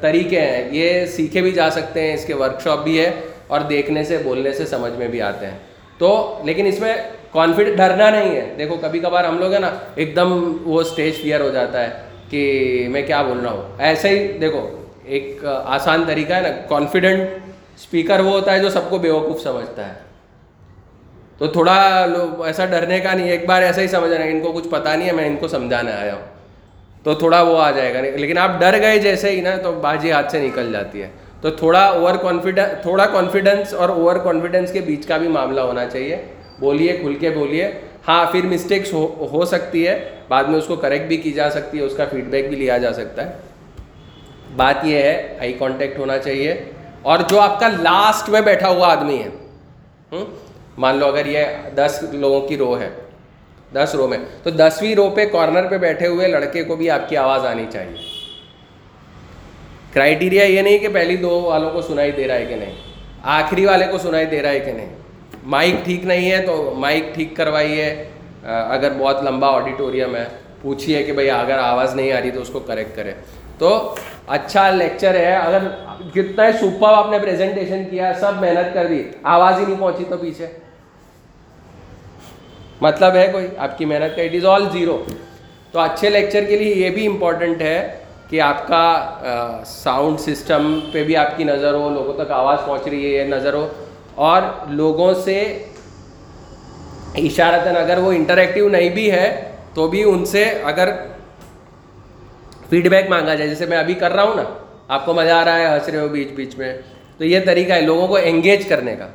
طریقے 0.00 0.40
ہیں۔ 0.40 0.68
یہ 0.72 1.06
سیکھے 1.06 1.40
بھی 1.40 1.50
جا 1.50 1.70
سکتے 1.70 2.02
ہیں، 2.02 2.14
اس 2.14 2.24
کے 2.24 2.34
ورک 2.34 2.60
شاپ 2.60 2.84
بھی 2.84 3.00
ہے 3.00 3.10
اور 3.46 3.60
دیکھنے 3.60 4.04
سے، 4.04 4.18
بولنے 4.24 4.52
سے، 4.52 4.66
سمجھ 4.66 4.92
میں 4.92 5.08
بھی 5.08 5.22
آتے 5.22 5.46
ہیں۔ 5.46 5.58
تو، 5.98 6.38
لیکن 6.44 6.66
اس 6.66 6.80
میں 6.80 6.94
کانفیڈ 7.32 7.76
ڈرنا 7.76 8.10
نہیں 8.10 8.36
ہے۔ 8.36 8.54
دیکھو 8.58 8.76
کبھی 8.80 9.00
کبھار 9.00 9.24
ہم 9.24 9.38
لوگ 9.38 9.52
ہیں 9.52 9.60
نا 9.60 9.70
ایک 9.94 10.16
دم 10.16 10.56
وہ 10.64 10.80
اسٹیج 10.80 11.14
فیئر 11.14 11.40
ہو 11.40 11.50
جاتا 11.50 11.84
ہے 11.84 11.88
کہ 12.30 12.86
میں 12.90 13.02
کیا 13.02 13.22
بول 13.22 13.38
رہا 13.38 13.50
ہوں۔ 13.50 13.62
ایسے 13.78 14.08
ہی، 14.08 14.38
دیکھو، 14.38 14.84
ایک 15.04 15.44
آسان 15.64 16.04
طریقہ 16.06 16.32
ہے 16.32 16.40
نا۔ 16.40 16.48
کانفیڈنٹ 16.68 17.20
اسپیکر 17.76 18.20
وہ 18.20 18.30
ہوتا 18.30 18.52
ہے 18.52 18.58
جو 18.58 18.68
سب 18.68 18.90
کو 18.90 18.98
بیوقوف 18.98 19.42
سمجھتا 19.42 19.88
ہے۔ 19.88 19.92
تو 21.38 21.46
تھوڑا 21.46 22.06
ایسا 22.46 22.64
ڈرنے 22.64 23.00
کا 23.00 23.14
نہیں، 23.14 23.30
ایک 23.30 23.46
بار 23.46 23.62
ایسا 23.62 23.80
ہی 23.80 23.86
سمجھ 23.86 24.10
رہے 24.10 24.24
ہیں 24.24 24.30
ان 24.30 24.40
کو 24.40 24.52
کچھ 24.52 24.68
پتا 24.68 24.96
نہیں 24.96 25.08
ہے، 25.08 25.12
میں 25.12 25.26
ان 25.26 25.36
کو 25.36 25.48
سمجھانے 25.48 25.92
آیا 25.92 26.14
ہوں۔ 26.14 26.34
تو 27.04 27.14
تھوڑا 27.14 27.42
وہ 27.42 27.58
آ 27.58 27.70
جائے 27.70 27.94
گا۔ 27.94 28.00
لیکن 28.00 28.38
آپ 28.38 28.50
ڈر 28.58 28.78
گئے 28.80 28.98
جیسے 28.98 29.30
ہی 29.30 29.40
نا، 29.40 29.56
تو 29.56 29.72
بازی 29.72 30.12
ہاتھ 30.12 30.32
سے 30.32 30.38
نکل 30.38 30.72
جاتی 30.72 31.02
ہے۔ 31.02 31.08
تو 31.40 31.50
تھوڑا 31.50 31.84
اوور 31.84 32.14
کانفیڈنس 32.14 32.82
تھوڑا 32.82 33.06
کانفیڈنس 33.06 33.74
اور 33.74 33.88
اوور 33.88 34.16
کانفیڈنس 34.16 34.72
کے 34.72 34.80
بیچ 34.80 35.06
کا 35.06 35.16
بھی 35.16 35.28
معاملہ 35.28 35.60
ہونا 35.60 35.86
چاہیے۔ 35.86 36.16
بولیے، 36.58 36.92
کھل 36.92 37.14
کے 37.14 37.30
بولیے۔ 37.30 37.70
ہاں 38.08 38.24
پھر 38.32 38.46
مسٹیکس 38.46 38.92
ہو 38.92 39.28
ہو 39.32 39.44
سکتی 39.44 39.88
ہے۔ 39.88 40.08
بعد 40.28 40.44
میں 40.44 40.58
اس 40.58 40.66
کو 40.66 40.76
کریکٹ 40.76 41.04
بھی 41.04 41.16
کی 41.16 41.32
جا 41.32 41.50
سکتی 41.50 41.78
ہے، 41.78 41.82
اس 41.82 41.96
کا 41.96 42.04
فیڈ 42.10 42.24
بیک 42.24 42.48
بھی 42.48 42.56
لیا 42.56 42.78
جا 42.78 42.92
سکتا 42.92 43.26
ہے۔ 43.26 43.32
بات 44.56 44.74
یہ 44.82 44.96
ہے 44.96 45.36
آئی 45.40 45.52
کانٹیکٹ 45.52 45.98
ہونا 45.98 46.18
چاہیے۔ 46.18 46.64
اور 47.02 47.18
جو 47.28 47.40
آپ 47.40 47.60
کا 47.60 47.68
لاسٹ 47.68 48.28
میں 48.28 48.40
بیٹھا 48.40 48.68
ہوا 48.68 48.88
آدمی 48.88 49.22
ہے 49.22 49.28
مان 50.78 50.96
لو 50.96 51.06
اگر 51.06 51.26
یہ 51.26 51.44
دس 51.76 52.02
لوگوں 52.12 52.40
کی 52.48 52.56
رو 52.56 52.78
ہے، 52.80 52.88
دس 53.74 53.94
رو 53.94 54.06
میں، 54.08 54.18
تو 54.42 54.50
دسویں 54.50 54.94
رو 54.94 55.08
پہ 55.10 55.24
کارنر 55.26 55.66
پہ 55.68 55.78
بیٹھے 55.78 56.06
ہوئے 56.06 56.28
لڑکے 56.28 56.62
کو 56.64 56.76
بھی 56.76 56.90
آپ 56.90 57.08
کی 57.08 57.16
آواز 57.16 57.46
آنی 57.46 57.66
چاہیے۔ 57.72 57.96
کرائٹیریا 59.92 60.44
یہ 60.44 60.62
نہیں 60.62 60.78
کہ 60.78 60.88
پہلی 60.92 61.16
دو 61.16 61.40
والوں 61.42 61.70
کو 61.70 61.80
سنائی 61.82 62.10
دے 62.10 62.26
رہا 62.28 62.34
ہے 62.34 62.46
کہ 62.46 62.56
نہیں، 62.56 62.74
آخری 63.22 63.66
والے 63.66 63.86
کو 63.90 63.98
سنائی 63.98 64.26
دے 64.26 64.42
رہا 64.42 64.50
ہے 64.50 64.60
کہ 64.60 64.72
نہیں۔ 64.72 64.94
مائک 65.44 65.84
ٹھیک 65.84 66.04
نہیں 66.04 66.30
ہے 66.30 66.44
تو 66.46 66.74
مائک 66.78 67.14
ٹھیک 67.14 67.36
کروائیے۔ 67.36 67.94
اگر 68.44 68.92
بہت 68.98 69.22
لمبا 69.24 69.48
آڈیٹوریم 69.48 70.16
ہے، 70.16 70.24
پوچھیے 70.62 71.02
کہ 71.02 71.12
بھائی 71.12 71.30
اگر 71.30 71.58
آواز 71.58 71.94
نہیں 71.94 72.12
آ 72.12 72.20
رہی 72.20 72.30
تو 72.30 72.40
اس 72.40 72.48
کو 72.48 72.60
کریکٹ 72.60 72.96
کرے 72.96 73.12
تو 73.58 73.94
اچھا 74.26 74.70
لیکچر 74.70 75.14
ہے، 75.14 75.34
اگر 75.34 75.66
کتنا 76.14 76.50
سپر 76.52 76.92
آپ 76.92 77.10
نے 77.10 77.18
پریزنٹیشن 77.18 77.84
کیا، 77.90 78.12
سب 78.20 78.40
محنت 78.40 78.74
کر 78.74 78.86
دی، 78.86 79.02
آواز 79.22 79.58
ہی 79.58 79.64
نہیں 79.64 79.80
پہنچی 79.80 80.04
تو 80.08 80.16
پیچھے۔ 80.16 80.46
مطلب 82.84 83.14
ہے 83.14 83.26
کوئی، 83.32 83.46
آپ 83.58 83.78
کی 83.78 83.84
محنت 83.84 84.16
کا 84.16 84.22
اٹ 84.22 84.34
از 84.34 84.46
آل 84.46 84.64
زیرو 84.72 85.02
تو 85.72 85.78
اچھے 85.80 86.10
لیکچر 86.10 86.44
کے 86.44 86.56
لیے 86.58 86.74
یہ 86.74 86.90
بھی 86.90 87.06
امپورٹنٹ 87.06 87.62
ہے 87.62 87.78
کہ 88.28 88.40
آپ 88.40 88.68
کا 88.68 88.84
ساؤنڈ 89.66 90.20
سسٹم 90.20 90.80
پہ 90.92 91.04
بھی 91.04 91.16
آپ 91.16 91.36
کی 91.36 91.44
نظر 91.44 91.74
ہو، 91.74 91.90
لوگوں 91.90 92.24
تک 92.24 92.30
آواز 92.30 92.58
پہنچ 92.66 92.88
رہی 92.88 93.18
ہے 93.18 93.24
نظر 93.24 93.54
ہو۔ 93.54 93.68
اور 94.14 94.42
لوگوں 94.68 95.14
سے 95.14 95.40
اشارتاً 97.14 97.76
اگر 97.76 97.98
وہ 97.98 98.12
انٹریکٹیو 98.12 98.68
نہیں 98.68 98.88
بھی 98.88 99.10
ہے، 99.10 99.50
تو 99.74 99.88
بھی 99.88 100.02
ان 100.02 100.24
سے 100.24 100.44
اگر 100.44 100.88
فیڈ 102.70 102.88
بیک 102.88 103.08
مانگا 103.08 103.34
جائے، 103.34 103.48
جیسے 103.48 103.66
میں 103.66 103.78
ابھی 103.78 103.94
کر 103.94 104.12
رہا 104.12 104.22
ہوں 104.22 104.34
نا، 104.34 104.44
آپ 104.88 105.06
کو 105.06 105.14
مزہ 105.14 105.30
آ 105.30 105.44
رہا 105.44 105.58
ہے، 105.58 105.66
ہنس 105.66 105.88
رہے 105.88 105.98
ہو 105.98 106.08
بیچ 106.08 106.28
بیچ 106.28 106.58
میں۔ 106.58 106.78
تو 107.18 107.24
یہ 107.24 107.40
طریقہ 107.46 107.72
ہے 107.72 107.80
لوگوں 107.80 108.08
کو 108.08 108.18
انگیج 108.22 108.66
کرنے 108.68 108.96
کا۔ 108.96 109.08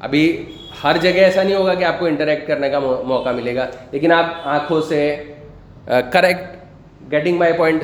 ابھی 0.00 0.44
ہر 0.84 0.96
جگہ 1.00 1.20
ایسا 1.20 1.42
نہیں 1.42 1.54
ہوگا 1.54 1.74
کہ 1.74 1.84
آپ 1.84 1.98
کو 1.98 2.06
انٹریکٹ 2.06 2.46
کرنے 2.48 2.70
کا 2.70 2.78
موقع 2.78 3.28
ملے 3.28 3.54
گا۔ 3.54 3.66
لیکن 3.90 4.12
آپ 4.12 4.26
آنکھوں 4.44 4.80
سے 4.82 5.22
correct 5.86 7.10
getting 7.12 7.38
my 7.38 7.52
point 7.52 7.82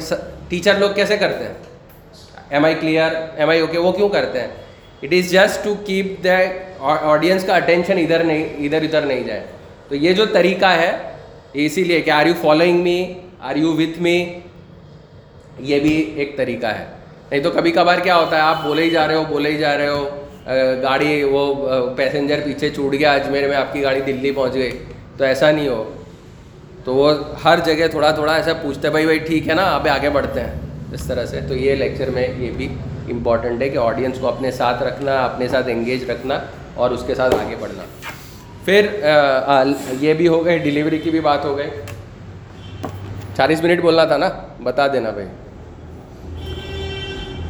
teacher 0.49 0.75
لوگ 0.79 0.91
کیسے 0.95 1.17
کرتے 1.17 1.45
ہیں؟ 1.45 1.55
Am 2.51 2.65
I 2.65 2.75
clear 2.81 3.11
am 3.37 3.49
I 3.49 3.61
okay 3.61 3.79
وہ 3.79 3.93
کیوں 3.93 4.09
کرتے 4.09 4.41
ہیں؟ 4.41 4.49
It 5.03 5.13
is 5.13 5.31
just 5.31 5.65
to 5.65 5.75
keep 5.87 6.25
the 6.25 6.39
audience 6.81 7.45
کا 7.45 7.57
اٹینشن 7.57 7.99
ادھر 7.99 8.25
نہیں، 8.25 8.45
ادھر 8.59 8.83
ادھر 8.83 9.01
نہیں 9.01 9.23
جائے۔ 9.25 9.45
تو 9.89 9.95
یہ 9.95 10.13
جو 10.13 10.25
طریقہ 10.27 10.67
ہے، 10.67 10.93
اسی 11.53 11.85
لیے 11.85 12.01
کہ 12.01 12.11
are 12.11 12.27
you 12.27 12.35
following 12.43 12.83
me 12.83 13.13
are 13.41 13.57
you 13.57 13.73
with 13.73 14.01
me 14.01 14.39
یہ 15.59 15.81
بھی 15.81 16.13
ایک 16.17 16.37
طریقہ 16.37 16.67
ہے۔ 16.67 16.85
نہیں 17.31 17.43
تو 17.43 17.51
کبھی 17.51 17.73
کبھار 17.73 17.99
کیا 17.99 18.17
ہوتا 18.17 18.37
ہے، 18.37 18.41
آپ 18.41 18.63
بولے 18.65 18.83
ہی 18.83 18.91
جا 18.91 19.07
رہے 19.09 19.15
ہو، 19.15 19.25
بولے 19.29 19.51
ہی 19.51 19.59
جا 19.59 19.79
رہے 19.79 19.89
ہو۔ 19.89 20.24
گاڑی 20.83 21.23
وہ 21.23 21.55
پیسنجر 21.97 22.41
پیچھے 22.45 22.71
چھوٹ 22.71 22.93
گیا، 22.93 23.13
اجمیر 23.13 23.49
میں 23.49 23.57
آپ 23.57 23.73
کی 23.73 23.83
گاڑی 23.83 24.01
دلی 24.01 24.31
پہنچ 24.31 24.55
گئی۔ 24.55 24.79
تو 25.17 25.25
ایسا 25.25 25.51
نہیں 25.51 25.69
ہو۔ 25.69 25.93
تو 26.85 26.95
وہ 26.95 27.13
ہر 27.45 27.59
جگہ 27.65 27.87
تھوڑا 27.87 28.11
تھوڑا 28.11 28.35
ایسا 28.35 28.53
پوچھتے 28.63 28.91
بھائی 28.91 29.05
بھائی، 29.05 29.19
ٹھیک 29.19 29.49
ہے 29.49 29.55
نا 29.55 29.75
ابھی 29.75 29.91
آگے 29.91 30.11
بڑھتے 30.11 30.41
ہیں۔ 30.41 30.53
اس 30.93 31.05
طرح 31.07 31.27
سے۔ 31.27 31.41
تو 31.49 31.55
یہ 31.55 31.75
لیکچر 31.75 32.11
میں 32.11 32.29
یہ 32.39 32.51
بھی 32.57 32.69
امپورٹنٹ 33.11 33.63
ہے 33.63 33.69
کہ 33.69 33.79
آڈینس 33.79 34.19
کو 34.21 34.29
اپنے 34.29 34.51
ساتھ 34.51 34.83
رکھنا، 34.83 35.25
اپنے 35.25 35.49
ساتھ 35.49 35.69
انگیج 35.69 36.11
رکھنا 36.11 36.39
اور 36.75 36.91
اس 36.91 37.03
کے 37.07 37.15
ساتھ 37.15 37.35
آگے 37.35 37.57
بڑھنا۔ 37.61 37.83
پھر 38.65 38.87
یہ 40.01 40.15
بھی 40.15 40.29
ہو 40.29 40.45
گئے 40.45 40.59
ڈلیوری 40.59 40.99
کی 40.99 41.11
بھی 41.11 41.21
بات 41.21 41.45
ہو 41.45 41.59
گئی۔ 41.59 41.71
چالیس 43.37 43.63
منٹ 43.63 43.81
بولنا 43.81 44.05
تھا 44.05 44.17
نا؟ 44.17 44.29
بتا 44.63 44.87
دینا 44.87 45.11
بھائی۔ 45.11 45.27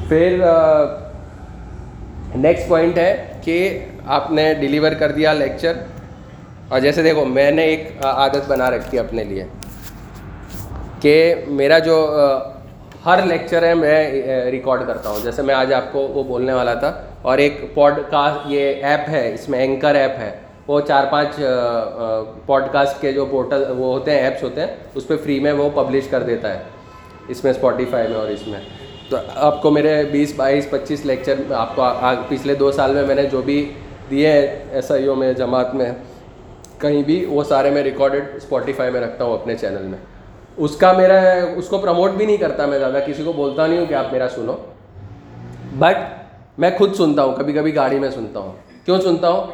پھر 0.08 0.40
نیکسٹ 2.34 2.68
پوائنٹ 2.68 2.98
ہے 2.98 3.32
کہ 3.42 3.78
آپ 4.06 4.30
نے 4.30 4.52
ڈلیور 4.54 4.92
کر 4.92 5.12
دیا 5.12 5.32
لیکچر 5.32 5.72
اور 6.68 6.80
جیسے 6.80 7.02
دیکھو 7.02 7.24
میں 7.24 7.50
نے 7.50 7.64
ایک 7.64 8.04
عادت 8.04 8.48
بنا 8.48 8.70
رکھی 8.70 8.98
اپنے 8.98 9.24
لیے 9.24 9.44
کہ 11.00 11.34
میرا 11.46 11.78
جو 11.78 11.96
ہر 13.06 13.24
لیکچر 13.26 13.62
ہے 13.62 13.74
میں 13.74 14.10
ریکارڈ 14.50 14.86
کرتا 14.86 15.10
ہوں۔ 15.10 15.18
جیسے 15.22 15.42
میں 15.42 15.54
آج 15.54 15.72
آپ 15.72 15.92
کو 15.92 16.00
وہ 16.00 16.22
بولنے 16.24 16.52
والا 16.52 16.74
تھا 16.74 16.92
اور 17.22 17.38
ایک 17.38 17.60
پوڈ 17.74 17.98
کاسٹ 18.10 18.50
یہ 18.50 18.84
ایپ 18.84 19.08
ہے، 19.08 19.32
اس 19.34 19.48
میں 19.48 19.58
اینکر 19.58 19.94
ایپ 19.94 20.18
ہے۔ 20.18 20.30
وہ 20.66 20.80
چار 20.80 21.04
پانچ 21.10 21.40
پوڈ 22.46 22.62
کاسٹ 22.72 23.00
کے 23.00 23.12
جو 23.12 23.26
پورٹل 23.26 23.64
وہ 23.68 23.92
ہوتے 23.92 24.10
ہیں 24.10 24.18
ایپس 24.18 24.42
ہوتے 24.42 24.60
ہیں، 24.60 24.68
اس 24.94 25.06
پہ 25.08 25.16
فری 25.24 25.38
میں 25.40 25.52
وہ 25.52 25.68
پبلش 25.74 26.08
کر 26.10 26.22
دیتا 26.22 26.54
ہے۔ 26.54 26.62
اس 27.28 27.44
میں 27.44 27.52
اسپوٹیفائی 27.52 28.08
میں 28.08 28.16
اور 28.16 28.28
اس 28.28 28.46
میں۔ 28.46 28.60
تو 29.08 29.16
آپ 29.34 29.62
کو 29.62 29.70
میرے 29.70 30.04
بیس، 30.12 30.32
بائیس، 30.36 30.70
پچیس 30.70 31.06
لیکچر 31.06 31.34
آپ 31.50 31.76
کو 31.76 31.82
پچھلے 32.28 32.54
دو 32.54 32.72
سال 32.72 32.94
میں 32.94 33.06
میں 33.06 33.14
نے 33.14 33.22
جو 33.22 33.42
بھی 33.42 33.72
دیے 34.10 34.32
ایس 34.70 34.90
آئی 34.90 35.06
او 35.06 35.14
میں، 35.14 35.32
جماعت 35.32 35.74
میں، 35.74 35.92
کہیں 36.78 37.02
بھی، 37.02 37.24
وہ 37.24 37.44
سارے 37.44 37.70
میں 37.70 37.82
ریکارڈیڈ 37.82 38.24
اسپوٹیفائی 38.34 38.92
میں 38.92 39.00
رکھتا 39.00 39.24
ہوں 39.24 39.34
اپنے 39.34 39.56
چینل 39.56 39.82
میں۔ 39.82 39.98
اس 40.56 40.76
کا 40.76 40.92
میرا، 40.92 41.32
اس 41.56 41.68
کو 41.68 41.78
پروموٹ 41.78 42.10
بھی 42.10 42.26
نہیں 42.26 42.36
کرتا 42.36 42.66
میں 42.66 42.78
زیادہ، 42.78 42.98
کسی 43.06 43.24
کو 43.24 43.32
بولتا 43.32 43.66
نہیں 43.66 43.78
ہوں 43.78 43.86
کہ 43.86 43.94
آپ 43.94 44.12
میرا 44.12 44.28
سنو۔ 44.28 44.56
بٹ 45.78 45.96
میں 46.58 46.70
خود 46.78 46.94
سنتا 46.94 47.22
ہوں 47.22 47.36
کبھی 47.36 47.52
کبھی 47.52 47.76
گاڑی 47.76 47.98
میں 47.98 48.10
سنتا 48.10 48.40
ہوں۔ 48.40 48.52
کیوں 48.84 49.00
سنتا 49.00 49.28
ہوں؟ 49.28 49.46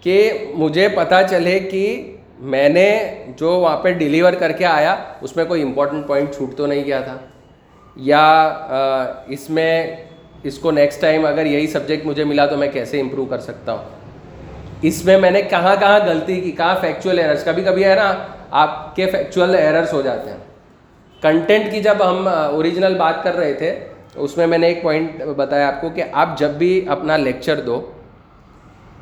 کہ 0.00 0.32
مجھے 0.54 0.88
پتہ 0.88 1.14
چلے 1.30 1.58
کہ 1.58 2.16
میں 2.38 2.68
نے 2.68 3.14
جو 3.36 3.52
وہاں 3.52 3.76
پہ 3.76 3.90
ڈیلیور 3.92 4.32
کر 4.32 4.52
کے 4.52 4.66
آیا، 4.66 4.96
اس 5.20 5.36
میں 5.36 5.44
کوئی 5.44 5.62
امپورٹنٹ 5.62 6.06
پوائنٹ 6.06 6.34
چھوٹ 6.34 6.56
تو 6.56 6.66
نہیں 6.66 6.84
کیا 6.84 7.00
تھا۔ 7.00 7.14
یا 8.00 8.26
اس 9.28 9.48
میں 9.50 9.96
اس 10.44 10.58
کو 10.58 10.70
نیکسٹ 10.70 11.00
ٹائم 11.00 11.26
اگر 11.26 11.46
یہی 11.46 11.66
سبجیکٹ 11.66 12.06
مجھے 12.06 12.24
ملا 12.24 12.46
تو 12.46 12.56
میں 12.56 12.68
کیسے 12.72 13.00
امپروو 13.00 13.24
کر 13.24 13.40
سکتا 13.40 13.72
ہوں؟ 13.72 13.84
اس 14.82 15.04
میں 15.04 15.18
میں 15.20 15.30
نے 15.30 15.42
کہاں 15.42 15.74
کہاں 15.80 15.98
غلطی 16.06 16.40
کی، 16.40 16.50
کہاں 16.50 16.74
فیکچوئل 16.80 17.18
ایررس 17.18 17.44
کبھی 17.44 17.62
کبھی 17.62 17.84
ہے 17.84 17.94
نا، 17.94 18.12
آپ 18.50 18.94
کے 18.96 19.06
فیکچوئل 19.06 19.54
ایررس 19.54 19.92
ہو 19.92 20.02
جاتے 20.02 20.30
ہیں۔ 20.30 20.38
کنٹینٹ 21.22 21.70
کی 21.70 21.80
جب 21.82 21.96
ہم 22.00 22.28
اوریجنل 22.28 22.94
بات 22.98 23.22
کر 23.24 23.36
رہے 23.36 23.52
تھے، 23.52 23.78
اس 24.16 24.36
میں 24.36 24.46
میں 24.46 24.58
نے 24.58 24.66
ایک 24.68 24.82
پوائنٹ 24.82 25.22
بتایا 25.36 25.66
آپ 25.68 25.80
کو 25.80 25.88
کہ 25.88 26.04
آپ 26.12 26.38
جب 26.38 26.50
بھی 26.58 26.84
اپنا 26.88 27.16
لیکچر 27.16 27.60
دو، 27.60 27.80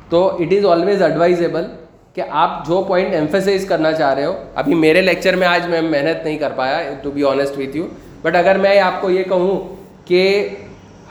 تو 0.09 0.25
اٹ 0.39 0.53
از 0.57 0.65
آلویز 0.65 1.01
ایڈوائزیبل 1.01 1.65
کہ 2.13 2.21
آپ 2.29 2.65
جو 2.67 2.81
پوائنٹ 2.83 3.13
ایمفیسائز 3.13 3.65
کرنا 3.67 3.91
چاہ 3.91 4.13
رہے 4.13 4.25
ہو، 4.25 4.33
ابھی 4.55 4.75
میرے 4.75 5.01
لیکچر 5.01 5.35
میں 5.35 5.47
آج 5.47 5.67
میں 5.69 5.81
محنت 5.81 6.25
نہیں 6.25 6.37
کر 6.37 6.51
پایا 6.55 6.79
to 7.03 7.11
be 7.11 7.23
honest 7.23 7.57
with 7.57 7.77
you 7.77 7.87
but 8.21 8.35
اگر 8.35 8.57
میں 8.57 8.79
آپ 8.79 9.01
کو 9.01 9.09
یہ 9.09 9.23
کہوں 9.23 9.57
کہ 10.07 10.47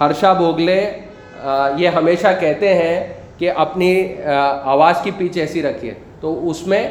ہرشا 0.00 0.32
بھوگلے 0.32 0.80
یہ 1.76 1.88
ہمیشہ 1.88 2.26
کہتے 2.40 2.74
ہیں 2.74 3.12
کہ 3.38 3.50
اپنی 3.56 3.92
آواز 4.64 5.00
کی 5.02 5.10
پیچ 5.18 5.36
ایسی 5.36 5.62
رکھیے، 5.62 5.92
تو 6.20 6.48
اس 6.50 6.66
میں 6.66 6.88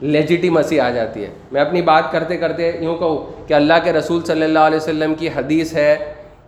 لیجیٹیمسی 0.00 0.80
آ 0.80 0.88
جاتی 0.90 1.22
ہے۔ 1.24 1.28
میں 1.52 1.60
اپنی 1.60 1.82
بات 1.82 2.10
کرتے 2.12 2.36
کرتے 2.36 2.70
یوں 2.80 2.96
کہوں 2.96 3.48
کہ 3.48 3.54
اللہ 3.54 3.74
کے 3.84 3.92
رسول 3.92 4.22
صلی 4.24 4.42
اللہ 4.42 4.58
علیہ 4.58 4.76
وسلم 4.76 5.14
کی 5.14 5.28
حدیث 5.36 5.74
ہے 5.74 5.96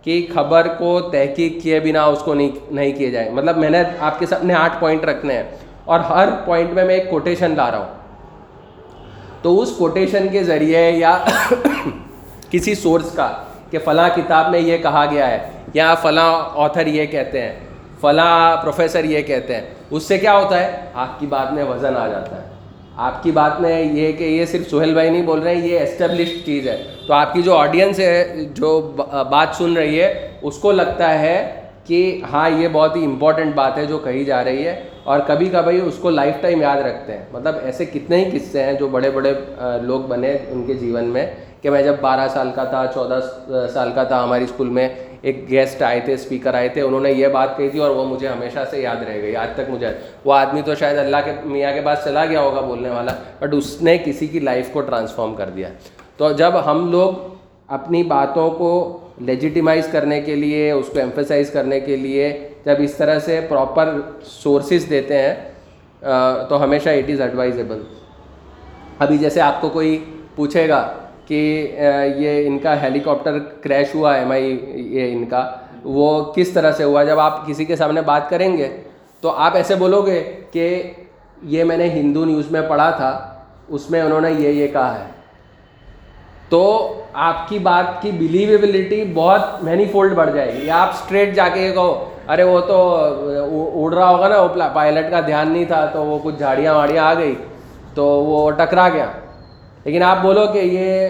کہ 0.03 0.25
خبر 0.33 0.67
کو 0.77 0.99
تحقیق 1.01 1.61
کیے 1.63 1.79
بنا 1.79 2.03
اس 2.05 2.19
کو 2.19 2.33
نہیں 2.33 2.51
نہیں 2.71 2.91
کیے 2.93 3.09
جائے۔ 3.11 3.29
مطلب 3.29 3.57
میں 3.57 3.69
نے 3.69 3.83
آپ 3.99 4.19
کے 4.19 4.25
سامنے 4.25 4.53
آٹھ 4.53 4.79
پوائنٹ 4.79 5.03
رکھنے 5.05 5.33
ہیں 5.33 5.43
اور 5.85 5.99
ہر 6.09 6.29
پوائنٹ 6.45 6.73
میں 6.73 6.85
میں 6.85 6.95
ایک 6.95 7.09
کوٹیشن 7.09 7.55
لا 7.57 7.69
رہا 7.71 7.77
ہوں۔ 7.77 7.97
تو 9.41 9.59
اس 9.61 9.71
کوٹیشن 9.77 10.27
کے 10.31 10.43
ذریعے 10.43 10.89
یا 10.91 11.17
کسی 12.49 12.75
سورس 12.75 13.11
کا 13.11 13.31
کہ 13.71 13.79
فلاں 13.79 14.09
کتاب 14.15 14.51
میں 14.51 14.59
یہ 14.59 14.77
کہا 14.77 15.05
گیا 15.11 15.31
ہے 15.31 15.39
یا 15.73 15.95
فلاں 15.95 16.43
آتھر 16.55 16.87
یہ 16.87 17.05
کہتے 17.05 17.41
ہیں، 17.41 17.55
فلاں 18.01 18.57
پروفیسر 18.61 19.03
یہ 19.03 19.21
کہتے 19.21 19.55
ہیں۔ 19.55 19.61
اس 19.89 20.03
سے 20.03 20.17
کیا 20.17 20.37
ہوتا 20.37 20.59
ہے؟ 20.59 20.71
آپ 20.93 21.19
کی 21.19 21.25
بات 21.25 21.53
میں 21.53 21.63
وزن 21.63 21.97
آ 21.97 22.07
جاتا 22.07 22.35
ہے۔ 22.35 22.49
آپ 22.97 23.23
کی 23.23 23.31
بات 23.31 23.61
میں 23.61 23.81
یہ 23.81 24.11
کہ 24.11 24.23
یہ 24.23 24.45
صرف 24.45 24.69
سہیل 24.69 24.93
بھائی 24.93 25.09
نہیں 25.09 25.21
بول 25.21 25.39
رہے 25.39 25.55
ہیں، 25.55 25.67
یہ 25.67 25.79
اسٹیبلشڈ 25.79 26.45
چیز 26.45 26.67
ہے۔ 26.67 26.83
تو 27.07 27.13
آپ 27.13 27.33
کی 27.33 27.41
جو 27.41 27.55
آڈینس 27.55 27.99
ہے، 27.99 28.35
جو 28.53 28.95
بات 29.29 29.55
سن 29.55 29.77
رہی 29.77 30.01
ہے، 30.01 30.29
اس 30.41 30.57
کو 30.57 30.71
لگتا 30.71 31.19
ہے 31.19 31.61
کہ 31.85 32.21
ہاں 32.31 32.49
یہ 32.49 32.67
بہت 32.71 32.95
ہی 32.95 33.05
امپورٹنٹ 33.05 33.55
بات 33.55 33.77
ہے 33.77 33.85
جو 33.85 33.97
کہی 33.97 34.25
جا 34.25 34.43
رہی 34.43 34.67
ہے۔ 34.67 34.79
اور 35.03 35.19
کبھی 35.27 35.49
کبھی 35.51 35.81
اس 35.81 35.95
کو 36.01 36.09
لائف 36.09 36.41
ٹائم 36.41 36.61
یاد 36.61 36.77
رکھتے 36.77 37.13
ہیں۔ 37.13 37.25
مطلب 37.31 37.55
ایسے 37.63 37.85
کتنے 37.85 38.25
ہی 38.25 38.39
قصے 38.39 38.63
ہیں 38.63 38.73
جو 38.73 38.87
بڑے 38.87 39.11
بڑے 39.11 39.33
لوگ 39.81 39.99
بنے 39.99 40.37
ان 40.49 40.63
کے 40.67 40.73
جیون 40.73 41.03
میں۔ 41.03 41.25
کہ 41.61 41.69
میں 41.69 41.81
جب 41.83 41.95
بارہ 42.01 42.27
سال 42.33 42.49
کا 42.55 42.63
تھا، 42.63 42.85
چودہ 42.93 43.19
سال 43.73 43.91
کا 43.95 44.03
تھا 44.03 44.23
ہماری 44.23 44.43
اسکول 44.43 44.69
میں، 44.69 44.87
ایک 45.21 45.49
گیسٹ 45.49 45.81
آئے 45.83 45.99
تھے 45.99 46.13
اسپیکر 46.13 46.53
آئے 46.53 46.67
تھے، 46.69 46.81
انہوں 46.81 47.01
نے 47.01 47.11
یہ 47.11 47.27
بات 47.27 47.55
کہی 47.57 47.69
تھی 47.69 47.79
اور 47.79 47.89
وہ 47.95 48.05
مجھے 48.05 48.27
ہمیشہ 48.27 48.59
سے 48.71 48.81
یاد 48.81 49.03
رہ 49.07 49.21
گئی، 49.21 49.35
آج 49.35 49.49
تک 49.55 49.69
مجھے 49.69 49.87
وہ 50.25 50.33
آدمی 50.33 50.61
تو 50.65 50.75
شاید 50.75 50.97
اللہ 50.97 51.17
کے 51.25 51.31
میاں 51.45 51.73
کے 51.73 51.81
پاس 51.85 52.03
چلا 52.03 52.25
گیا 52.25 52.41
ہوگا 52.41 52.61
بولنے 52.61 52.89
والا 52.89 53.11
بٹ 53.39 53.53
اس 53.53 53.81
نے 53.81 53.97
کسی 54.05 54.27
کی 54.27 54.39
لائف 54.39 54.69
کو 54.73 54.81
ٹرانسفارم 54.81 55.35
کر 55.35 55.49
دیا۔ 55.55 55.69
تو 56.17 56.31
جب 56.31 56.53
ہم 56.65 56.89
لوگ 56.91 57.13
اپنی 57.69 58.03
باتوں 58.03 58.49
کو 58.51 58.99
لیجیٹیمائز 59.21 59.87
کرنے 59.91 60.21
کے 60.21 60.35
لیے، 60.35 60.71
اس 60.71 60.87
کو 60.87 60.99
ایمفیسائز 60.99 61.49
کرنے 61.51 61.79
کے 61.79 61.95
لیے 61.95 62.31
جب 62.65 62.75
اس 62.79 62.93
طرح 62.95 63.19
سے 63.19 63.39
پراپر 63.49 63.93
سورسز 64.23 64.89
دیتے 64.89 65.17
ہیں 65.17 65.35
تو 66.49 66.63
ہمیشہ 66.63 66.89
اٹ 66.89 67.09
از 67.09 67.21
ایڈوائزیبل 67.21 67.81
ابھی 68.99 69.17
جیسے 69.17 69.41
آپ 69.41 69.61
کو 69.61 69.69
کوئی 69.69 69.97
پوچھے 70.35 70.67
گا 70.69 70.81
کہ 71.29 71.41
یہ 72.15 72.47
ان 72.47 72.57
کا 72.59 72.81
ہیلی 72.81 72.99
کاپٹر 72.99 73.37
کریش 73.61 73.93
ہوا، 73.95 74.13
ایم 74.15 74.31
آئی، 74.31 74.59
یہ 74.97 75.11
ان 75.11 75.25
کا، 75.25 75.49
وہ 75.83 76.23
کس 76.35 76.49
طرح 76.49 76.71
سے 76.71 76.83
ہوا؟ 76.83 77.03
جب 77.03 77.19
آپ 77.19 77.45
کسی 77.47 77.65
کے 77.65 77.75
سامنے 77.75 78.01
بات 78.01 78.29
کریں 78.29 78.57
گے 78.57 78.69
تو 79.21 79.31
آپ 79.37 79.55
ایسے 79.55 79.75
بولو 79.75 80.01
گے 80.01 80.23
کہ 80.51 80.81
یہ 81.43 81.63
میں 81.63 81.77
نے 81.77 81.89
ہندو 81.89 82.25
نیوز 82.25 82.51
میں 82.51 82.61
پڑھا 82.69 82.89
تھا، 82.89 83.11
اس 83.67 83.89
میں 83.91 84.01
انہوں 84.01 84.21
نے 84.21 84.31
یہ 84.31 84.49
یہ 84.49 84.67
کہا 84.67 84.99
ہے۔ 84.99 85.07
تو 86.49 86.61
آپ 87.13 87.47
کی 87.49 87.59
بات 87.59 88.01
کی 88.01 88.11
بلیویبلٹی 88.11 89.03
بہت 89.13 89.63
مینی 89.63 89.85
فولڈ 89.85 90.13
بڑھ 90.13 90.35
جائے 90.35 90.53
گی۔ 90.53 90.69
آپ 90.69 90.89
اسٹریٹ 90.93 91.35
جا 91.35 91.47
کے 91.53 91.61
یہ 91.61 91.73
کہو، 91.73 92.05
ارے 92.27 92.43
وہ 92.43 92.59
تو 92.59 92.77
اڑ 93.83 93.93
رہا 93.93 94.09
ہوگا 94.09 94.27
نا، 94.27 94.41
وہ 94.41 94.69
پائلٹ 94.73 95.11
کا 95.11 95.19
دھیان 95.25 95.51
نہیں 95.51 95.65
تھا، 95.65 95.85
تو 95.85 96.05
وہ 96.05 96.19
کچھ 96.23 96.35
جھاڑیاں 96.37 96.73
واڑیاں 96.73 97.05
آ 97.05 97.13
گئی، 97.13 97.35
تو 97.93 98.05
وہ 98.05 98.51
ٹکرا 98.51 98.89
گیا۔ 98.89 99.05
لیکن 99.85 100.03
آپ 100.03 100.17
بولو 100.21 100.47
کہ 100.53 100.59
یہ 100.59 101.07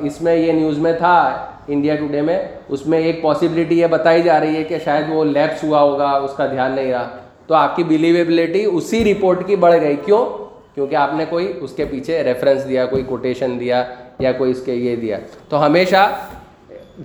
اس 0.00 0.22
میں 0.22 0.36
یہ 0.36 0.52
نیوز 0.52 0.78
میں 0.78 0.92
تھا 0.92 1.46
انڈیا 1.68 1.94
ٹوڈے 1.94 2.20
میں، 2.20 2.48
اس 2.68 2.86
میں 2.86 2.98
ایک 2.98 3.22
پاسبلٹی 3.22 3.80
یہ 3.80 3.86
بتائی 3.86 4.22
جا 4.22 4.40
رہی 4.40 4.56
ہے 4.56 4.64
کہ 4.64 4.78
شاید 4.84 5.04
وہ 5.08 5.24
لیپس 5.24 5.64
ہوا 5.64 5.80
ہوگا، 5.80 6.10
اس 6.10 6.30
کا 6.36 6.46
دھیان 6.46 6.72
نہیں 6.72 6.92
رہا۔ 6.92 7.08
تو 7.46 7.54
آپ 7.54 7.76
کی 7.76 7.84
بلیویبلٹی 7.84 8.64
اسی 8.64 9.14
رپورٹ 9.14 9.46
کی 9.46 9.56
بڑھ 9.56 9.80
گئی۔ 9.80 9.96
کیوں؟ 10.04 10.26
کیونکہ 10.74 10.96
آپ 10.96 11.10
نے 11.14 11.24
کوئی 11.28 11.52
اس 11.60 11.72
کے 11.72 11.84
پیچھے 11.84 12.22
ریفرنس 12.22 12.68
دیا، 12.68 12.86
کوئی 12.86 13.02
کوٹیشن 13.02 13.60
دیا 13.60 13.84
یا 14.18 14.32
کوئی 14.32 14.50
اس 14.50 14.62
کے 14.64 14.74
یہ 14.74 14.96
دیا۔ 14.96 15.18
تو 15.48 15.66
ہمیشہ 15.66 16.10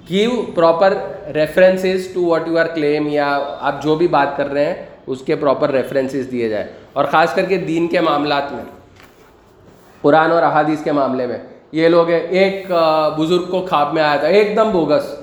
give 0.09 0.31
proper 0.55 0.93
references 1.35 2.13
to 2.13 2.25
what 2.25 2.47
you 2.47 2.57
are 2.57 2.65
claim 2.65 3.07
یا 3.07 3.39
آپ 3.59 3.83
جو 3.83 3.95
بھی 3.95 4.07
بات 4.07 4.37
کر 4.37 4.51
رہے 4.51 4.65
ہیں، 4.65 4.75
اس 5.07 5.21
کے 5.21 5.35
پراپر 5.35 5.69
ریفرنسز 5.69 6.31
دیے 6.31 6.49
جائے 6.49 6.67
اور 6.93 7.05
خاص 7.05 7.35
کر 7.35 7.45
کے 7.45 7.57
دین 7.57 7.87
کے 7.87 7.99
معاملات 7.99 8.53
میں۔ 8.53 8.80
قرآن 10.01 10.31
اور 10.31 10.43
احادیث 10.43 10.83
کے 10.83 10.91
معاملے 10.91 11.27
میں۔ 11.27 11.37
یہ 11.71 11.87
لوگ 11.87 12.09
ہیں، 12.09 12.19
ایک 12.19 12.71
بزرگ 13.17 13.43
کو 13.51 13.65
خواب 13.69 13.93
میں 13.93 14.03
آیا 14.03 14.15
تھا۔ 14.15 14.27
ایک 14.27 14.55
دم 14.55 14.71
بوگس۔ 14.71 15.15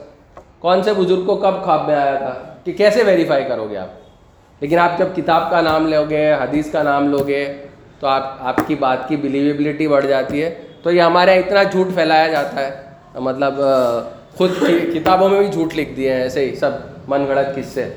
کون 0.58 0.82
سے 0.82 0.92
بزرگ 0.92 1.24
کو 1.26 1.36
کب 1.36 1.62
خواب 1.62 1.86
میں 1.86 1.94
آیا 1.94 2.14
تھا؟ 2.14 2.34
کہ 2.64 2.72
کیسے 2.72 3.02
ویریفائی 3.02 3.44
کرو 3.48 3.66
گے 3.70 3.76
آپ؟ 3.76 3.88
لیکن 4.60 4.78
آپ 4.78 4.98
جب 4.98 5.06
کتاب 5.16 5.50
کا 5.50 5.60
نام 5.60 5.86
لو 5.86 6.04
گے 6.10 6.32
حدیث 6.32 6.70
کا 6.70 6.82
نام 6.82 7.08
لو 7.08 7.18
گے 7.26 7.54
تو 8.00 8.06
آپ 8.06 8.36
آپ 8.40 8.56
کی 8.66 8.74
بات 8.74 9.08
کی 9.08 9.16
بلیویبلٹی 9.16 9.88
بڑھ 9.88 10.06
جاتی 10.06 10.42
ہے۔ 10.42 10.54
تو 10.82 10.90
یہ 10.90 11.02
ہمارے 11.02 11.30
یہاں 11.30 11.42
اتنا 11.46 11.62
جھوٹ 11.62 11.86
پھیلایا 11.94 12.28
جاتا 12.28 12.66
ہے۔ 12.66 12.70
مطلب 13.14 13.60
خود 14.36 14.50
کتابوں 14.94 15.28
میں 15.28 15.38
بھی 15.38 15.48
جھوٹ 15.48 15.76
لکھ 15.76 15.92
دیے 15.92 16.12
ہیں، 16.12 16.22
ایسے 16.22 16.50
ہی 16.50 16.54
سب 16.54 16.70
من 17.08 17.26
گھڑت 17.26 17.56
قصے 17.56 17.88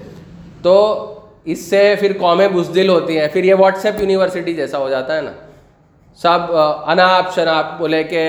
تو 0.62 1.06
اس 1.46 1.60
سے 1.60 1.96
پھر 2.00 2.12
قومیں 2.20 2.48
بزدل 2.48 2.90
ہوتی 2.90 3.20
ہیں۔ 3.20 3.28
پھر 3.34 3.44
یہ 3.44 3.56
واٹس 3.56 3.86
ایپ 3.86 4.02
یونیورسٹی 4.02 4.54
جیسا 4.54 4.78
ہو 4.78 4.90
جاتا 4.90 5.16
ہے 5.16 5.22
نا۔ 5.22 5.32
سب 6.20 6.40
اناپ، 6.86 7.34
شناپ 7.36 7.80
بولے 7.80 8.04
کہ 8.04 8.22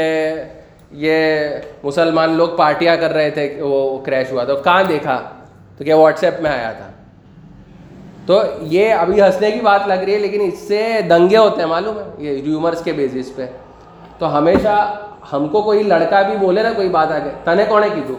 یہ 0.91 1.49
مسلمان 1.85 2.30
لوگ 2.30 2.49
پارٹیاں 2.57 2.97
کر 2.97 3.12
رہے 3.12 3.30
تھے، 3.30 3.62
وہ 3.62 3.99
کریش 3.99 4.33
ہوا 4.33 4.45
تو 4.45 4.57
کہاں 4.57 4.83
دیکھا 4.89 5.20
تو 5.76 5.85
کیا 5.85 5.97
واٹس 5.97 6.24
ایپ 6.24 6.41
میں 6.41 6.51
آیا 6.51 6.72
تھا۔ 6.72 6.91
تو 8.26 8.41
یہ 8.61 8.93
ابھی 8.95 9.20
ہنسنے 9.22 9.51
کی 9.51 9.61
بات 9.61 9.87
لگ 9.89 10.03
رہی 10.05 10.14
ہے، 10.14 10.18
لیکن 10.18 10.41
اس 10.41 10.59
سے 10.59 11.01
دنگے 11.11 11.37
ہوتے 11.37 11.61
ہیں، 11.61 11.68
معلوم 11.68 11.99
ہے، 11.99 12.05
یہ 12.18 12.43
ریومرس 12.43 12.83
کے 12.85 12.93
بیسس 12.93 13.35
پہ۔ 13.37 13.47
تو 14.18 14.37
ہمیشہ 14.39 14.74
ہم 15.33 15.49
کو 15.49 15.62
کوئی 15.62 15.83
لڑکا 15.83 16.22
بھی 16.22 16.37
بولے 16.41 16.62
نا، 16.62 16.72
کوئی 16.76 16.89
بات 16.89 17.12
آ 17.12 17.18
کے 17.18 17.30
تنے 17.45 17.64
کونے 17.68 17.89
کی 17.95 18.01
تو 18.07 18.14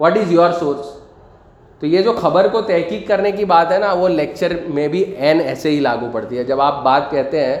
واٹ 0.00 0.16
از 0.16 0.32
یور 0.32 0.50
سورس 0.50 0.86
تو 1.80 1.86
یہ 1.86 2.02
جو 2.02 2.12
خبر 2.12 2.48
کو 2.48 2.60
تحقیق 2.62 3.06
کرنے 3.08 3.30
کی 3.32 3.44
بات 3.44 3.72
ہے 3.72 3.78
نا، 3.78 3.92
وہ 3.92 4.08
لیکچر 4.08 4.52
میں 4.68 4.88
بھی 4.88 5.02
این 5.18 5.40
ایسے 5.40 5.70
ہی 5.70 5.80
لاگو 5.80 6.08
پڑتی 6.12 6.38
ہے۔ 6.38 6.44
جب 6.44 6.60
آپ 6.60 6.82
بات 6.82 7.10
کہتے 7.10 7.44
ہیں 7.44 7.56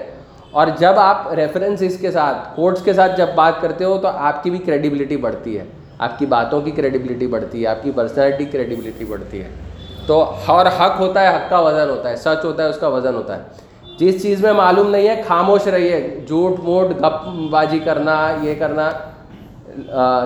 اور 0.50 0.66
جب 0.78 0.92
آپ 0.96 1.32
ریفرنس 1.32 1.82
اس 1.82 1.98
کے 1.98 2.10
ساتھ 2.10 2.56
کوٹس 2.56 2.82
کے 2.82 2.92
ساتھ 2.92 3.18
جب 3.18 3.26
بات 3.34 3.60
کرتے 3.60 3.84
ہو 3.84 3.98
تو 3.98 4.08
آپ 4.08 4.42
کی 4.42 4.50
بھی 4.50 4.58
کریڈیبلٹی 4.58 5.16
بڑھتی 5.16 5.58
ہے۔ 5.58 5.64
آپ 5.98 6.18
کی 6.18 6.26
باتوں 6.26 6.60
کی 6.60 6.70
کریڈیبلٹی 6.70 7.26
بڑھتی 7.26 7.62
ہے، 7.62 7.66
آپ 7.66 7.82
کی 7.82 7.90
پرسنالٹی 7.90 8.44
کریڈیبلٹی 8.44 9.04
بڑھتی 9.04 9.40
ہے۔ 9.40 9.48
تو 10.06 10.34
اور 10.46 10.66
حق 10.66 11.00
ہوتا 11.00 11.22
ہے، 11.22 11.28
حق 11.28 11.50
کا 11.50 11.58
وزن 11.58 11.90
ہوتا 11.90 12.10
ہے، 12.10 12.16
سچ 12.16 12.44
ہوتا 12.44 12.64
ہے، 12.64 12.68
اس 12.68 12.78
کا 12.78 12.88
وزن 12.88 13.14
ہوتا 13.14 13.36
ہے۔ 13.36 13.42
جس 13.98 14.22
چیز 14.22 14.44
میں 14.44 14.52
معلوم 14.52 14.90
نہیں 14.90 15.08
ہے، 15.08 15.22
خاموش 15.28 15.66
رہیے۔ 15.66 16.20
جھوٹ 16.26 16.60
موٹ، 16.62 16.90
گپ 17.00 17.28
بازی 17.50 17.78
کرنا، 17.78 18.36
یہ 18.42 18.54
کرنا۔ 18.58 18.90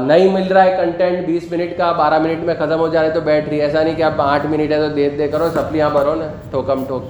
نہیں 0.07 0.33
مل 0.33 0.53
رہا 0.53 0.65
ہے 0.65 0.77
کنٹینٹ 0.77 1.27
بیس 1.27 1.53
منٹ 1.53 1.79
کا، 1.79 1.93
بارہ 1.93 2.19
منٹ 2.19 2.45
میں 2.45 2.55
ختم 2.55 2.79
ہو 2.79 2.89
جا 2.89 3.03
رہے 3.03 3.11
تو 3.11 3.21
بیٹھ 3.21 3.49
رہی 3.49 3.61
ہے 3.61 3.65
ایسا 3.65 3.83
نہیں 3.83 3.95
کہ 3.95 4.03
آپ 4.03 4.13
آٹھ 4.19 4.47
منٹ 4.47 4.73
ہے 4.73 4.77
تو 4.77 4.89
دے 4.89 5.09
دے 5.09 5.29
کرو، 5.29 5.49
سپلیاں 5.55 5.91
بھرو 5.91 6.15
نا، 6.15 6.27
ٹھوکم 6.51 6.85
ٹھوک۔ 6.85 7.03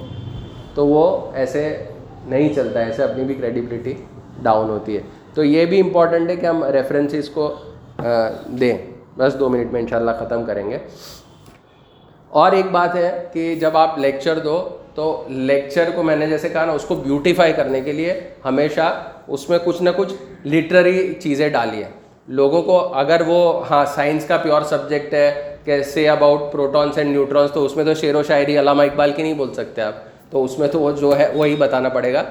تو 0.75 0.87
وہ 0.87 1.31
ایسے 1.35 1.85
نہیں 2.27 2.55
چلتا 2.55 2.81
ہے، 2.81 2.85
ایسے 2.85 3.03
اپنی 3.03 3.25
بھی 3.25 3.35
کریڈیبلٹی 3.35 3.95
ڈاؤن 4.43 4.71
ہوتی 4.71 4.97
ہے۔ 4.97 5.03
تو 5.35 5.45
یہ 5.45 5.65
بھی 5.65 5.81
امپورٹنٹ 5.81 6.31
ہے 6.31 6.37
کہ 6.37 6.47
ہم 6.47 6.65
ریفرنسز 6.65 7.29
کو 7.29 7.55
دیں۔ 8.61 8.79
بس 9.17 9.37
دو 9.41 9.49
منٹ 9.49 9.73
میں 9.73 9.81
انشاءاللہ 9.81 10.11
ختم 10.21 10.45
کریں 10.45 10.71
گے۔ 10.71 10.79
اور 12.29 12.53
ایک 12.53 12.67
بات 12.71 12.95
ہے 12.95 13.29
کہ 13.33 13.55
جب 13.55 13.77
آپ 13.77 13.99
لیکچر 13.99 14.39
دو، 14.39 14.69
تو 14.95 15.25
لیکچر 15.29 15.91
کو 15.95 16.03
میں 16.03 16.17
نے 16.17 16.27
جیسے 16.27 16.49
کہا 16.49 16.65
نا، 16.65 16.73
اس 16.73 16.85
کو 16.85 16.95
بیوٹیفائی 16.95 17.53
کرنے 17.53 17.81
کے 17.81 17.93
لیے 17.93 18.21
ہمیشہ 18.45 19.03
اس 19.29 19.51
میں 19.51 19.59
کچھ 19.65 19.83
نہ 19.83 19.91
کچھ 19.97 20.15
لٹرری 20.47 21.15
چیزیں 21.15 21.49
ڈالی 21.49 21.77
ہیں 21.77 21.91
لوگوں 22.29 22.63
کو 22.63 22.95
اگر 22.95 23.23
وہ 23.27 23.67
ہاں 23.71 23.85
سائنس 23.85 24.27
کا 24.27 24.37
پیور 24.37 24.63
سبجیکٹ 24.63 25.15
ہے، 25.15 25.57
کہ 25.65 25.83
سے 25.83 26.09
اباؤٹ 26.09 26.53
پروٹونس 26.53 26.99
اینڈ 26.99 27.11
نیوٹرونس 27.11 27.51
تو 27.53 27.65
اس 27.65 27.77
میں 27.77 27.85
تو 27.85 27.95
شعر 27.95 28.15
و 28.15 28.23
شاعری 28.23 28.59
علامہ 28.59 28.83
اقبال 28.83 29.13
کی 29.13 29.23
نہیں 29.23 29.35
بول 29.35 29.55
سکتے 29.55 29.83
آپ۔ 29.83 30.12
تو 30.33 30.45
اس 30.45 30.59
میں 30.59 30.69
تو 30.69 30.81
وہ 30.81 30.91
جو 31.01 31.17
ہے 31.19 31.31
وہی 31.35 31.57
بتانا 31.57 31.89
پڑے 31.89 32.13
گا۔ 32.13 32.23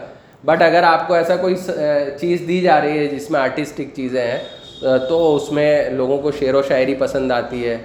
بٹ 0.46 0.62
اگر 0.62 0.84
آپ 0.84 1.08
کو 1.08 1.14
ایسا 1.14 1.36
کوئی 1.36 1.56
چیز 2.20 2.42
دی 2.48 2.60
جا 2.62 2.80
رہی 2.82 2.98
ہے 3.00 3.08
جس 3.08 3.30
میں 3.32 3.40
آرٹسٹک 3.40 3.96
چیزیں 3.96 4.22
ہیں 4.22 4.40
تو 5.10 5.36
اس 5.36 5.52
میں 5.52 5.90
لوگوں 5.90 6.18
کو 6.18 6.32
شعر 6.32 6.54
و 6.54 6.62
شاعری 6.68 6.96
پسند 7.00 7.32
آتی 7.32 7.68
ہے۔ 7.68 7.78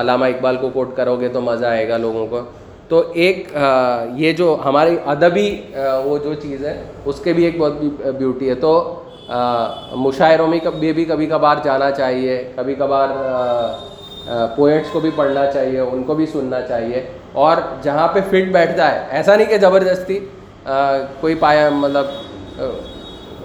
علامہ 0.00 0.24
اقبال 0.24 0.56
کو 0.60 0.68
کوٹ 0.72 0.96
کرو 0.96 1.16
گے 1.20 1.28
تو 1.28 1.40
مزہ 1.40 1.66
آئے 1.66 1.88
گا 1.88 1.96
لوگوں 1.96 2.26
کو۔ 2.26 2.40
تو 2.88 3.02
ایک 3.14 3.48
یہ 4.16 4.32
جو 4.32 4.56
ہماری 4.64 4.96
ادبی 5.06 5.50
وہ 6.04 6.18
جو 6.24 6.34
چیز 6.34 6.64
ہے، 6.66 6.82
اس 7.04 7.20
کے 7.24 7.32
بھی 7.32 7.44
ایک 7.44 7.58
بہت 7.58 7.72
بیوٹی 8.18 8.48
ہے۔ 8.48 8.54
تو 8.54 8.72
مشاعروں 9.96 10.46
میں 10.48 10.58
بھی 10.78 10.92
بھی 10.92 11.04
کبھی 11.04 11.26
کبھار 11.26 11.56
جانا 11.64 11.90
چاہیے، 11.90 12.42
کبھی 12.56 12.74
کبھار 12.74 13.08
پوئٹس 14.56 14.90
کو 14.92 15.00
بھی 15.00 15.10
پڑھنا 15.16 15.50
چاہیے، 15.50 15.80
ان 15.80 16.02
کو 16.02 16.14
بھی 16.14 16.26
سننا 16.26 16.60
چاہیے۔ 16.60 17.02
اور 17.32 17.56
جہاں 17.82 18.06
پہ 18.14 18.20
فٹ 18.30 18.52
بیٹھتا 18.52 18.90
ہے 18.92 19.06
ایسا 19.10 19.36
نہیں 19.36 19.46
کہ 19.46 19.58
زبردستی 19.58 20.18
کوئی 21.20 21.34
پایا 21.40 21.68
مطلب 21.70 22.06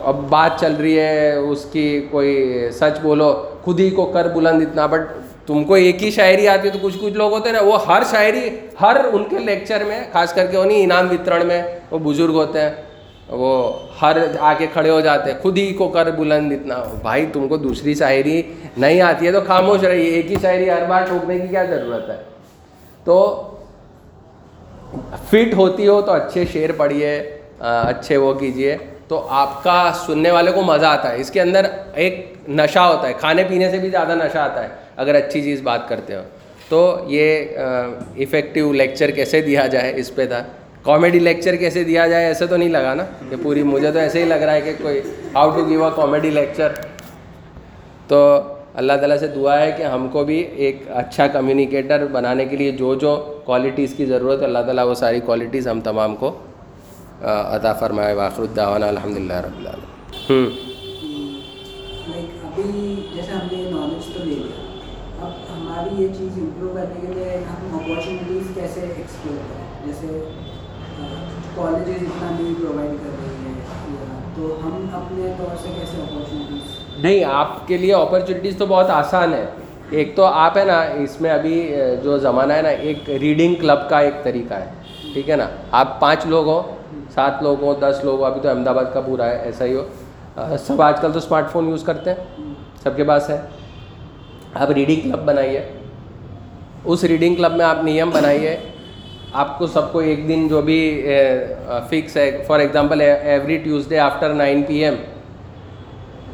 اب 0.03 0.15
بات 0.29 0.59
چل 0.59 0.73
رہی 0.79 0.97
ہے، 0.99 1.31
اس 1.33 1.65
کی 1.71 1.85
کوئی 2.11 2.69
سچ 2.73 2.99
بولو، 3.01 3.31
خود 3.63 3.79
ہی 3.79 3.89
کو 3.89 4.05
کر 4.13 4.27
بلند 4.33 4.61
اتنا 4.61 4.85
بٹ 4.85 5.01
تم 5.47 5.63
کو 5.63 5.73
ایک 5.73 6.03
ہی 6.03 6.09
شاعری 6.11 6.47
آتی 6.47 6.67
ہے 6.67 6.73
تو 6.73 6.79
کچھ 6.81 6.97
کچھ 7.01 7.13
لوگ 7.13 7.31
ہوتے 7.33 7.49
ہیں 7.49 7.55
نا، 7.55 7.61
وہ 7.65 7.85
ہر 7.85 8.03
شاعری، 8.11 8.49
ہر 8.81 8.97
ان 9.11 9.23
کے 9.29 9.39
لیکچر 9.39 9.83
میں، 9.87 10.01
خاص 10.13 10.33
کر 10.33 10.45
کے 10.51 10.57
انہیں 10.57 10.83
انعام 10.83 11.07
وترن 11.11 11.47
میں، 11.47 11.61
وہ 11.91 11.99
بزرگ 12.03 12.35
ہوتے 12.35 12.61
ہیں، 12.61 12.69
وہ 13.29 13.51
ہر 14.01 14.17
آ 14.39 14.53
کے 14.57 14.67
کھڑے 14.73 14.89
ہو 14.89 14.99
جاتے 15.01 15.31
ہیں، 15.31 15.37
خود 15.41 15.57
ہی 15.57 15.71
کو 15.73 15.87
کر 15.89 16.11
بلند 16.17 16.51
اتنا، 16.51 16.83
بھائی 17.01 17.25
تم 17.33 17.47
کو 17.47 17.57
دوسری 17.57 17.93
شاعری 17.95 18.41
نہیں 18.77 19.01
آتی 19.01 19.27
ہے 19.27 19.31
تو 19.31 19.41
خاموش 19.47 19.83
رہیے 19.83 20.09
ایک 20.09 20.31
ہی 20.31 20.35
شاعری 20.41 20.69
ہر 20.69 20.85
بار 20.89 21.05
ٹھوکنے 21.09 21.39
کی 21.39 21.47
کیا 21.47 21.63
ضرورت 21.65 22.09
ہے؟ 22.09 22.21
تو 23.05 23.17
فٹ 25.29 25.53
ہوتی 25.53 25.87
ہو 25.87 26.01
تو 26.01 26.11
اچھے 26.11 26.43
شعر 26.53 26.71
پڑھیے 26.77 27.37
اچھے 27.59 28.17
وہ 28.17 28.33
کیجیے۔ 28.33 28.77
تو 29.07 29.27
آپ 29.29 29.63
کا 29.63 29.91
سننے 30.05 30.31
والے 30.31 30.51
کو 30.51 30.61
مزہ 30.61 30.85
آتا 30.85 31.11
ہے۔ 31.11 31.17
اس 31.17 31.31
کے 31.31 31.41
اندر 31.41 31.65
ایک 31.93 32.33
نشہ 32.49 32.79
ہوتا 32.79 33.07
ہے، 33.07 33.13
کھانے 33.13 33.43
پینے 33.43 33.71
سے 33.71 33.77
بھی 33.77 33.89
زیادہ 33.89 34.15
نشہ 34.15 34.37
آتا 34.37 34.63
ہے، 34.63 34.69
اگر 34.95 35.15
اچھی 35.15 35.41
چیز 35.41 35.61
بات 35.61 35.89
کرتے 35.89 36.15
ہو۔ 36.15 36.21
تو 36.69 36.97
یہ 37.07 37.45
افیکٹو 38.17 38.73
لیکچر 38.73 39.11
کیسے 39.11 39.41
دیا 39.41 39.67
جائے؟ 39.67 39.93
اس 39.95 40.15
پہ 40.15 40.25
تھا۔ 40.25 40.43
کامیڈی 40.83 41.19
لیکچر 41.19 41.55
کیسے 41.55 41.83
دیا 41.83 42.07
جائے؟ 42.07 42.25
ایسے 42.25 42.45
تو 42.45 42.57
نہیں 42.57 42.69
لگا 42.69 42.93
نا 42.93 43.03
کہ 43.29 43.35
پوری، 43.43 43.63
مجھے 43.63 43.91
تو 43.91 43.99
ایسے 43.99 44.19
ہی 44.19 44.25
لگ 44.25 44.33
رہا 44.33 44.53
ہے 44.53 44.61
کہ 44.61 44.73
کوئی 44.81 45.01
how 45.35 45.49
to 45.49 45.65
give 45.67 45.83
a 45.83 45.91
comedy 45.95 46.29
lecture 46.29 46.71
تو 48.07 48.41
اللہ 48.75 48.93
تعالیٰ 48.93 49.17
سے 49.17 49.27
دعا 49.27 49.61
ہے 49.61 49.71
کہ 49.77 49.83
ہم 49.83 50.07
کو 50.07 50.23
بھی 50.23 50.35
ایک 50.35 50.83
اچھا 50.89 51.27
کمیونیکیٹر 51.27 52.05
بنانے 52.05 52.45
کے 52.45 52.57
لیے 52.57 52.71
جو 52.71 52.95
جو 52.95 53.39
کوالٹیز 53.45 53.93
کی 53.93 54.05
ضرورت 54.05 54.39
ہے 54.39 54.45
اللہ 54.45 54.59
تعالیٰ 54.59 54.85
وہ 54.85 54.93
ساری 54.93 55.19
کوالٹیز 55.19 55.67
ہم 55.67 55.81
تمام 55.81 56.15
کو 56.15 56.31
عطا 57.21 57.73
فرمائے۔ 57.73 58.13
واخر 58.13 58.41
الدعوانا 58.41 58.87
الحمد 58.87 59.17
للہ 59.17 59.33
رب 59.33 59.59
العالمین۔ 59.59 59.95
ہوں۔ 60.29 60.75
ابھی 62.43 62.95
جیسے 63.15 63.31
ہم 63.31 63.47
نے 63.51 63.71
نالج 63.71 64.13
تو 64.13 64.19
لے 64.23 64.35
لیا۔ 64.35 64.65
اب 65.21 65.31
ہماری 65.31 66.03
یہ 66.03 66.07
چیز 66.07 66.37
امپروو 66.37 66.73
کرنے 66.73 67.07
کے 67.07 67.13
لیے 67.13 67.37
ہم 67.37 67.75
اپارچونیٹیز 67.75 68.55
کیسے 68.55 68.79
ایکسپلور 68.79 69.37
کریں؟ 69.37 69.85
جیسے 69.85 70.29
کالجز 71.55 72.03
اتنا 72.03 72.37
نہیں 72.39 72.53
پرووائڈ 72.53 72.89
کر 72.89 73.09
رہی 73.23 73.47
ہیں۔ 73.47 73.61
تو 74.35 74.59
ہم 74.63 74.87
اپنے 74.93 75.33
طور 75.37 75.55
سے 75.63 75.69
کیسے 75.79 76.01
اپارچونیٹیز 76.01 76.54
نہیں، 76.97 77.23
آپ 77.23 77.67
کے 77.67 77.77
لیے 77.77 77.93
اپرچونیٹیز 77.93 78.57
تو 78.57 78.65
بہت 78.65 78.89
آسان 78.89 79.33
ہے 79.33 79.45
ایک 79.89 80.15
تو 80.15 80.25
آپ 80.25 80.57
ہے 80.57 80.65
نا، 80.65 80.81
اس 80.81 81.21
میں 81.21 81.29
ابھی 81.29 81.75
جو 82.03 82.17
زمانہ 82.17 82.53
ہے 82.53 82.61
نا، 82.61 82.69
ایک 82.69 83.09
ریڈنگ 83.09 83.55
کلب 83.55 83.89
کا 83.89 83.99
ایک 83.99 84.23
طریقہ 84.23 84.53
ہے۔ 84.53 84.65
ٹھیک 85.13 85.29
ہے 85.29 85.35
نا؟ 85.35 85.47
آپ 85.71 85.99
پانچ 85.99 86.25
لوگ 86.25 86.45
ہو 86.45 86.61
سات 87.13 87.43
لوگ 87.43 87.63
ہوں، 87.63 87.73
دس 87.79 87.99
لوگ 88.03 88.19
ہوں، 88.19 88.25
ابھی 88.25 88.41
تو 88.41 88.49
احمد 88.49 88.67
آباد 88.67 88.85
کا 88.93 89.01
پورا 89.01 89.25
ہے، 89.25 89.41
ایسا 89.43 89.65
ہی 89.65 89.75
ہو۔ 89.75 89.83
سب 90.59 90.81
آج 90.81 91.01
کل 91.01 91.11
تو 91.11 91.17
اسمارٹ 91.17 91.51
فون 91.51 91.69
یوز 91.69 91.83
کرتے 91.83 92.13
ہیں، 92.13 92.53
سب 92.83 92.95
کے 92.95 93.03
پاس 93.03 93.29
ہے۔ 93.29 93.41
آپ 94.53 94.71
ریڈنگ 94.71 95.01
کلب 95.01 95.23
بنائیے۔ 95.25 95.61
اس 96.85 97.03
ریڈنگ 97.03 97.35
کلب 97.35 97.55
میں 97.55 97.65
آپ 97.65 97.83
نیم 97.83 98.09
بنائیے۔ 98.09 98.57
آپ 99.33 99.57
کو 99.59 99.67
سب 99.67 99.91
کو 99.91 99.99
ایک 99.99 100.27
دن 100.27 100.47
جو 100.47 100.61
بھی 100.61 101.07
فکس 101.89 102.17
ہے۔ 102.17 102.43
For 102.47 102.59
example 102.59 103.01
every 103.01 103.57
Tuesday 103.57 103.99
after 103.99 104.33
nine 104.33 104.63
P 104.63 104.83
M 104.83 104.93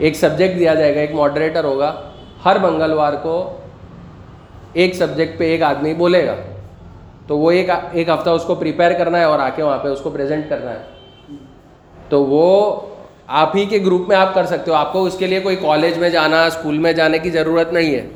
ایک 0.02 0.16
سبجیکٹ 0.16 0.60
دیا 0.60 0.74
جائے 0.74 0.96
گا، 0.96 1.00
ایک 1.00 1.12
ماڈریٹر 1.12 1.64
ہوگا، 1.64 2.12
ہر 2.46 2.58
منگلوار 2.60 3.14
کو 3.14 3.58
ایک 4.74 4.96
سبجیکٹ 4.96 5.40
پہ 5.40 5.44
ایک 5.44 5.64
آدمی 5.64 5.94
بولے 5.94 6.28
گا۔ 6.28 6.36
تو 7.28 7.38
وہ 7.38 7.52
ایک 7.52 7.70
ایک 7.92 8.10
ہفتہ 8.10 8.30
اس 8.30 8.44
کو 8.44 8.56
پریپیئر 8.56 8.94
کرنا 8.94 9.20
ہے 9.20 9.24
اور 9.24 9.40
آ 9.40 9.50
کے 9.56 9.64
وہاں 9.64 9.78
پہ 9.78 9.88
اس 9.88 10.00
کو 10.00 10.10
پریزنٹ 10.10 10.50
کرنا 10.50 10.72
ہے۔ 10.72 10.80
تو 12.10 12.26
وہ 12.26 12.80
آپ 13.28 13.56
ہی 13.56 13.66
کے 13.66 13.80
گروپ 13.86 14.08
میں 14.08 14.18
آپ 14.18 14.34
کر 14.34 14.46
سکتے 14.46 14.72
ہو۔ 14.72 14.76
آپ 14.76 14.94
کو 14.94 15.06
اس 15.06 15.18
کے 15.18 15.28
لیے 15.28 15.40
کوئی 15.40 15.56
کالج 15.56 15.98
میں 15.98 16.10
جانا 16.10 16.46
اسکول 16.46 16.78
میں 16.78 16.94
جانے 16.94 17.20
کی 17.20 17.30
ضرورت 17.30 17.74
نہیں 17.74 17.96
ہے۔ 17.96 18.08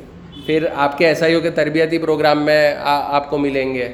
پھر 0.46 0.66
آپ 0.76 0.98
کے 0.98 1.06
ایس 1.06 1.22
آئی 1.22 1.34
او 1.34 1.40
کے 1.40 1.50
تربیتی 1.50 1.98
پروگرام 1.98 2.42
میں 2.42 2.74
آپ 2.84 3.30
کو 3.30 3.38
ملیں 3.38 3.74
گے۔ 3.74 3.88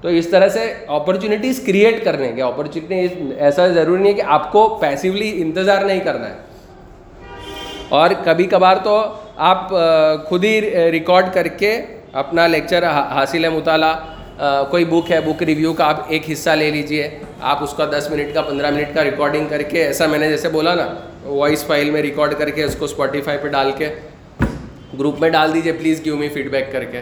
تو 0.00 0.08
اس 0.08 0.28
طرح 0.28 0.48
سے 0.48 0.74
اپرچونیٹیز 0.86 1.62
کریٹ 1.66 2.04
کرنے 2.04 2.32
کے 2.32 2.42
اپرچونیٹی 2.42 3.14
ایسا 3.38 3.68
ضروری 3.68 4.02
نہیں 4.02 4.12
ہے 4.12 4.16
کہ 4.16 4.22
آپ 4.26 4.52
کو 4.52 4.78
پیسیولی 4.80 5.42
انتظار 5.42 5.82
نہیں 5.82 6.00
کرنا 6.00 6.30
ہے۔ 6.30 6.51
اور 7.92 8.10
کبھی 8.24 8.44
کبھار 8.46 8.76
تو 8.84 9.00
آپ 9.36 9.70
خود 10.28 10.44
ہی 10.44 10.60
ریکارڈ 10.92 11.26
کر 11.32 11.46
کے 11.46 11.70
اپنا 12.12 12.46
لیکچر 12.46 12.84
حاصل 12.86 13.44
ہے 13.44 13.48
مطالعہ 13.48 14.64
کوئی 14.70 14.84
بک 14.84 15.10
ہے، 15.10 15.20
بک 15.20 15.42
ریویو 15.42 15.72
کا 15.72 15.84
آپ 15.84 16.00
ایک 16.08 16.30
حصہ 16.32 16.50
لے 16.50 16.70
لیجیے، 16.70 17.08
آپ 17.40 17.62
اس 17.62 17.74
کا 17.76 17.84
دس 17.92 18.08
منٹ 18.10 18.34
کا، 18.34 18.42
پندرہ 18.42 18.70
منٹ 18.70 18.94
کا 18.94 19.04
ریکارڈنگ 19.04 19.46
کر 19.48 19.62
کے، 19.62 19.82
ایسا 19.84 20.06
میں 20.06 20.18
نے 20.18 20.28
جیسے 20.28 20.48
بولا 20.48 20.74
نا، 20.74 20.86
وائس 21.24 21.64
فائل 21.64 21.90
میں 21.90 22.02
ریکارڈ 22.02 22.34
کر 22.38 22.50
کے 22.50 22.64
اس 22.64 22.76
کو 22.78 22.84
اسپوٹیفائی 22.84 23.38
پہ 23.42 23.48
ڈال 23.48 23.70
کے، 23.76 23.88
گروپ 24.98 25.20
میں 25.20 25.30
ڈال 25.30 25.54
دیجیے 25.54 25.72
please 25.72 26.04
give 26.04 26.16
me 26.16 26.28
feed 26.28 26.50
back 26.50 26.72
کر 26.72 26.84
کے۔ 26.84 27.00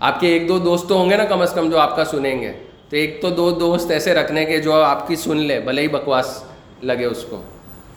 آپ 0.00 0.20
کے 0.20 0.28
ایک 0.28 0.48
دو 0.48 0.58
دوست 0.58 0.88
تو 0.88 0.94
ہوں 0.94 1.10
گے 1.10 1.16
نا 1.16 1.24
کم 1.24 1.40
از 1.40 1.52
کم 1.52 1.70
جو 1.70 1.78
آپ 1.78 1.96
کا 1.96 2.04
سنیں 2.04 2.40
گے۔ 2.40 2.52
تو 2.88 2.96
ایک 2.96 3.20
تو 3.22 3.30
دو 3.30 3.50
دوست 3.50 3.90
ایسے 3.90 4.14
رکھنے 4.14 4.44
کے 4.44 4.58
جو 4.58 4.72
آپ 4.82 5.06
کی 5.08 5.16
سن 5.16 5.36
لے، 5.36 5.60
بھلے 5.60 5.82
ہی 5.82 5.88
بکواس 5.88 6.42
لگے 6.82 7.04
اس 7.04 7.24
کو۔ 7.30 7.42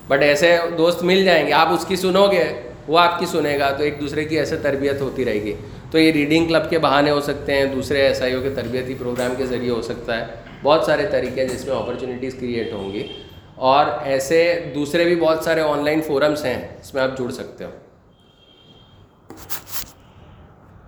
بٹ 0.10 0.22
ایسے 0.22 0.58
دوست 0.78 1.04
مل 1.04 1.26
جائیں 1.26 1.48
گے، 1.48 1.54
آپ 1.54 1.68
اس 1.70 1.86
کی 1.86 1.96
سنو 1.96 2.32
گے، 2.32 2.44
وہ 2.88 3.00
آپ 3.00 3.20
کی 3.20 3.26
سنے 3.26 3.60
گا، 3.60 3.72
تو 3.72 3.84
ایک 3.84 4.02
دوسرے 4.02 4.26
کی 4.26 4.40
ایسے 4.40 4.58
تربیت 4.58 5.02
ہوتی 5.02 5.26
رہے 5.26 5.34
گی۔ 5.34 5.54
تو 5.92 6.00
یہ 6.00 6.12
ریڈنگ 6.12 6.48
کلب 6.48 6.70
کے 6.70 6.80
بہانے 6.80 7.12
ہو 7.12 7.22
سکتے 7.22 7.54
ہیں، 7.54 7.66
دوسرے 7.66 8.02
ایس 8.02 8.22
آئی 8.22 8.34
او 8.34 8.42
کے 8.42 8.50
تربیتی 8.50 8.94
پروگرام 8.94 9.34
کے 9.38 9.46
ذریعے 9.46 9.72
ہو 9.72 9.82
سکتا 9.82 10.18
ہے۔ 10.18 10.26
بہت 10.64 10.86
سارے 10.86 11.08
طریقے 11.12 11.42
ہیں 11.42 11.50
جس 11.50 11.66
میں 11.66 11.76
اپرچونیٹیز 11.76 12.34
کریٹ 12.34 12.74
ہوں 12.74 12.94
گی۔ 12.94 13.08
اور 13.56 13.86
ایسے 14.04 14.72
دوسرے 14.76 15.04
بھی 15.04 15.16
بہت 15.16 15.44
سارے 15.44 15.62
آن 15.62 15.86
لائن 15.86 16.02
فورمس 16.02 16.46
ہیں، 16.46 16.68
اس 16.82 16.94
میں 16.94 17.04
آپ 17.04 17.18
جڑ 17.18 17.32
سکتے 17.32 17.64
ہو۔ 17.64 17.70